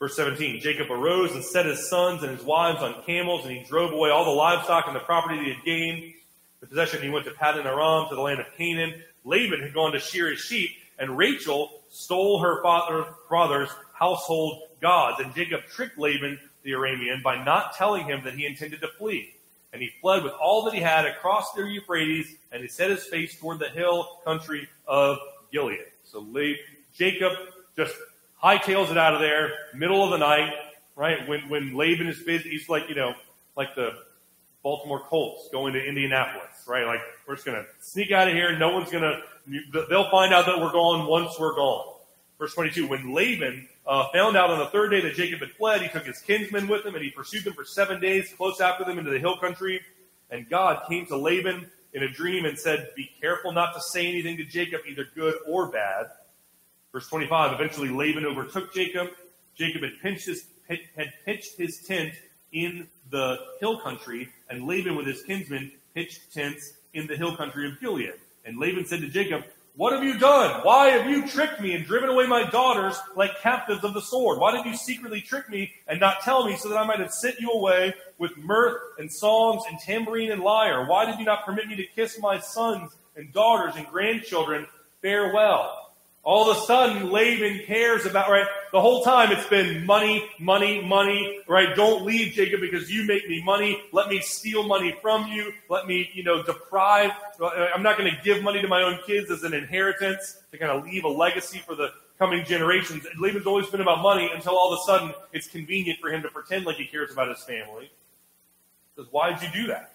Verse 0.00 0.16
17 0.16 0.60
Jacob 0.60 0.90
arose 0.90 1.32
and 1.32 1.44
set 1.44 1.66
his 1.66 1.88
sons 1.88 2.22
and 2.22 2.36
his 2.36 2.44
wives 2.44 2.82
on 2.82 3.02
camels, 3.04 3.44
and 3.44 3.54
he 3.54 3.62
drove 3.64 3.92
away 3.92 4.08
all 4.08 4.24
the 4.24 4.30
livestock 4.30 4.86
and 4.86 4.96
the 4.96 5.00
property 5.00 5.36
that 5.36 5.44
he 5.44 5.52
had 5.52 5.64
gained. 5.64 6.14
The 6.60 6.66
possession 6.66 7.02
he 7.02 7.10
went 7.10 7.26
to 7.26 7.32
Paddan 7.32 7.66
Aram 7.66 8.08
to 8.08 8.14
the 8.14 8.20
land 8.20 8.40
of 8.40 8.46
Canaan. 8.56 9.02
Laban 9.24 9.60
had 9.60 9.74
gone 9.74 9.92
to 9.92 10.00
shear 10.00 10.30
his 10.30 10.40
sheep, 10.40 10.70
and 10.98 11.18
Rachel 11.18 11.82
stole 11.90 12.40
her 12.40 12.62
father, 12.62 13.04
father's 13.28 13.68
household 13.92 14.62
gods. 14.80 15.20
And 15.20 15.34
Jacob 15.34 15.64
tricked 15.70 15.98
Laban 15.98 16.38
the 16.62 16.72
Aramean 16.72 17.22
by 17.22 17.42
not 17.44 17.74
telling 17.76 18.06
him 18.06 18.22
that 18.24 18.34
he 18.34 18.46
intended 18.46 18.80
to 18.80 18.88
flee. 18.88 19.34
And 19.72 19.82
he 19.82 19.90
fled 20.00 20.24
with 20.24 20.32
all 20.32 20.64
that 20.64 20.74
he 20.74 20.80
had 20.80 21.04
across 21.04 21.52
the 21.52 21.62
Euphrates, 21.62 22.34
and 22.52 22.62
he 22.62 22.68
set 22.68 22.90
his 22.90 23.04
face 23.04 23.38
toward 23.38 23.58
the 23.58 23.68
hill 23.68 24.20
country 24.24 24.66
of 24.86 25.18
Gilead. 25.52 25.84
So 26.04 26.26
Jacob 26.94 27.32
just 27.76 27.94
hightails 28.42 28.90
it 28.90 28.98
out 28.98 29.14
of 29.14 29.20
there, 29.20 29.52
middle 29.74 30.04
of 30.04 30.10
the 30.10 30.18
night, 30.18 30.52
right? 30.96 31.26
When, 31.28 31.48
when 31.48 31.74
Laban 31.74 32.06
is 32.06 32.20
busy, 32.20 32.50
he's 32.50 32.68
like, 32.68 32.88
you 32.88 32.94
know, 32.94 33.14
like 33.56 33.74
the 33.74 33.92
Baltimore 34.62 35.00
Colts 35.00 35.48
going 35.50 35.72
to 35.74 35.84
Indianapolis, 35.84 36.64
right? 36.66 36.86
Like, 36.86 37.00
we're 37.26 37.34
just 37.34 37.46
gonna 37.46 37.64
sneak 37.80 38.12
out 38.12 38.28
of 38.28 38.34
here. 38.34 38.56
No 38.58 38.72
one's 38.72 38.90
gonna, 38.90 39.20
they'll 39.72 40.10
find 40.10 40.32
out 40.32 40.46
that 40.46 40.58
we're 40.60 40.72
gone 40.72 41.06
once 41.06 41.38
we're 41.38 41.54
gone. 41.54 41.94
Verse 42.38 42.54
22, 42.54 42.86
when 42.86 43.12
Laban 43.12 43.68
uh, 43.86 44.08
found 44.12 44.36
out 44.36 44.50
on 44.50 44.58
the 44.58 44.66
third 44.66 44.90
day 44.90 45.00
that 45.02 45.14
Jacob 45.14 45.40
had 45.40 45.50
fled, 45.52 45.82
he 45.82 45.88
took 45.88 46.06
his 46.06 46.20
kinsmen 46.20 46.68
with 46.68 46.86
him 46.86 46.94
and 46.94 47.04
he 47.04 47.10
pursued 47.10 47.44
them 47.44 47.52
for 47.52 47.64
seven 47.64 48.00
days, 48.00 48.32
close 48.36 48.60
after 48.60 48.84
them 48.84 48.98
into 48.98 49.10
the 49.10 49.18
hill 49.18 49.36
country. 49.36 49.80
And 50.30 50.48
God 50.48 50.82
came 50.88 51.06
to 51.06 51.16
Laban 51.16 51.70
in 51.92 52.02
a 52.02 52.08
dream 52.08 52.44
and 52.44 52.58
said, 52.58 52.90
Be 52.96 53.10
careful 53.20 53.52
not 53.52 53.74
to 53.74 53.80
say 53.80 54.06
anything 54.06 54.36
to 54.38 54.44
Jacob, 54.44 54.82
either 54.88 55.06
good 55.14 55.34
or 55.46 55.66
bad. 55.66 56.06
Verse 56.92 57.08
25, 57.08 57.52
eventually 57.52 57.88
Laban 57.88 58.26
overtook 58.26 58.74
Jacob. 58.74 59.08
Jacob 59.56 59.82
had, 59.82 59.92
pinched 60.02 60.26
his, 60.26 60.46
had 60.68 61.12
pitched 61.24 61.56
his 61.56 61.78
tent 61.86 62.14
in 62.52 62.88
the 63.10 63.38
hill 63.60 63.78
country, 63.78 64.28
and 64.48 64.66
Laban 64.66 64.96
with 64.96 65.06
his 65.06 65.22
kinsmen 65.22 65.70
pitched 65.94 66.32
tents 66.32 66.72
in 66.94 67.06
the 67.06 67.16
hill 67.16 67.36
country 67.36 67.68
of 67.68 67.80
Gilead. 67.80 68.14
And 68.44 68.58
Laban 68.58 68.86
said 68.86 69.00
to 69.02 69.08
Jacob, 69.08 69.44
What 69.76 69.92
have 69.92 70.02
you 70.02 70.18
done? 70.18 70.62
Why 70.62 70.88
have 70.88 71.08
you 71.08 71.28
tricked 71.28 71.60
me 71.60 71.74
and 71.74 71.84
driven 71.84 72.08
away 72.08 72.26
my 72.26 72.48
daughters 72.50 72.98
like 73.14 73.40
captives 73.40 73.84
of 73.84 73.94
the 73.94 74.00
sword? 74.00 74.38
Why 74.38 74.50
did 74.50 74.64
you 74.64 74.76
secretly 74.76 75.20
trick 75.20 75.48
me 75.48 75.72
and 75.86 76.00
not 76.00 76.22
tell 76.22 76.46
me 76.46 76.56
so 76.56 76.68
that 76.68 76.78
I 76.78 76.86
might 76.86 76.98
have 76.98 77.12
sent 77.12 77.38
you 77.38 77.50
away 77.52 77.94
with 78.18 78.36
mirth 78.36 78.80
and 78.98 79.12
songs 79.12 79.62
and 79.68 79.78
tambourine 79.78 80.32
and 80.32 80.42
lyre? 80.42 80.86
Why 80.86 81.04
did 81.04 81.18
you 81.20 81.24
not 81.24 81.44
permit 81.44 81.68
me 81.68 81.76
to 81.76 81.84
kiss 81.84 82.18
my 82.20 82.40
sons 82.40 82.90
and 83.14 83.32
daughters 83.32 83.74
and 83.76 83.86
grandchildren 83.86 84.66
farewell? 85.02 85.89
All 86.22 86.50
of 86.50 86.56
a 86.56 86.60
sudden, 86.60 87.10
Laban 87.10 87.64
cares 87.64 88.04
about, 88.04 88.28
right? 88.28 88.46
The 88.72 88.80
whole 88.80 89.02
time 89.02 89.32
it's 89.32 89.48
been 89.48 89.86
money, 89.86 90.28
money, 90.38 90.82
money, 90.82 91.40
right? 91.48 91.74
Don't 91.74 92.04
leave, 92.04 92.34
Jacob, 92.34 92.60
because 92.60 92.90
you 92.90 93.06
make 93.06 93.26
me 93.26 93.42
money. 93.42 93.82
Let 93.90 94.08
me 94.08 94.20
steal 94.20 94.66
money 94.66 94.94
from 95.00 95.28
you. 95.28 95.50
Let 95.70 95.86
me, 95.86 96.10
you 96.12 96.22
know, 96.22 96.42
deprive. 96.42 97.12
Uh, 97.40 97.68
I'm 97.74 97.82
not 97.82 97.96
going 97.96 98.10
to 98.10 98.22
give 98.22 98.42
money 98.42 98.60
to 98.60 98.68
my 98.68 98.82
own 98.82 98.98
kids 99.06 99.30
as 99.30 99.44
an 99.44 99.54
inheritance 99.54 100.42
to 100.50 100.58
kind 100.58 100.70
of 100.70 100.84
leave 100.84 101.04
a 101.04 101.08
legacy 101.08 101.58
for 101.58 101.74
the 101.74 101.90
coming 102.18 102.44
generations. 102.44 103.06
Laban's 103.18 103.46
always 103.46 103.68
been 103.68 103.80
about 103.80 104.02
money 104.02 104.30
until 104.34 104.52
all 104.52 104.74
of 104.74 104.78
a 104.78 104.82
sudden 104.84 105.14
it's 105.32 105.48
convenient 105.48 106.00
for 106.00 106.10
him 106.10 106.20
to 106.20 106.28
pretend 106.28 106.66
like 106.66 106.76
he 106.76 106.84
cares 106.84 107.10
about 107.10 107.28
his 107.28 107.42
family. 107.44 107.90
Says, 108.94 109.06
why 109.10 109.32
did 109.32 109.42
you 109.42 109.62
do 109.62 109.68
that? 109.68 109.94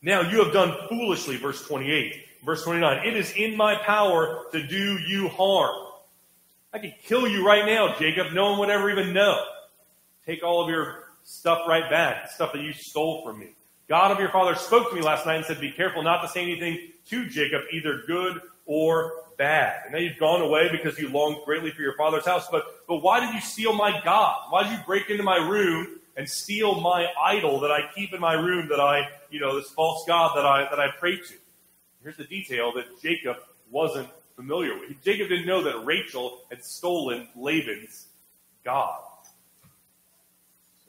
Now 0.00 0.22
you 0.22 0.42
have 0.42 0.54
done 0.54 0.74
foolishly, 0.88 1.36
verse 1.36 1.66
28. 1.66 2.24
Verse 2.44 2.64
29, 2.64 3.06
it 3.06 3.16
is 3.16 3.32
in 3.32 3.56
my 3.56 3.74
power 3.76 4.44
to 4.52 4.66
do 4.66 4.98
you 4.98 5.28
harm. 5.28 5.76
I 6.72 6.78
could 6.78 6.94
kill 7.04 7.28
you 7.28 7.46
right 7.46 7.66
now, 7.66 7.96
Jacob. 7.98 8.32
No 8.32 8.50
one 8.50 8.60
would 8.60 8.70
ever 8.70 8.90
even 8.90 9.12
know. 9.12 9.42
Take 10.24 10.42
all 10.42 10.62
of 10.62 10.70
your 10.70 11.04
stuff 11.24 11.60
right 11.68 11.88
back, 11.90 12.30
stuff 12.30 12.52
that 12.52 12.62
you 12.62 12.72
stole 12.72 13.24
from 13.24 13.38
me. 13.38 13.48
God 13.88 14.12
of 14.12 14.20
your 14.20 14.30
father 14.30 14.54
spoke 14.54 14.88
to 14.90 14.96
me 14.96 15.02
last 15.02 15.26
night 15.26 15.36
and 15.36 15.44
said, 15.44 15.60
be 15.60 15.72
careful 15.72 16.02
not 16.02 16.22
to 16.22 16.28
say 16.28 16.42
anything 16.42 16.78
to 17.08 17.28
Jacob, 17.28 17.62
either 17.72 18.02
good 18.06 18.40
or 18.66 19.14
bad. 19.36 19.80
And 19.84 19.92
now 19.92 19.98
you've 19.98 20.18
gone 20.18 20.42
away 20.42 20.68
because 20.70 20.96
you 20.98 21.08
longed 21.08 21.38
greatly 21.44 21.72
for 21.72 21.82
your 21.82 21.96
father's 21.96 22.24
house. 22.24 22.46
But, 22.50 22.64
but 22.86 22.98
why 22.98 23.18
did 23.18 23.34
you 23.34 23.40
steal 23.40 23.72
my 23.72 24.00
God? 24.04 24.36
Why 24.50 24.62
did 24.62 24.72
you 24.72 24.78
break 24.86 25.10
into 25.10 25.24
my 25.24 25.36
room 25.36 25.98
and 26.16 26.28
steal 26.28 26.80
my 26.80 27.08
idol 27.20 27.58
that 27.60 27.72
I 27.72 27.90
keep 27.94 28.12
in 28.12 28.20
my 28.20 28.34
room 28.34 28.68
that 28.68 28.78
I, 28.78 29.08
you 29.30 29.40
know, 29.40 29.58
this 29.58 29.70
false 29.70 30.04
God 30.06 30.36
that 30.36 30.46
I, 30.46 30.70
that 30.70 30.78
I 30.78 30.90
pray 30.98 31.16
to? 31.16 31.34
Here's 32.02 32.16
the 32.16 32.24
detail 32.24 32.72
that 32.76 33.00
Jacob 33.02 33.36
wasn't 33.70 34.08
familiar 34.36 34.78
with. 34.78 35.02
Jacob 35.04 35.28
didn't 35.28 35.46
know 35.46 35.62
that 35.62 35.84
Rachel 35.84 36.40
had 36.50 36.64
stolen 36.64 37.28
Laban's 37.36 38.06
God. 38.64 39.00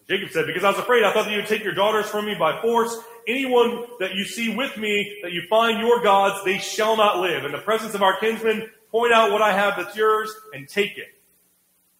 Jacob 0.07 0.29
said, 0.29 0.47
Because 0.47 0.63
I 0.63 0.69
was 0.69 0.79
afraid, 0.79 1.03
I 1.03 1.13
thought 1.13 1.25
that 1.25 1.31
you 1.31 1.37
would 1.37 1.47
take 1.47 1.63
your 1.63 1.73
daughters 1.73 2.07
from 2.07 2.25
me 2.25 2.35
by 2.35 2.61
force. 2.61 2.97
Anyone 3.27 3.85
that 3.99 4.15
you 4.15 4.25
see 4.25 4.55
with 4.55 4.75
me, 4.77 5.19
that 5.21 5.31
you 5.31 5.43
find 5.49 5.79
your 5.79 6.01
gods, 6.01 6.43
they 6.43 6.57
shall 6.57 6.97
not 6.97 7.19
live. 7.19 7.45
In 7.45 7.51
the 7.51 7.59
presence 7.59 7.93
of 7.93 8.01
our 8.01 8.17
kinsmen, 8.19 8.69
point 8.89 9.13
out 9.13 9.31
what 9.31 9.41
I 9.41 9.53
have 9.53 9.77
that's 9.77 9.95
yours 9.95 10.33
and 10.53 10.67
take 10.67 10.97
it. 10.97 11.13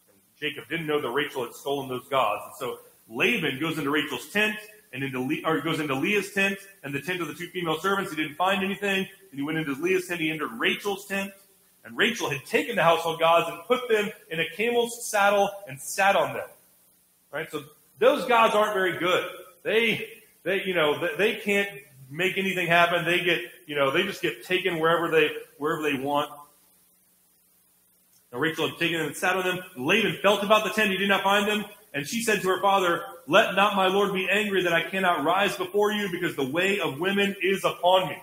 And 0.10 0.18
Jacob 0.40 0.68
didn't 0.70 0.88
know 0.88 1.02
that 1.02 1.10
Rachel 1.10 1.46
had 1.46 1.54
stolen 1.54 1.88
those 1.90 2.08
gods. 2.10 2.44
And 2.46 2.56
so 2.58 2.80
Laban 3.08 3.60
goes 3.60 3.78
into 3.78 3.92
Rachel's 3.92 4.28
tent 4.30 4.58
and 4.94 5.04
into 5.04 5.20
Le- 5.20 5.42
or 5.46 5.56
he 5.56 5.62
goes 5.62 5.80
into 5.80 5.96
Leah's 5.96 6.34
tent 6.34 6.58
and 6.84 6.94
the 6.94 7.02
tent 7.02 7.22
of 7.22 7.28
the 7.28 7.34
two 7.34 7.48
female 7.48 7.80
servants. 7.80 8.12
He 8.12 8.22
didn't 8.22 8.36
find 8.36 8.64
anything. 8.64 9.08
And 9.32 9.40
he 9.40 9.42
went 9.42 9.58
into 9.58 9.74
Leah's 9.74 10.08
tent. 10.08 10.20
He 10.20 10.30
entered 10.30 10.52
Rachel's 10.54 11.06
tent. 11.06 11.32
And 11.84 11.98
Rachel 11.98 12.30
had 12.30 12.46
taken 12.46 12.76
the 12.76 12.84
household 12.84 13.20
gods 13.20 13.50
and 13.50 13.60
put 13.66 13.90
them 13.90 14.10
in 14.30 14.40
a 14.40 14.46
camel's 14.56 15.06
saddle 15.06 15.50
and 15.68 15.80
sat 15.82 16.16
on 16.16 16.34
them. 16.34 16.48
Right? 17.32 17.50
So 17.50 17.64
those 17.98 18.26
gods 18.26 18.54
aren't 18.54 18.74
very 18.74 19.00
good. 19.00 19.26
They, 19.64 20.08
they, 20.44 20.64
you 20.64 20.74
know, 20.74 21.00
they, 21.00 21.16
they 21.18 21.36
can't 21.40 21.70
make 22.10 22.38
anything 22.38 22.68
happen. 22.68 23.06
They 23.06 23.22
get, 23.22 23.42
you 23.66 23.76
know, 23.76 23.90
they 23.92 24.04
just 24.04 24.22
get 24.22 24.44
taken 24.44 24.80
wherever 24.80 25.10
they, 25.10 25.32
wherever 25.58 25.82
they 25.82 25.96
want. 25.96 26.30
And 28.32 28.40
Rachel 28.40 28.68
had 28.70 28.78
taken 28.78 29.00
them 29.00 29.08
and 29.08 29.16
sat 29.16 29.36
on 29.36 29.44
them. 29.44 29.60
Laban 29.78 30.18
felt 30.22 30.44
about 30.44 30.64
the 30.64 30.70
tent. 30.72 30.92
He 30.92 30.98
did 30.98 31.10
not 31.10 31.24
find 31.24 31.48
them. 31.48 31.66
And 31.94 32.08
she 32.08 32.22
said 32.22 32.42
to 32.42 32.48
her 32.50 32.62
father, 32.62 33.04
Let 33.32 33.56
not 33.56 33.78
my 33.78 33.88
Lord 33.88 34.14
be 34.14 34.28
angry 34.30 34.64
that 34.64 34.74
I 34.74 34.90
cannot 34.90 35.24
rise 35.24 35.56
before 35.56 35.94
you, 35.94 36.12
because 36.12 36.36
the 36.36 36.46
way 36.46 36.82
of 36.82 37.00
women 37.00 37.34
is 37.42 37.64
upon 37.64 38.10
me. 38.10 38.18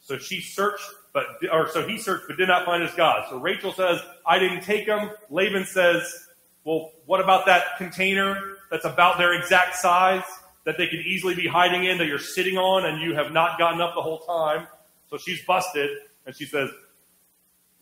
So 0.00 0.18
she 0.18 0.42
searched, 0.42 0.84
but 1.14 1.24
or 1.50 1.70
so 1.70 1.88
he 1.88 1.96
searched, 1.96 2.24
but 2.28 2.36
did 2.36 2.48
not 2.48 2.66
find 2.66 2.82
his 2.82 2.92
God. 2.92 3.24
So 3.30 3.38
Rachel 3.38 3.72
says, 3.72 4.02
I 4.26 4.38
didn't 4.38 4.60
take 4.60 4.84
him. 4.84 5.12
Laban 5.30 5.64
says, 5.64 6.26
Well, 6.64 6.92
what 7.06 7.22
about 7.22 7.46
that 7.46 7.78
container 7.78 8.58
that's 8.70 8.84
about 8.84 9.16
their 9.16 9.32
exact 9.32 9.76
size 9.76 10.24
that 10.66 10.76
they 10.76 10.88
could 10.88 11.06
easily 11.06 11.34
be 11.34 11.46
hiding 11.46 11.84
in 11.84 11.96
that 11.96 12.06
you're 12.06 12.18
sitting 12.18 12.58
on 12.58 12.84
and 12.84 13.00
you 13.00 13.14
have 13.14 13.32
not 13.32 13.58
gotten 13.58 13.80
up 13.80 13.94
the 13.94 14.02
whole 14.02 14.18
time? 14.18 14.66
So 15.08 15.16
she's 15.16 15.42
busted, 15.46 15.88
and 16.26 16.36
she 16.36 16.44
says, 16.44 16.68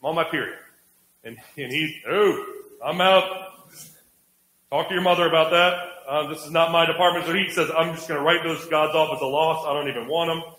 I'm 0.00 0.10
on 0.10 0.14
my 0.14 0.22
period. 0.22 0.58
And, 1.24 1.38
and 1.56 1.72
he's, 1.72 1.90
oh, 2.08 2.54
I'm 2.84 3.00
out 3.00 3.47
Talk 4.70 4.88
to 4.88 4.94
your 4.94 5.02
mother 5.02 5.26
about 5.26 5.50
that. 5.50 5.88
Uh, 6.06 6.26
this 6.28 6.44
is 6.44 6.50
not 6.50 6.72
my 6.72 6.84
department. 6.84 7.24
So 7.24 7.32
he 7.32 7.48
says, 7.48 7.70
I'm 7.76 7.94
just 7.94 8.06
going 8.06 8.20
to 8.20 8.24
write 8.24 8.42
those 8.42 8.64
gods 8.66 8.94
off 8.94 9.14
as 9.16 9.22
a 9.22 9.26
loss. 9.26 9.64
I 9.66 9.72
don't 9.72 9.88
even 9.88 10.06
want 10.08 10.28
them. 10.28 10.54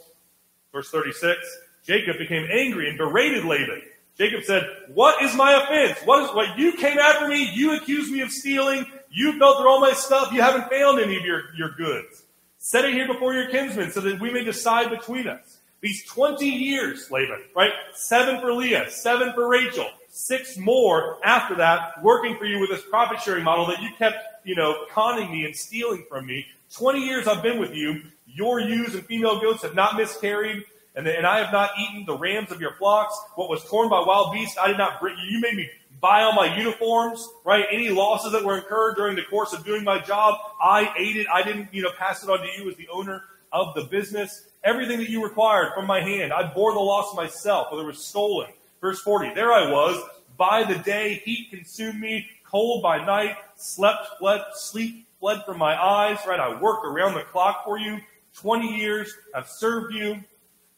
Verse 0.72 0.90
36, 0.90 1.40
Jacob 1.86 2.18
became 2.18 2.48
angry 2.52 2.90
and 2.90 2.98
berated 2.98 3.46
Laban. 3.46 3.82
Jacob 4.18 4.44
said, 4.44 4.68
What 4.94 5.22
is 5.24 5.36
my 5.36 5.64
offense? 5.64 6.00
What 6.06 6.24
is 6.24 6.36
what 6.36 6.58
you 6.58 6.74
came 6.74 6.98
after 6.98 7.28
me? 7.28 7.52
You 7.54 7.78
accused 7.78 8.12
me 8.12 8.22
of 8.22 8.32
stealing. 8.32 8.86
You 9.12 9.38
felt 9.38 9.58
through 9.58 9.70
all 9.70 9.80
my 9.80 9.94
stuff. 9.94 10.32
You 10.34 10.42
haven't 10.42 10.70
found 10.70 11.00
any 11.00 11.16
of 11.16 11.24
your, 11.24 11.56
your 11.56 11.70
goods. 11.72 12.24
Set 12.58 12.86
it 12.86 12.94
here 12.94 13.08
before 13.08 13.34
your 13.34 13.50
kinsmen 13.50 13.92
so 13.92 14.02
that 14.02 14.20
we 14.20 14.32
may 14.32 14.44
decide 14.44 14.90
between 14.90 15.28
us. 15.28 15.60
These 15.82 16.06
20 16.08 16.46
years, 16.46 17.10
Laban, 17.10 17.44
right? 17.56 17.72
Seven 17.94 18.42
for 18.42 18.52
Leah, 18.54 18.92
seven 18.92 19.34
for 19.34 19.48
Rachel, 19.48 19.88
six 20.10 20.58
more 20.58 21.18
after 21.24 21.56
that, 21.56 22.04
working 22.04 22.38
for 22.38 22.46
you 22.46 22.60
with 22.60 22.70
this 22.70 22.82
profit 22.90 23.22
sharing 23.22 23.44
model 23.44 23.68
that 23.68 23.82
you 23.82 23.90
kept, 23.98 24.18
you 24.44 24.56
know, 24.56 24.86
conning 24.92 25.32
me 25.32 25.46
and 25.46 25.56
stealing 25.56 26.04
from 26.10 26.26
me. 26.26 26.46
20 26.76 27.00
years 27.00 27.28
I've 27.28 27.44
been 27.44 27.60
with 27.60 27.74
you. 27.74 28.02
Your 28.28 28.60
ewes 28.60 28.94
and 28.94 29.06
female 29.06 29.40
goats 29.40 29.64
have 29.64 29.76
not 29.76 29.96
miscarried, 29.96 30.64
and, 30.96 31.08
and 31.08 31.26
I 31.26 31.40
have 31.40 31.52
not 31.52 31.72
eaten 31.80 32.06
the 32.06 32.18
rams 32.18 32.52
of 32.52 32.62
your 32.62 32.74
flocks. 32.74 33.20
What 33.36 33.50
was 33.50 33.64
torn 33.66 33.90
by 33.90 34.04
wild 34.06 34.34
beasts, 34.34 34.58
I 34.60 34.68
did 34.68 34.78
not 34.78 35.00
bring 35.00 35.18
you. 35.18 35.38
You 35.38 35.42
made 35.42 35.56
me 35.56 35.70
buy 36.00 36.22
all 36.24 36.34
my 36.34 36.56
uniforms, 36.58 37.28
right? 37.44 37.66
Any 37.72 37.90
losses 37.90 38.32
that 38.32 38.44
were 38.44 38.58
incurred 38.58 38.96
during 38.96 39.16
the 39.16 39.24
course 39.24 39.54
of 39.54 39.66
doing 39.66 39.84
my 39.84 40.00
job, 40.00 40.40
I 40.62 40.94
ate 40.98 41.18
it. 41.18 41.28
I 41.32 41.44
didn't, 41.44 41.74
you 41.74 41.84
know, 41.84 41.92
pass 41.98 42.24
it 42.24 42.30
on 42.30 42.40
to 42.40 42.48
you 42.58 42.70
as 42.70 42.78
the 42.78 42.88
owner 42.90 43.24
of 43.52 43.74
the 43.76 43.84
business. 43.84 44.46
Everything 44.64 45.00
that 45.00 45.10
you 45.10 45.24
required 45.24 45.74
from 45.74 45.88
my 45.88 46.02
hand, 46.02 46.34
I 46.34 46.54
bore 46.54 46.74
the 46.74 46.80
loss 46.80 47.16
myself, 47.16 47.72
whether 47.72 47.84
it 47.84 47.88
was 47.88 48.04
stolen. 48.04 48.50
Verse 48.82 49.02
40, 49.02 49.34
there 49.34 49.52
I 49.52 49.72
was. 49.72 50.02
By 50.38 50.64
the 50.64 50.80
day, 50.80 51.22
heat 51.26 51.50
consumed 51.50 52.00
me. 52.00 52.28
Cold 52.46 52.82
by 52.82 53.06
night, 53.06 53.36
slept, 53.56 54.18
fled, 54.18 54.42
sleep 54.54 55.06
fled 55.20 55.44
from 55.46 55.58
my 55.58 55.76
eyes, 55.82 56.18
right? 56.26 56.40
I 56.40 56.60
worked 56.60 56.86
around 56.86 57.14
the 57.14 57.22
clock 57.22 57.64
for 57.66 57.78
you. 57.78 58.00
20 58.34 58.78
years, 58.78 59.14
I've 59.36 59.48
served 59.48 59.94
you. 59.94 60.24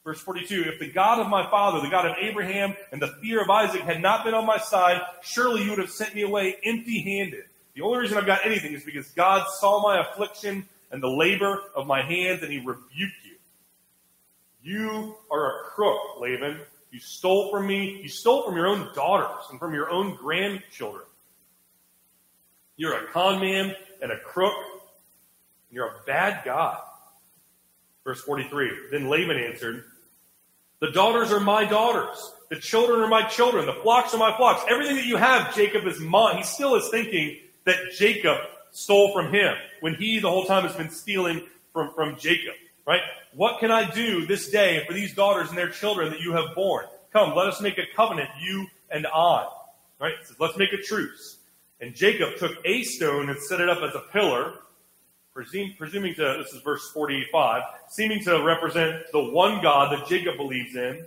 Verse 0.03 0.19
42, 0.19 0.63
if 0.63 0.79
the 0.79 0.91
God 0.91 1.19
of 1.19 1.27
my 1.27 1.47
father, 1.51 1.79
the 1.79 1.89
God 1.89 2.07
of 2.07 2.15
Abraham, 2.19 2.75
and 2.91 2.99
the 2.99 3.15
fear 3.21 3.39
of 3.41 3.49
Isaac 3.51 3.81
had 3.81 4.01
not 4.01 4.25
been 4.25 4.33
on 4.33 4.47
my 4.47 4.57
side, 4.57 4.99
surely 5.21 5.63
you 5.63 5.69
would 5.69 5.79
have 5.79 5.91
sent 5.91 6.15
me 6.15 6.23
away 6.23 6.55
empty 6.65 7.01
handed. 7.01 7.45
The 7.75 7.81
only 7.81 7.99
reason 7.99 8.17
I've 8.17 8.25
got 8.25 8.43
anything 8.43 8.73
is 8.73 8.83
because 8.83 9.09
God 9.09 9.47
saw 9.47 9.81
my 9.81 10.01
affliction 10.01 10.67
and 10.91 11.03
the 11.03 11.07
labor 11.07 11.61
of 11.75 11.85
my 11.85 12.01
hands, 12.01 12.41
and 12.41 12.51
he 12.51 12.57
rebuked 12.57 12.89
you. 12.97 13.35
You 14.63 15.15
are 15.31 15.47
a 15.47 15.63
crook, 15.65 16.19
Laban. 16.19 16.61
You 16.91 16.99
stole 16.99 17.51
from 17.51 17.67
me. 17.67 18.01
You 18.01 18.09
stole 18.09 18.43
from 18.43 18.55
your 18.55 18.67
own 18.67 18.89
daughters 18.93 19.45
and 19.49 19.59
from 19.59 19.73
your 19.73 19.89
own 19.89 20.15
grandchildren. 20.15 21.05
You're 22.75 23.05
a 23.05 23.07
con 23.11 23.39
man 23.39 23.75
and 24.01 24.11
a 24.11 24.19
crook. 24.19 24.53
You're 25.71 25.87
a 25.87 26.03
bad 26.05 26.43
God. 26.43 26.77
Verse 28.03 28.21
43. 28.21 28.71
Then 28.91 29.07
Laban 29.07 29.37
answered, 29.37 29.85
The 30.79 30.91
daughters 30.91 31.31
are 31.31 31.39
my 31.39 31.65
daughters. 31.65 32.33
The 32.49 32.57
children 32.57 32.99
are 32.99 33.07
my 33.07 33.23
children. 33.23 33.65
The 33.65 33.79
flocks 33.81 34.13
are 34.13 34.17
my 34.17 34.35
flocks. 34.35 34.63
Everything 34.69 34.97
that 34.97 35.05
you 35.05 35.15
have, 35.15 35.55
Jacob, 35.55 35.85
is 35.85 35.99
mine. 35.99 36.37
He 36.37 36.43
still 36.43 36.75
is 36.75 36.89
thinking 36.89 37.37
that 37.63 37.77
Jacob 37.97 38.37
stole 38.71 39.13
from 39.13 39.31
him 39.31 39.53
when 39.79 39.95
he 39.95 40.19
the 40.19 40.29
whole 40.29 40.45
time 40.45 40.63
has 40.63 40.75
been 40.75 40.89
stealing 40.89 41.43
from, 41.71 41.93
from 41.93 42.17
Jacob. 42.17 42.55
Right? 42.85 43.01
What 43.33 43.59
can 43.59 43.71
I 43.71 43.89
do 43.89 44.25
this 44.25 44.49
day 44.49 44.83
for 44.87 44.93
these 44.93 45.13
daughters 45.13 45.49
and 45.49 45.57
their 45.57 45.69
children 45.69 46.11
that 46.11 46.19
you 46.19 46.33
have 46.33 46.55
born? 46.55 46.85
Come, 47.13 47.35
let 47.35 47.47
us 47.47 47.61
make 47.61 47.77
a 47.77 47.83
covenant, 47.95 48.29
you 48.41 48.67
and 48.89 49.05
I. 49.07 49.47
Right? 49.99 50.13
Let's 50.39 50.57
make 50.57 50.73
a 50.73 50.77
truce. 50.77 51.37
And 51.79 51.95
Jacob 51.95 52.37
took 52.37 52.53
a 52.65 52.83
stone 52.83 53.29
and 53.29 53.39
set 53.39 53.59
it 53.59 53.69
up 53.69 53.79
as 53.81 53.95
a 53.95 54.03
pillar, 54.11 54.53
presuming, 55.33 55.75
presuming 55.77 56.15
to, 56.15 56.43
this 56.43 56.53
is 56.53 56.61
verse 56.61 56.89
45, 56.91 57.63
seeming 57.89 58.23
to 58.23 58.43
represent 58.43 59.03
the 59.11 59.23
one 59.23 59.61
God 59.61 59.91
that 59.91 60.07
Jacob 60.07 60.37
believes 60.37 60.75
in. 60.75 61.05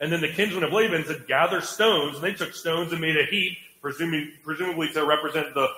And 0.00 0.12
then 0.12 0.20
the 0.20 0.28
kinsmen 0.28 0.64
of 0.64 0.72
Laban 0.72 1.04
said, 1.04 1.26
gather 1.26 1.60
stones. 1.60 2.16
And 2.16 2.24
they 2.24 2.34
took 2.34 2.54
stones 2.54 2.92
and 2.92 3.00
made 3.00 3.16
a 3.16 3.24
heap, 3.24 3.56
presuming, 3.80 4.32
presumably 4.42 4.88
to 4.90 5.04
represent 5.04 5.54
the 5.54 5.68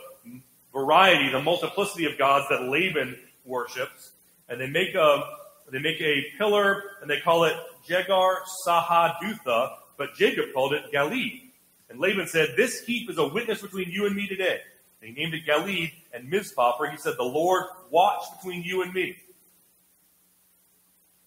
variety, 0.72 1.30
the 1.30 1.42
multiplicity 1.42 2.06
of 2.06 2.18
gods 2.18 2.46
that 2.50 2.62
Laban 2.62 3.16
worships 3.44 4.12
and 4.48 4.60
they 4.60 4.68
make 4.68 4.94
a 4.94 5.22
they 5.70 5.80
make 5.80 6.00
a 6.00 6.24
pillar 6.38 6.82
and 7.00 7.10
they 7.10 7.20
call 7.20 7.44
it 7.44 7.54
Jegar 7.88 8.36
Sahadutha, 8.66 9.76
but 9.96 10.14
Jacob 10.14 10.52
called 10.54 10.72
it 10.72 10.92
Galeed. 10.92 11.42
And 11.88 12.00
Laban 12.00 12.26
said, 12.26 12.50
This 12.56 12.84
heap 12.84 13.10
is 13.10 13.18
a 13.18 13.26
witness 13.26 13.62
between 13.62 13.90
you 13.90 14.06
and 14.06 14.14
me 14.14 14.28
today. 14.28 14.60
And 15.00 15.10
he 15.10 15.22
named 15.22 15.34
it 15.34 15.46
Galeed 15.46 15.92
and 16.12 16.28
Mizpah, 16.28 16.76
for 16.76 16.88
he 16.90 16.96
said, 16.96 17.14
The 17.16 17.24
Lord 17.24 17.64
watch 17.90 18.22
between 18.36 18.62
you 18.62 18.82
and 18.82 18.92
me. 18.92 19.16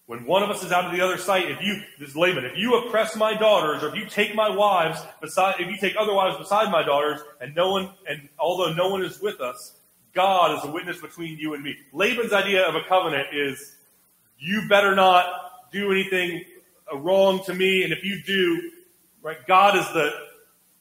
When 0.06 0.24
one 0.24 0.42
of 0.42 0.50
us 0.50 0.64
is 0.64 0.72
out 0.72 0.86
of 0.86 0.92
the 0.92 1.02
other 1.02 1.18
sight, 1.18 1.48
if 1.50 1.62
you, 1.62 1.80
this 2.00 2.10
is 2.10 2.16
Laban, 2.16 2.44
if 2.44 2.56
you 2.56 2.74
oppress 2.74 3.14
my 3.14 3.34
daughters, 3.34 3.84
or 3.84 3.90
if 3.90 3.94
you 3.94 4.06
take 4.06 4.34
my 4.34 4.50
wives 4.50 5.00
beside, 5.20 5.60
if 5.60 5.68
you 5.68 5.76
take 5.76 5.94
other 5.96 6.12
wives 6.12 6.36
beside 6.36 6.72
my 6.72 6.82
daughters, 6.82 7.20
and 7.40 7.54
no 7.54 7.70
one, 7.70 7.90
and 8.08 8.28
although 8.36 8.72
no 8.72 8.88
one 8.88 9.04
is 9.04 9.20
with 9.20 9.40
us, 9.40 9.76
God 10.12 10.58
is 10.58 10.64
a 10.64 10.70
witness 10.70 11.00
between 11.00 11.38
you 11.38 11.54
and 11.54 11.62
me. 11.62 11.76
Laban's 11.92 12.32
idea 12.32 12.66
of 12.66 12.74
a 12.74 12.82
covenant 12.88 13.28
is 13.32 13.76
you 14.38 14.68
better 14.68 14.94
not 14.94 15.26
do 15.70 15.92
anything 15.92 16.44
uh, 16.92 16.96
wrong 16.98 17.44
to 17.44 17.54
me, 17.54 17.84
and 17.84 17.92
if 17.92 18.04
you 18.04 18.22
do, 18.22 18.70
right, 19.22 19.38
God 19.46 19.76
is 19.76 19.86
the 19.92 20.12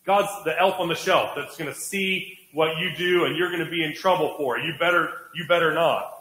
God's 0.06 0.32
the 0.44 0.60
elf 0.60 0.80
on 0.80 0.88
the 0.88 0.96
shelf 0.96 1.34
that's 1.36 1.56
going 1.58 1.72
to 1.72 1.80
see 1.80 2.40
what 2.54 2.78
you 2.80 2.96
do, 2.96 3.26
and 3.26 3.38
you're 3.38 3.52
going 3.52 3.64
to 3.64 3.70
be 3.70 3.84
in 3.84 3.94
trouble 3.94 4.34
for 4.38 4.58
it. 4.58 4.66
You 4.66 4.74
better 4.80 5.12
you 5.36 5.46
better 5.48 5.74
not. 5.74 6.16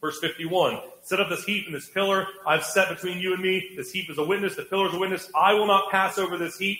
Verse 0.00 0.18
51, 0.18 0.80
set 1.02 1.20
up 1.20 1.28
this 1.28 1.44
heap 1.44 1.66
and 1.66 1.74
this 1.74 1.88
pillar 1.88 2.26
I've 2.46 2.64
set 2.64 2.88
between 2.88 3.18
you 3.18 3.34
and 3.34 3.42
me. 3.42 3.72
This 3.76 3.92
heap 3.92 4.10
is 4.10 4.18
a 4.18 4.24
witness, 4.24 4.56
the 4.56 4.64
pillar 4.64 4.88
is 4.88 4.94
a 4.94 4.98
witness. 4.98 5.30
I 5.34 5.54
will 5.54 5.66
not 5.66 5.90
pass 5.90 6.18
over 6.18 6.36
this 6.36 6.58
heap, 6.58 6.78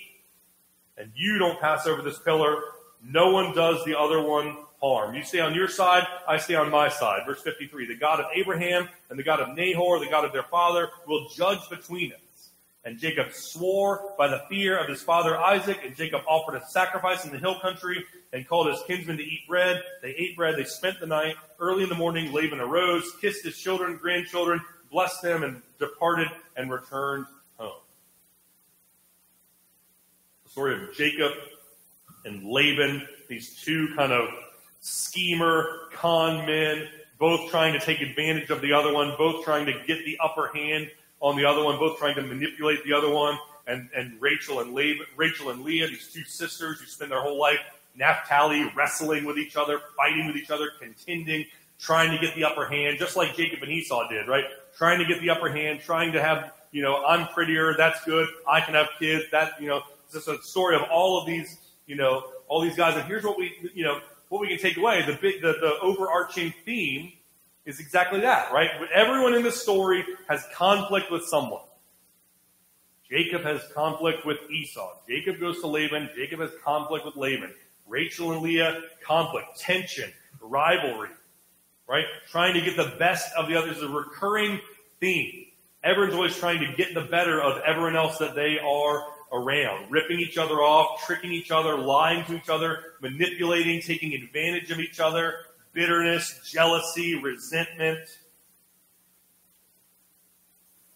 and 0.96 1.10
you 1.14 1.38
don't 1.38 1.60
pass 1.60 1.86
over 1.86 2.02
this 2.02 2.18
pillar. 2.18 2.62
No 3.04 3.30
one 3.30 3.54
does 3.54 3.84
the 3.84 3.98
other 3.98 4.22
one 4.22 4.56
harm. 4.82 5.14
You 5.14 5.22
stay 5.22 5.40
on 5.40 5.54
your 5.54 5.68
side, 5.68 6.06
I 6.26 6.38
stay 6.38 6.54
on 6.54 6.70
my 6.70 6.88
side. 6.88 7.20
Verse 7.26 7.40
53 7.42 7.86
The 7.86 7.96
God 7.96 8.20
of 8.20 8.26
Abraham 8.34 8.88
and 9.08 9.18
the 9.18 9.22
God 9.22 9.40
of 9.40 9.56
Nahor, 9.56 9.98
the 9.98 10.10
God 10.10 10.24
of 10.24 10.32
their 10.32 10.42
father, 10.42 10.90
will 11.06 11.28
judge 11.28 11.60
between 11.70 12.12
us. 12.12 12.50
And 12.84 12.98
Jacob 12.98 13.32
swore 13.32 14.12
by 14.18 14.26
the 14.26 14.42
fear 14.48 14.76
of 14.76 14.88
his 14.88 15.02
father 15.02 15.38
Isaac, 15.38 15.78
and 15.84 15.94
Jacob 15.94 16.22
offered 16.26 16.56
a 16.56 16.66
sacrifice 16.66 17.24
in 17.24 17.30
the 17.30 17.38
hill 17.38 17.60
country 17.60 18.04
and 18.32 18.46
called 18.46 18.66
his 18.66 18.82
kinsmen 18.88 19.18
to 19.18 19.22
eat 19.22 19.46
bread. 19.48 19.80
They 20.02 20.10
ate 20.10 20.36
bread, 20.36 20.56
they 20.56 20.64
spent 20.64 20.98
the 20.98 21.06
night. 21.06 21.36
Early 21.60 21.84
in 21.84 21.88
the 21.88 21.94
morning, 21.94 22.32
Laban 22.32 22.58
arose, 22.58 23.04
kissed 23.20 23.44
his 23.44 23.56
children, 23.56 23.98
grandchildren, 23.98 24.60
blessed 24.90 25.22
them, 25.22 25.44
and 25.44 25.62
departed 25.78 26.28
and 26.56 26.72
returned 26.72 27.26
home. 27.56 27.80
The 30.44 30.50
story 30.50 30.82
of 30.82 30.92
Jacob 30.96 31.32
and 32.24 32.44
Laban, 32.44 33.06
these 33.28 33.62
two 33.62 33.94
kind 33.94 34.10
of 34.10 34.28
schemer, 34.82 35.88
con 35.92 36.44
men, 36.44 36.88
both 37.18 37.50
trying 37.50 37.72
to 37.72 37.80
take 37.80 38.00
advantage 38.02 38.50
of 38.50 38.60
the 38.60 38.72
other 38.72 38.92
one, 38.92 39.14
both 39.16 39.44
trying 39.44 39.64
to 39.64 39.72
get 39.86 40.04
the 40.04 40.18
upper 40.22 40.48
hand 40.48 40.90
on 41.20 41.36
the 41.36 41.44
other 41.44 41.64
one, 41.64 41.78
both 41.78 41.98
trying 41.98 42.16
to 42.16 42.22
manipulate 42.22 42.84
the 42.84 42.92
other 42.92 43.10
one. 43.10 43.38
And, 43.66 43.88
and 43.94 44.20
Rachel 44.20 44.58
and 44.58 44.74
Laban, 44.74 45.06
Rachel 45.16 45.50
and 45.50 45.62
Leah, 45.62 45.86
these 45.86 46.12
two 46.12 46.24
sisters 46.24 46.80
who 46.80 46.86
spend 46.86 47.12
their 47.12 47.22
whole 47.22 47.38
life 47.38 47.60
Naphtali 47.94 48.70
wrestling 48.74 49.24
with 49.24 49.38
each 49.38 49.56
other, 49.56 49.80
fighting 49.96 50.26
with 50.26 50.36
each 50.36 50.50
other, 50.50 50.70
contending, 50.80 51.44
trying 51.78 52.10
to 52.10 52.18
get 52.18 52.34
the 52.34 52.44
upper 52.44 52.66
hand, 52.66 52.98
just 52.98 53.16
like 53.16 53.36
Jacob 53.36 53.62
and 53.62 53.70
Esau 53.70 54.08
did, 54.08 54.26
right? 54.26 54.44
Trying 54.76 54.98
to 54.98 55.04
get 55.04 55.20
the 55.20 55.30
upper 55.30 55.48
hand, 55.48 55.80
trying 55.80 56.12
to 56.12 56.22
have, 56.22 56.52
you 56.72 56.82
know, 56.82 57.04
I'm 57.04 57.28
prettier, 57.28 57.74
that's 57.76 58.04
good, 58.04 58.26
I 58.48 58.60
can 58.60 58.74
have 58.74 58.88
kids, 58.98 59.26
that, 59.30 59.60
you 59.60 59.68
know, 59.68 59.82
it's 60.04 60.14
just 60.14 60.28
a 60.28 60.42
story 60.42 60.74
of 60.74 60.82
all 60.90 61.20
of 61.20 61.26
these, 61.26 61.58
you 61.86 61.96
know, 61.96 62.24
all 62.48 62.60
these 62.60 62.76
guys. 62.76 62.96
And 62.96 63.04
here's 63.04 63.24
what 63.24 63.38
we, 63.38 63.70
you 63.74 63.84
know, 63.84 64.00
what 64.32 64.40
we 64.40 64.48
can 64.48 64.56
take 64.56 64.78
away, 64.78 65.04
the 65.04 65.12
big, 65.12 65.42
the, 65.42 65.52
the 65.60 65.74
overarching 65.82 66.54
theme 66.64 67.12
is 67.66 67.80
exactly 67.80 68.20
that, 68.20 68.50
right? 68.50 68.70
Everyone 68.94 69.34
in 69.34 69.42
the 69.42 69.52
story 69.52 70.02
has 70.26 70.42
conflict 70.54 71.10
with 71.10 71.22
someone. 71.26 71.60
Jacob 73.10 73.42
has 73.42 73.60
conflict 73.74 74.24
with 74.24 74.38
Esau. 74.50 74.90
Jacob 75.06 75.38
goes 75.38 75.60
to 75.60 75.66
Laban. 75.66 76.08
Jacob 76.16 76.40
has 76.40 76.50
conflict 76.64 77.04
with 77.04 77.14
Laban. 77.14 77.52
Rachel 77.86 78.32
and 78.32 78.40
Leah, 78.40 78.80
conflict, 79.06 79.48
tension, 79.58 80.10
rivalry, 80.40 81.10
right? 81.86 82.06
Trying 82.30 82.54
to 82.54 82.62
get 82.62 82.74
the 82.78 82.94
best 82.98 83.30
of 83.36 83.48
the 83.48 83.54
others 83.54 83.76
is 83.76 83.82
a 83.82 83.88
recurring 83.88 84.62
theme. 84.98 85.44
Everyone's 85.84 86.14
always 86.14 86.38
trying 86.38 86.60
to 86.60 86.72
get 86.74 86.94
the 86.94 87.02
better 87.02 87.42
of 87.42 87.60
everyone 87.66 87.96
else 87.96 88.16
that 88.16 88.34
they 88.34 88.58
are 88.58 89.04
around, 89.32 89.90
ripping 89.90 90.20
each 90.20 90.36
other 90.36 90.56
off, 90.56 91.04
tricking 91.04 91.32
each 91.32 91.50
other, 91.50 91.76
lying 91.76 92.24
to 92.26 92.36
each 92.36 92.48
other, 92.48 92.80
manipulating, 93.00 93.80
taking 93.80 94.12
advantage 94.14 94.70
of 94.70 94.78
each 94.78 95.00
other, 95.00 95.36
bitterness, 95.72 96.40
jealousy, 96.44 97.20
resentment. 97.20 98.00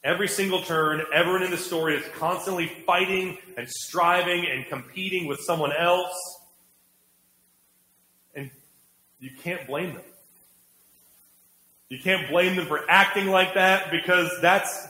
Every 0.05 0.29
single 0.29 0.63
turn, 0.63 1.03
everyone 1.13 1.43
in 1.43 1.51
the 1.51 1.57
story 1.57 1.97
is 1.97 2.05
constantly 2.17 2.67
fighting 2.87 3.39
and 3.57 3.69
striving 3.69 4.47
and 4.47 4.67
competing 4.67 5.27
with 5.27 5.41
someone 5.41 5.73
else. 5.73 6.15
And 8.35 8.51
you 9.19 9.31
can't 9.43 9.67
blame 9.67 9.95
them. 9.95 10.05
You 11.89 11.99
can't 11.99 12.29
blame 12.29 12.57
them 12.57 12.67
for 12.67 12.89
acting 12.89 13.29
like 13.29 13.55
that 13.55 13.91
because 13.91 14.31
that's 14.43 14.89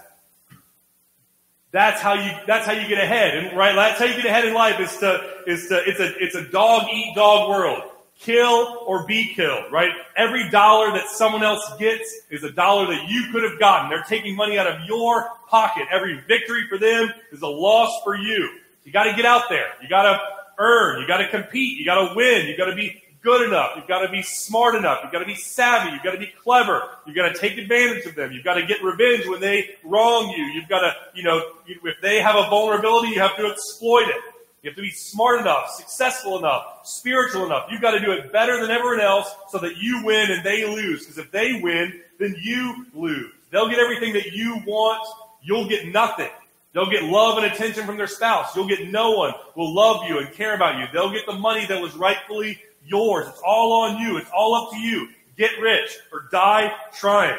that's 1.72 2.00
how 2.00 2.14
you 2.14 2.30
that's 2.46 2.66
how 2.66 2.72
you 2.72 2.88
get 2.88 2.98
ahead, 2.98 3.36
and 3.36 3.56
right? 3.56 3.74
That's 3.74 3.98
how 3.98 4.06
you 4.06 4.14
get 4.14 4.26
ahead 4.26 4.44
in 4.44 4.54
life. 4.54 4.80
Is 4.80 4.96
to 4.98 5.42
is 5.46 5.68
to 5.68 5.82
it's 5.88 6.00
a 6.00 6.16
it's 6.22 6.34
a 6.34 6.44
dog 6.44 6.88
eat 6.92 7.14
dog 7.14 7.48
world. 7.48 7.82
Kill 8.18 8.82
or 8.86 9.04
be 9.06 9.34
killed, 9.34 9.70
right? 9.70 9.90
Every 10.16 10.48
dollar 10.48 10.90
that 10.92 11.06
someone 11.08 11.42
else 11.42 11.70
gets 11.78 12.10
is 12.30 12.44
a 12.44 12.50
dollar 12.50 12.86
that 12.86 13.10
you 13.10 13.30
could 13.30 13.42
have 13.42 13.58
gotten. 13.60 13.90
They're 13.90 14.04
taking 14.04 14.34
money 14.34 14.58
out 14.58 14.66
of 14.66 14.86
your 14.86 15.28
pocket. 15.48 15.86
Every 15.92 16.18
victory 16.26 16.66
for 16.66 16.78
them 16.78 17.10
is 17.30 17.42
a 17.42 17.46
loss 17.46 18.00
for 18.04 18.16
you. 18.16 18.48
You 18.84 18.92
got 18.92 19.04
to 19.04 19.14
get 19.14 19.26
out 19.26 19.50
there. 19.50 19.66
You 19.82 19.88
got 19.90 20.04
to 20.04 20.18
earn. 20.58 21.02
You 21.02 21.06
got 21.06 21.18
to 21.18 21.28
compete. 21.28 21.78
You 21.78 21.84
got 21.84 22.08
to 22.08 22.14
win. 22.14 22.46
You 22.46 22.56
got 22.56 22.70
to 22.70 22.74
be 22.74 23.02
good 23.26 23.48
enough. 23.48 23.72
You've 23.74 23.88
got 23.88 24.06
to 24.06 24.08
be 24.08 24.22
smart 24.22 24.76
enough. 24.76 25.00
You've 25.02 25.10
got 25.10 25.18
to 25.18 25.26
be 25.26 25.34
savvy. 25.34 25.90
You've 25.90 26.04
got 26.04 26.12
to 26.12 26.18
be 26.18 26.32
clever. 26.44 26.90
You've 27.06 27.16
got 27.16 27.34
to 27.34 27.34
take 27.36 27.58
advantage 27.58 28.06
of 28.06 28.14
them. 28.14 28.30
You've 28.30 28.44
got 28.44 28.54
to 28.54 28.64
get 28.64 28.84
revenge 28.84 29.26
when 29.26 29.40
they 29.40 29.70
wrong 29.82 30.28
you. 30.28 30.44
You've 30.44 30.68
got 30.68 30.82
to, 30.82 30.94
you 31.12 31.24
know, 31.24 31.42
if 31.66 32.00
they 32.00 32.20
have 32.22 32.36
a 32.36 32.48
vulnerability, 32.48 33.08
you 33.08 33.18
have 33.18 33.36
to 33.36 33.48
exploit 33.48 34.06
it. 34.08 34.22
You 34.62 34.70
have 34.70 34.76
to 34.76 34.82
be 34.82 34.92
smart 34.92 35.40
enough, 35.40 35.70
successful 35.70 36.38
enough, 36.38 36.86
spiritual 36.86 37.44
enough. 37.46 37.66
You've 37.68 37.82
got 37.82 37.92
to 37.92 38.00
do 38.00 38.12
it 38.12 38.32
better 38.32 38.60
than 38.60 38.70
everyone 38.70 39.00
else 39.00 39.28
so 39.50 39.58
that 39.58 39.76
you 39.76 40.04
win 40.04 40.30
and 40.30 40.44
they 40.44 40.64
lose. 40.64 41.00
Because 41.00 41.18
if 41.18 41.32
they 41.32 41.60
win, 41.60 42.00
then 42.20 42.36
you 42.40 42.86
lose. 42.94 43.32
They'll 43.50 43.68
get 43.68 43.80
everything 43.80 44.12
that 44.12 44.26
you 44.26 44.62
want. 44.68 45.04
You'll 45.42 45.68
get 45.68 45.88
nothing. 45.88 46.30
They'll 46.74 46.90
get 46.90 47.02
love 47.02 47.38
and 47.38 47.46
attention 47.46 47.86
from 47.86 47.96
their 47.96 48.06
spouse. 48.06 48.54
You'll 48.54 48.68
get 48.68 48.88
no 48.88 49.12
one 49.12 49.32
will 49.56 49.74
love 49.74 50.08
you 50.08 50.18
and 50.18 50.32
care 50.32 50.54
about 50.54 50.78
you. 50.78 50.86
They'll 50.92 51.12
get 51.12 51.26
the 51.26 51.34
money 51.34 51.66
that 51.66 51.80
was 51.80 51.96
rightfully 51.96 52.60
yours. 52.86 53.26
It's 53.28 53.42
all 53.44 53.82
on 53.82 54.00
you. 54.00 54.16
It's 54.16 54.30
all 54.30 54.54
up 54.54 54.70
to 54.72 54.78
you. 54.78 55.08
Get 55.36 55.58
rich 55.60 55.90
or 56.12 56.28
die 56.30 56.72
trying. 56.94 57.38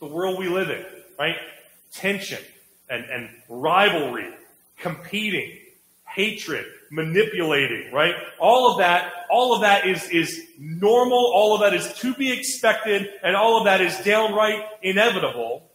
The 0.00 0.06
world 0.06 0.38
we 0.38 0.48
live 0.48 0.70
in, 0.70 0.84
right? 1.18 1.36
Tension 1.92 2.42
and, 2.90 3.04
and 3.06 3.30
rivalry, 3.48 4.28
competing, 4.78 5.58
hatred, 6.04 6.66
manipulating, 6.90 7.90
right? 7.92 8.14
All 8.38 8.70
of 8.70 8.78
that, 8.78 9.12
all 9.30 9.54
of 9.54 9.62
that 9.62 9.86
is, 9.86 10.08
is 10.10 10.42
normal. 10.58 11.32
All 11.34 11.54
of 11.54 11.60
that 11.62 11.74
is 11.74 11.92
to 12.00 12.14
be 12.14 12.30
expected. 12.30 13.08
And 13.22 13.34
all 13.34 13.58
of 13.58 13.64
that 13.64 13.80
is 13.80 13.96
downright 14.04 14.62
inevitable 14.82 15.70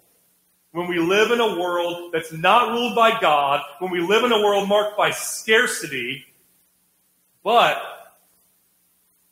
when 0.72 0.88
we 0.88 1.00
live 1.00 1.32
in 1.32 1.40
a 1.40 1.60
world 1.60 2.12
that's 2.14 2.32
not 2.32 2.72
ruled 2.72 2.96
by 2.96 3.20
God, 3.20 3.62
when 3.80 3.92
we 3.92 4.02
live 4.02 4.24
in 4.24 4.32
a 4.32 4.40
world 4.40 4.70
marked 4.70 4.98
by 4.98 5.12
scarcity, 5.12 6.26
but 7.44 7.82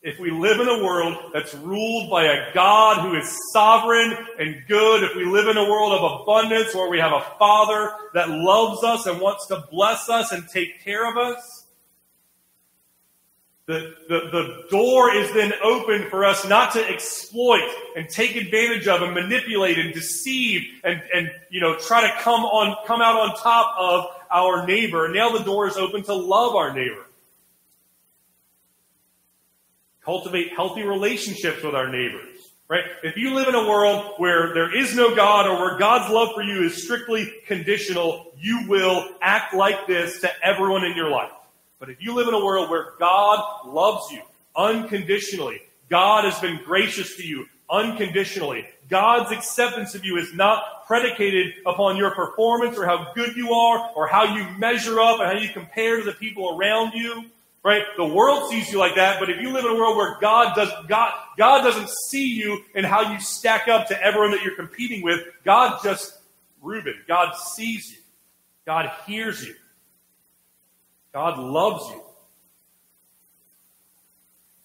if 0.02 0.18
we 0.20 0.32
live 0.32 0.60
in 0.60 0.68
a 0.68 0.84
world 0.84 1.32
that's 1.34 1.54
ruled 1.56 2.10
by 2.10 2.24
a 2.24 2.54
God 2.54 3.02
who 3.02 3.16
is 3.18 3.38
sovereign 3.52 4.16
and 4.38 4.64
good, 4.68 5.04
if 5.04 5.16
we 5.16 5.26
live 5.26 5.48
in 5.48 5.58
a 5.58 5.70
world 5.70 5.94
of 5.94 6.22
abundance 6.22 6.74
where 6.74 6.90
we 6.90 7.00
have 7.00 7.12
a 7.12 7.26
Father 7.38 7.92
that 8.14 8.30
loves 8.30 8.84
us 8.84 9.06
and 9.06 9.20
wants 9.20 9.48
to 9.48 9.64
bless 9.72 10.10
us 10.10 10.32
and 10.32 10.48
take 10.48 10.84
care 10.84 11.10
of 11.10 11.18
us, 11.18 11.59
the, 13.70 13.94
the, 14.08 14.20
the 14.32 14.64
door 14.72 15.14
is 15.14 15.32
then 15.32 15.54
open 15.64 16.10
for 16.10 16.26
us 16.26 16.44
not 16.48 16.74
to 16.74 16.90
exploit 16.90 17.70
and 17.96 18.10
take 18.10 18.36
advantage 18.36 18.88
of 18.88 19.04
and 19.04 19.14
manipulate 19.14 19.78
and 19.78 19.94
deceive 19.94 20.64
and, 20.84 21.00
and 21.14 21.30
you 21.52 21.62
know 21.62 21.76
try 21.76 22.02
to 22.02 22.12
come 22.24 22.42
on 22.42 22.76
come 22.88 23.00
out 23.00 23.14
on 23.14 23.38
top 23.38 23.76
of 23.78 24.06
our 24.32 24.66
neighbor. 24.66 25.08
Now 25.14 25.38
the 25.38 25.44
door 25.44 25.68
is 25.68 25.78
open 25.78 26.02
to 26.06 26.16
love 26.16 26.56
our 26.56 26.74
neighbor. 26.74 27.06
Cultivate 30.04 30.52
healthy 30.56 30.82
relationships 30.82 31.62
with 31.62 31.76
our 31.76 31.92
neighbors. 31.92 32.26
Right? 32.68 32.86
If 33.04 33.18
you 33.18 33.36
live 33.36 33.50
in 33.50 33.56
a 33.56 33.70
world 33.70 34.16
where 34.18 34.52
there 34.56 34.76
is 34.76 34.96
no 34.96 35.16
God 35.16 35.46
or 35.46 35.60
where 35.60 35.78
God's 35.78 36.12
love 36.12 36.30
for 36.34 36.42
you 36.42 36.64
is 36.64 36.84
strictly 36.84 37.32
conditional, 37.46 38.32
you 38.40 38.68
will 38.68 39.08
act 39.22 39.54
like 39.54 39.86
this 39.86 40.22
to 40.22 40.32
everyone 40.44 40.86
in 40.86 40.96
your 40.96 41.12
life. 41.12 41.32
But 41.80 41.90
if 41.90 42.02
you 42.02 42.14
live 42.14 42.28
in 42.28 42.34
a 42.34 42.44
world 42.44 42.70
where 42.70 42.94
God 43.00 43.66
loves 43.66 44.12
you 44.12 44.22
unconditionally, 44.56 45.62
God 45.90 46.26
has 46.26 46.40
been 46.40 46.60
gracious 46.64 47.16
to 47.16 47.26
you 47.26 47.46
unconditionally, 47.70 48.68
God's 48.90 49.32
acceptance 49.32 49.94
of 49.94 50.04
you 50.04 50.18
is 50.18 50.34
not 50.34 50.88
predicated 50.88 51.54
upon 51.66 51.98
your 51.98 52.12
performance 52.12 52.78
or 52.78 52.86
how 52.86 53.14
good 53.14 53.36
you 53.36 53.54
are 53.54 53.92
or 53.96 54.08
how 54.08 54.36
you 54.36 54.46
measure 54.58 55.00
up 55.00 55.20
and 55.20 55.32
how 55.32 55.38
you 55.38 55.50
compare 55.50 56.00
to 56.00 56.04
the 56.04 56.14
people 56.14 56.58
around 56.58 56.94
you. 56.94 57.26
Right? 57.62 57.84
The 57.98 58.06
world 58.06 58.50
sees 58.50 58.72
you 58.72 58.80
like 58.80 58.96
that, 58.96 59.20
but 59.20 59.30
if 59.30 59.42
you 59.42 59.52
live 59.52 59.66
in 59.66 59.72
a 59.72 59.76
world 59.76 59.98
where 59.98 60.18
God 60.22 60.56
does 60.56 60.70
God 60.88 61.14
God 61.38 61.62
doesn't 61.62 61.90
see 61.90 62.34
you 62.34 62.64
and 62.74 62.86
how 62.86 63.12
you 63.12 63.20
stack 63.20 63.68
up 63.68 63.90
to 63.90 64.02
everyone 64.02 64.32
that 64.32 64.44
you're 64.44 64.56
competing 64.56 65.04
with, 65.04 65.20
God 65.44 65.80
just 65.84 66.18
Reuben, 66.62 66.96
God 67.08 67.36
sees 67.36 67.92
you. 67.92 67.98
God 68.66 68.90
hears 69.06 69.46
you. 69.46 69.56
God 71.14 71.40
loves 71.40 71.90
you. 71.90 72.02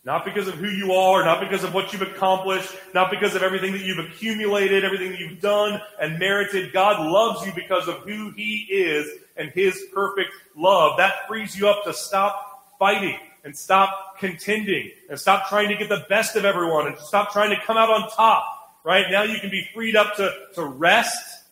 Not 0.05 0.27
because 0.27 0.49
of 0.49 0.55
who 0.55 0.69
you 0.69 0.93
are, 0.93 1.25
not 1.25 1.41
because 1.41 1.65
of 1.65 1.73
what 1.73 1.93
you've 1.93 2.03
accomplished, 2.03 2.71
not 2.93 3.11
because 3.11 3.35
of 3.35 3.43
everything 3.43 3.73
that 3.73 3.81
you've 3.81 3.99
accumulated, 3.99 4.85
everything 4.85 5.13
that 5.13 5.19
you've 5.19 5.41
done 5.41 5.81
and 5.99 6.19
merited. 6.19 6.75
God 6.75 7.11
loves 7.11 7.47
you 7.47 7.53
because 7.55 7.89
of 7.89 8.01
who 8.01 8.31
He 8.33 8.67
is 8.69 9.09
and 9.37 9.51
His 9.51 9.83
perfect 9.95 10.31
love. 10.55 10.99
That 10.99 11.27
frees 11.27 11.57
you 11.59 11.69
up 11.69 11.85
to 11.85 11.95
stop 11.95 12.77
fighting 12.79 13.19
and 13.45 13.57
stop 13.57 14.19
contending 14.19 14.91
and 15.09 15.19
stop 15.19 15.49
trying 15.49 15.69
to 15.69 15.77
get 15.77 15.89
the 15.89 16.05
best 16.11 16.37
of 16.37 16.45
everyone 16.45 16.87
and 16.87 16.99
stop 16.99 17.33
trying 17.33 17.51
to 17.51 17.65
come 17.65 17.79
out 17.79 17.89
on 17.89 18.11
top. 18.11 18.45
Right? 18.85 19.07
Now 19.11 19.23
you 19.23 19.41
can 19.41 19.49
be 19.49 19.67
freed 19.73 19.97
up 19.97 20.17
to, 20.17 20.31
to 20.57 20.65
rest 20.65 21.45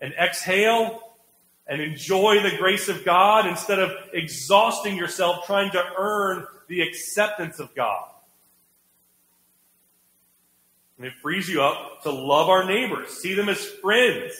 and 0.00 0.14
exhale 0.14 1.02
and 1.70 1.80
enjoy 1.80 2.42
the 2.42 2.56
grace 2.58 2.88
of 2.88 3.04
God 3.04 3.46
instead 3.46 3.78
of 3.78 3.92
exhausting 4.12 4.96
yourself 4.96 5.46
trying 5.46 5.70
to 5.70 5.82
earn 5.96 6.44
the 6.66 6.82
acceptance 6.82 7.60
of 7.60 7.72
God. 7.76 8.08
And 10.98 11.06
it 11.06 11.14
frees 11.22 11.48
you 11.48 11.62
up 11.62 12.02
to 12.02 12.10
love 12.10 12.48
our 12.48 12.64
neighbors, 12.64 13.10
see 13.10 13.34
them 13.34 13.48
as 13.48 13.64
friends, 13.64 14.34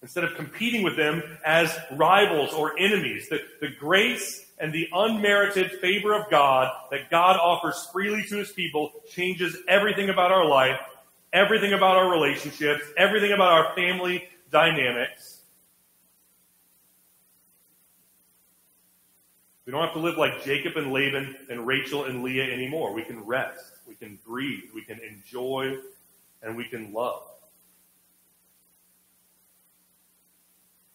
instead 0.00 0.22
of 0.22 0.36
competing 0.36 0.84
with 0.84 0.96
them 0.96 1.22
as 1.44 1.76
rivals 1.90 2.54
or 2.54 2.78
enemies. 2.78 3.28
The, 3.28 3.40
the 3.60 3.68
grace 3.68 4.46
and 4.60 4.72
the 4.72 4.88
unmerited 4.92 5.72
favor 5.72 6.14
of 6.14 6.30
God 6.30 6.70
that 6.92 7.10
God 7.10 7.36
offers 7.36 7.88
freely 7.92 8.22
to 8.28 8.36
his 8.36 8.52
people 8.52 8.92
changes 9.10 9.56
everything 9.66 10.08
about 10.08 10.30
our 10.30 10.46
life, 10.46 10.78
everything 11.32 11.72
about 11.72 11.96
our 11.96 12.12
relationships, 12.12 12.84
everything 12.96 13.32
about 13.32 13.52
our 13.52 13.74
family 13.74 14.28
dynamics. 14.52 15.41
We 19.64 19.70
don't 19.70 19.82
have 19.82 19.92
to 19.92 20.00
live 20.00 20.18
like 20.18 20.44
Jacob 20.44 20.76
and 20.76 20.92
Laban 20.92 21.36
and 21.48 21.66
Rachel 21.66 22.04
and 22.04 22.22
Leah 22.22 22.52
anymore. 22.52 22.92
We 22.92 23.04
can 23.04 23.24
rest. 23.24 23.64
We 23.86 23.94
can 23.94 24.18
breathe. 24.26 24.64
We 24.74 24.82
can 24.82 24.98
enjoy 25.00 25.76
and 26.42 26.56
we 26.56 26.64
can 26.64 26.92
love. 26.92 27.22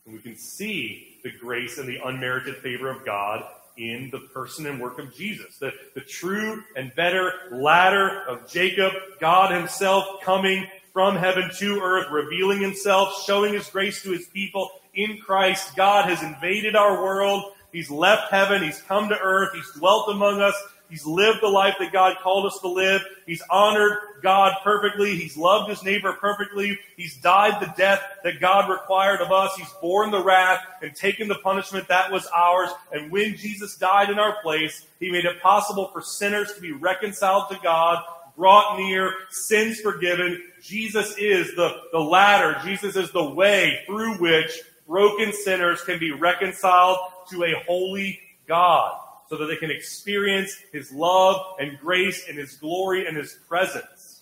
And 0.05 0.15
we 0.15 0.21
can 0.21 0.37
see 0.37 1.19
the 1.23 1.31
grace 1.31 1.77
and 1.77 1.87
the 1.87 1.99
unmerited 2.03 2.57
favor 2.57 2.89
of 2.89 3.05
God 3.05 3.43
in 3.77 4.09
the 4.11 4.19
person 4.19 4.65
and 4.65 4.81
work 4.81 4.99
of 4.99 5.15
Jesus. 5.15 5.57
The, 5.57 5.71
the 5.93 6.01
true 6.01 6.63
and 6.75 6.93
better 6.95 7.31
ladder 7.51 8.23
of 8.27 8.49
Jacob, 8.49 8.93
God 9.19 9.53
himself 9.53 10.21
coming 10.23 10.65
from 10.91 11.15
heaven 11.15 11.51
to 11.57 11.79
earth, 11.79 12.07
revealing 12.11 12.59
himself, 12.59 13.23
showing 13.25 13.53
his 13.53 13.69
grace 13.69 14.01
to 14.03 14.11
his 14.11 14.27
people 14.27 14.71
in 14.93 15.19
Christ. 15.19 15.75
God 15.75 16.09
has 16.09 16.23
invaded 16.23 16.75
our 16.75 17.01
world 17.03 17.53
He's 17.71 17.89
left 17.91 18.31
heaven. 18.31 18.63
He's 18.63 18.81
come 18.81 19.09
to 19.09 19.19
earth. 19.19 19.49
He's 19.53 19.71
dwelt 19.79 20.09
among 20.09 20.41
us. 20.41 20.55
He's 20.89 21.05
lived 21.05 21.41
the 21.41 21.49
life 21.49 21.75
that 21.79 21.91
God 21.91 22.17
called 22.21 22.45
us 22.45 22.59
to 22.61 22.69
live. 22.69 23.01
He's 23.25 23.43
honored 23.49 23.97
God 24.23 24.53
perfectly. 24.63 25.17
He's 25.17 25.35
loved 25.35 25.69
his 25.69 25.83
neighbor 25.83 26.13
perfectly. 26.13 26.79
He's 26.95 27.17
died 27.17 27.61
the 27.61 27.73
death 27.77 28.01
that 28.23 28.39
God 28.39 28.69
required 28.69 29.19
of 29.19 29.31
us. 29.31 29.53
He's 29.57 29.71
borne 29.81 30.11
the 30.11 30.23
wrath 30.23 30.61
and 30.81 30.95
taken 30.95 31.27
the 31.27 31.35
punishment 31.35 31.89
that 31.89 32.11
was 32.11 32.25
ours. 32.33 32.69
And 32.93 33.11
when 33.11 33.35
Jesus 33.35 33.75
died 33.75 34.09
in 34.09 34.17
our 34.17 34.41
place, 34.41 34.85
he 34.99 35.11
made 35.11 35.25
it 35.25 35.41
possible 35.41 35.89
for 35.91 36.01
sinners 36.01 36.53
to 36.53 36.61
be 36.61 36.71
reconciled 36.71 37.49
to 37.49 37.59
God, 37.61 38.01
brought 38.37 38.77
near, 38.77 39.13
sins 39.29 39.81
forgiven. 39.81 40.41
Jesus 40.61 41.17
is 41.17 41.53
the, 41.55 41.81
the 41.91 41.99
ladder. 41.99 42.61
Jesus 42.63 42.95
is 42.95 43.11
the 43.11 43.29
way 43.29 43.81
through 43.85 44.15
which 44.19 44.61
broken 44.87 45.33
sinners 45.33 45.81
can 45.81 45.99
be 45.99 46.11
reconciled 46.11 46.97
to 47.29 47.43
a 47.43 47.53
holy 47.67 48.19
God 48.47 48.99
so 49.29 49.37
that 49.37 49.45
they 49.47 49.57
can 49.57 49.71
experience 49.71 50.57
His 50.71 50.91
love 50.91 51.41
and 51.59 51.77
grace 51.79 52.25
and 52.27 52.37
His 52.37 52.55
glory 52.55 53.05
and 53.05 53.17
His 53.17 53.37
presence. 53.47 54.21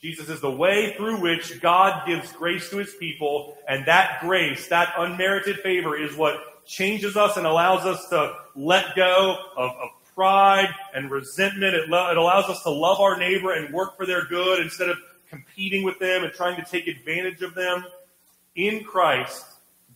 Jesus 0.00 0.28
is 0.28 0.40
the 0.40 0.50
way 0.50 0.94
through 0.96 1.20
which 1.20 1.60
God 1.60 2.06
gives 2.06 2.32
grace 2.32 2.70
to 2.70 2.78
His 2.78 2.94
people, 2.94 3.56
and 3.68 3.86
that 3.86 4.18
grace, 4.20 4.68
that 4.68 4.92
unmerited 4.96 5.58
favor, 5.58 5.96
is 5.96 6.16
what 6.16 6.64
changes 6.66 7.16
us 7.16 7.36
and 7.36 7.46
allows 7.46 7.84
us 7.84 8.08
to 8.08 8.34
let 8.54 8.96
go 8.96 9.36
of, 9.56 9.70
of 9.70 9.88
pride 10.14 10.68
and 10.94 11.10
resentment. 11.10 11.74
It, 11.74 11.88
lo- 11.88 12.10
it 12.10 12.16
allows 12.16 12.44
us 12.44 12.62
to 12.64 12.70
love 12.70 13.00
our 13.00 13.16
neighbor 13.16 13.52
and 13.52 13.72
work 13.72 13.96
for 13.96 14.06
their 14.06 14.24
good 14.24 14.60
instead 14.60 14.88
of 14.88 14.98
competing 15.28 15.82
with 15.82 15.98
them 15.98 16.24
and 16.24 16.32
trying 16.32 16.56
to 16.56 16.70
take 16.70 16.86
advantage 16.86 17.42
of 17.42 17.54
them. 17.54 17.84
In 18.54 18.84
Christ, 18.84 19.44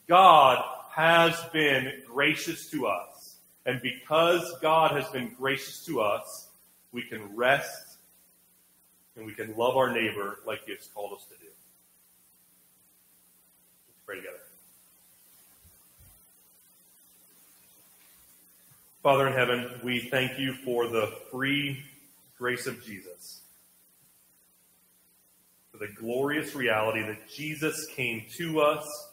God 0.08 0.62
has 0.90 1.38
been 1.52 1.92
gracious 2.06 2.70
to 2.70 2.86
us. 2.86 3.36
And 3.66 3.82
because 3.82 4.54
God 4.62 4.92
has 4.92 5.08
been 5.08 5.34
gracious 5.36 5.84
to 5.86 6.00
us, 6.00 6.48
we 6.92 7.02
can 7.02 7.34
rest 7.36 7.96
and 9.16 9.26
we 9.26 9.34
can 9.34 9.54
love 9.56 9.76
our 9.76 9.92
neighbor 9.92 10.38
like 10.46 10.64
He 10.64 10.72
has 10.72 10.88
called 10.94 11.14
us 11.14 11.24
to 11.24 11.34
do. 11.38 11.50
Let's 13.88 14.00
pray 14.06 14.16
together. 14.16 14.38
Father 19.02 19.28
in 19.28 19.34
heaven, 19.34 19.80
we 19.84 20.00
thank 20.00 20.38
you 20.38 20.54
for 20.64 20.88
the 20.88 21.12
free 21.30 21.84
grace 22.38 22.66
of 22.66 22.82
Jesus. 22.84 23.40
The 25.78 25.88
glorious 25.88 26.54
reality 26.54 27.02
that 27.02 27.28
Jesus 27.28 27.86
came 27.94 28.24
to 28.36 28.60
us 28.60 29.06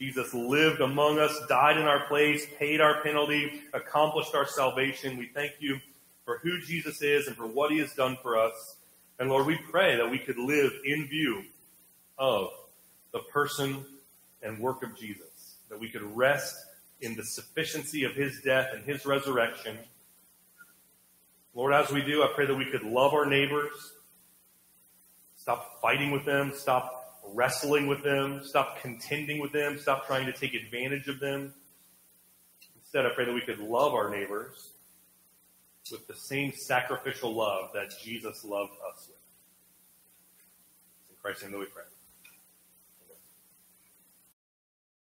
Jesus 0.00 0.32
lived 0.32 0.80
among 0.80 1.18
us, 1.18 1.38
died 1.46 1.76
in 1.76 1.84
our 1.84 2.06
place, 2.06 2.46
paid 2.58 2.80
our 2.80 3.02
penalty, 3.02 3.60
accomplished 3.74 4.34
our 4.34 4.46
salvation. 4.46 5.18
We 5.18 5.26
thank 5.26 5.52
you 5.60 5.78
for 6.24 6.38
who 6.38 6.58
Jesus 6.62 7.02
is 7.02 7.26
and 7.26 7.36
for 7.36 7.46
what 7.46 7.70
he 7.70 7.78
has 7.80 7.92
done 7.92 8.16
for 8.22 8.38
us. 8.38 8.76
And 9.18 9.28
Lord, 9.28 9.46
we 9.46 9.58
pray 9.70 9.96
that 9.96 10.10
we 10.10 10.18
could 10.18 10.38
live 10.38 10.72
in 10.86 11.06
view 11.06 11.44
of 12.16 12.48
the 13.12 13.18
person 13.18 13.84
and 14.42 14.58
work 14.58 14.82
of 14.82 14.96
Jesus, 14.96 15.56
that 15.68 15.78
we 15.78 15.90
could 15.90 16.16
rest 16.16 16.56
in 17.02 17.14
the 17.14 17.24
sufficiency 17.24 18.04
of 18.04 18.14
his 18.14 18.40
death 18.40 18.70
and 18.72 18.82
his 18.82 19.04
resurrection. 19.04 19.76
Lord, 21.54 21.74
as 21.74 21.90
we 21.90 22.00
do, 22.00 22.22
I 22.22 22.32
pray 22.34 22.46
that 22.46 22.54
we 22.54 22.70
could 22.70 22.84
love 22.84 23.12
our 23.12 23.26
neighbors, 23.26 23.92
stop 25.50 25.80
fighting 25.82 26.12
with 26.12 26.24
them, 26.24 26.52
stop 26.54 27.18
wrestling 27.34 27.88
with 27.88 28.04
them, 28.04 28.40
stop 28.44 28.80
contending 28.80 29.40
with 29.40 29.50
them, 29.50 29.76
stop 29.76 30.06
trying 30.06 30.24
to 30.24 30.32
take 30.32 30.54
advantage 30.54 31.08
of 31.08 31.18
them. 31.18 31.52
Instead, 32.76 33.04
I 33.04 33.08
pray 33.12 33.24
that 33.24 33.34
we 33.34 33.40
could 33.40 33.58
love 33.58 33.92
our 33.92 34.08
neighbors 34.10 34.74
with 35.90 36.06
the 36.06 36.14
same 36.14 36.52
sacrificial 36.52 37.34
love 37.34 37.70
that 37.74 37.90
Jesus 38.00 38.44
loved 38.44 38.70
us 38.92 39.08
with. 39.08 39.16
In 41.10 41.16
Christ's 41.20 41.42
name 41.42 41.50
that 41.50 41.58
we 41.58 41.66
pray. 41.66 41.82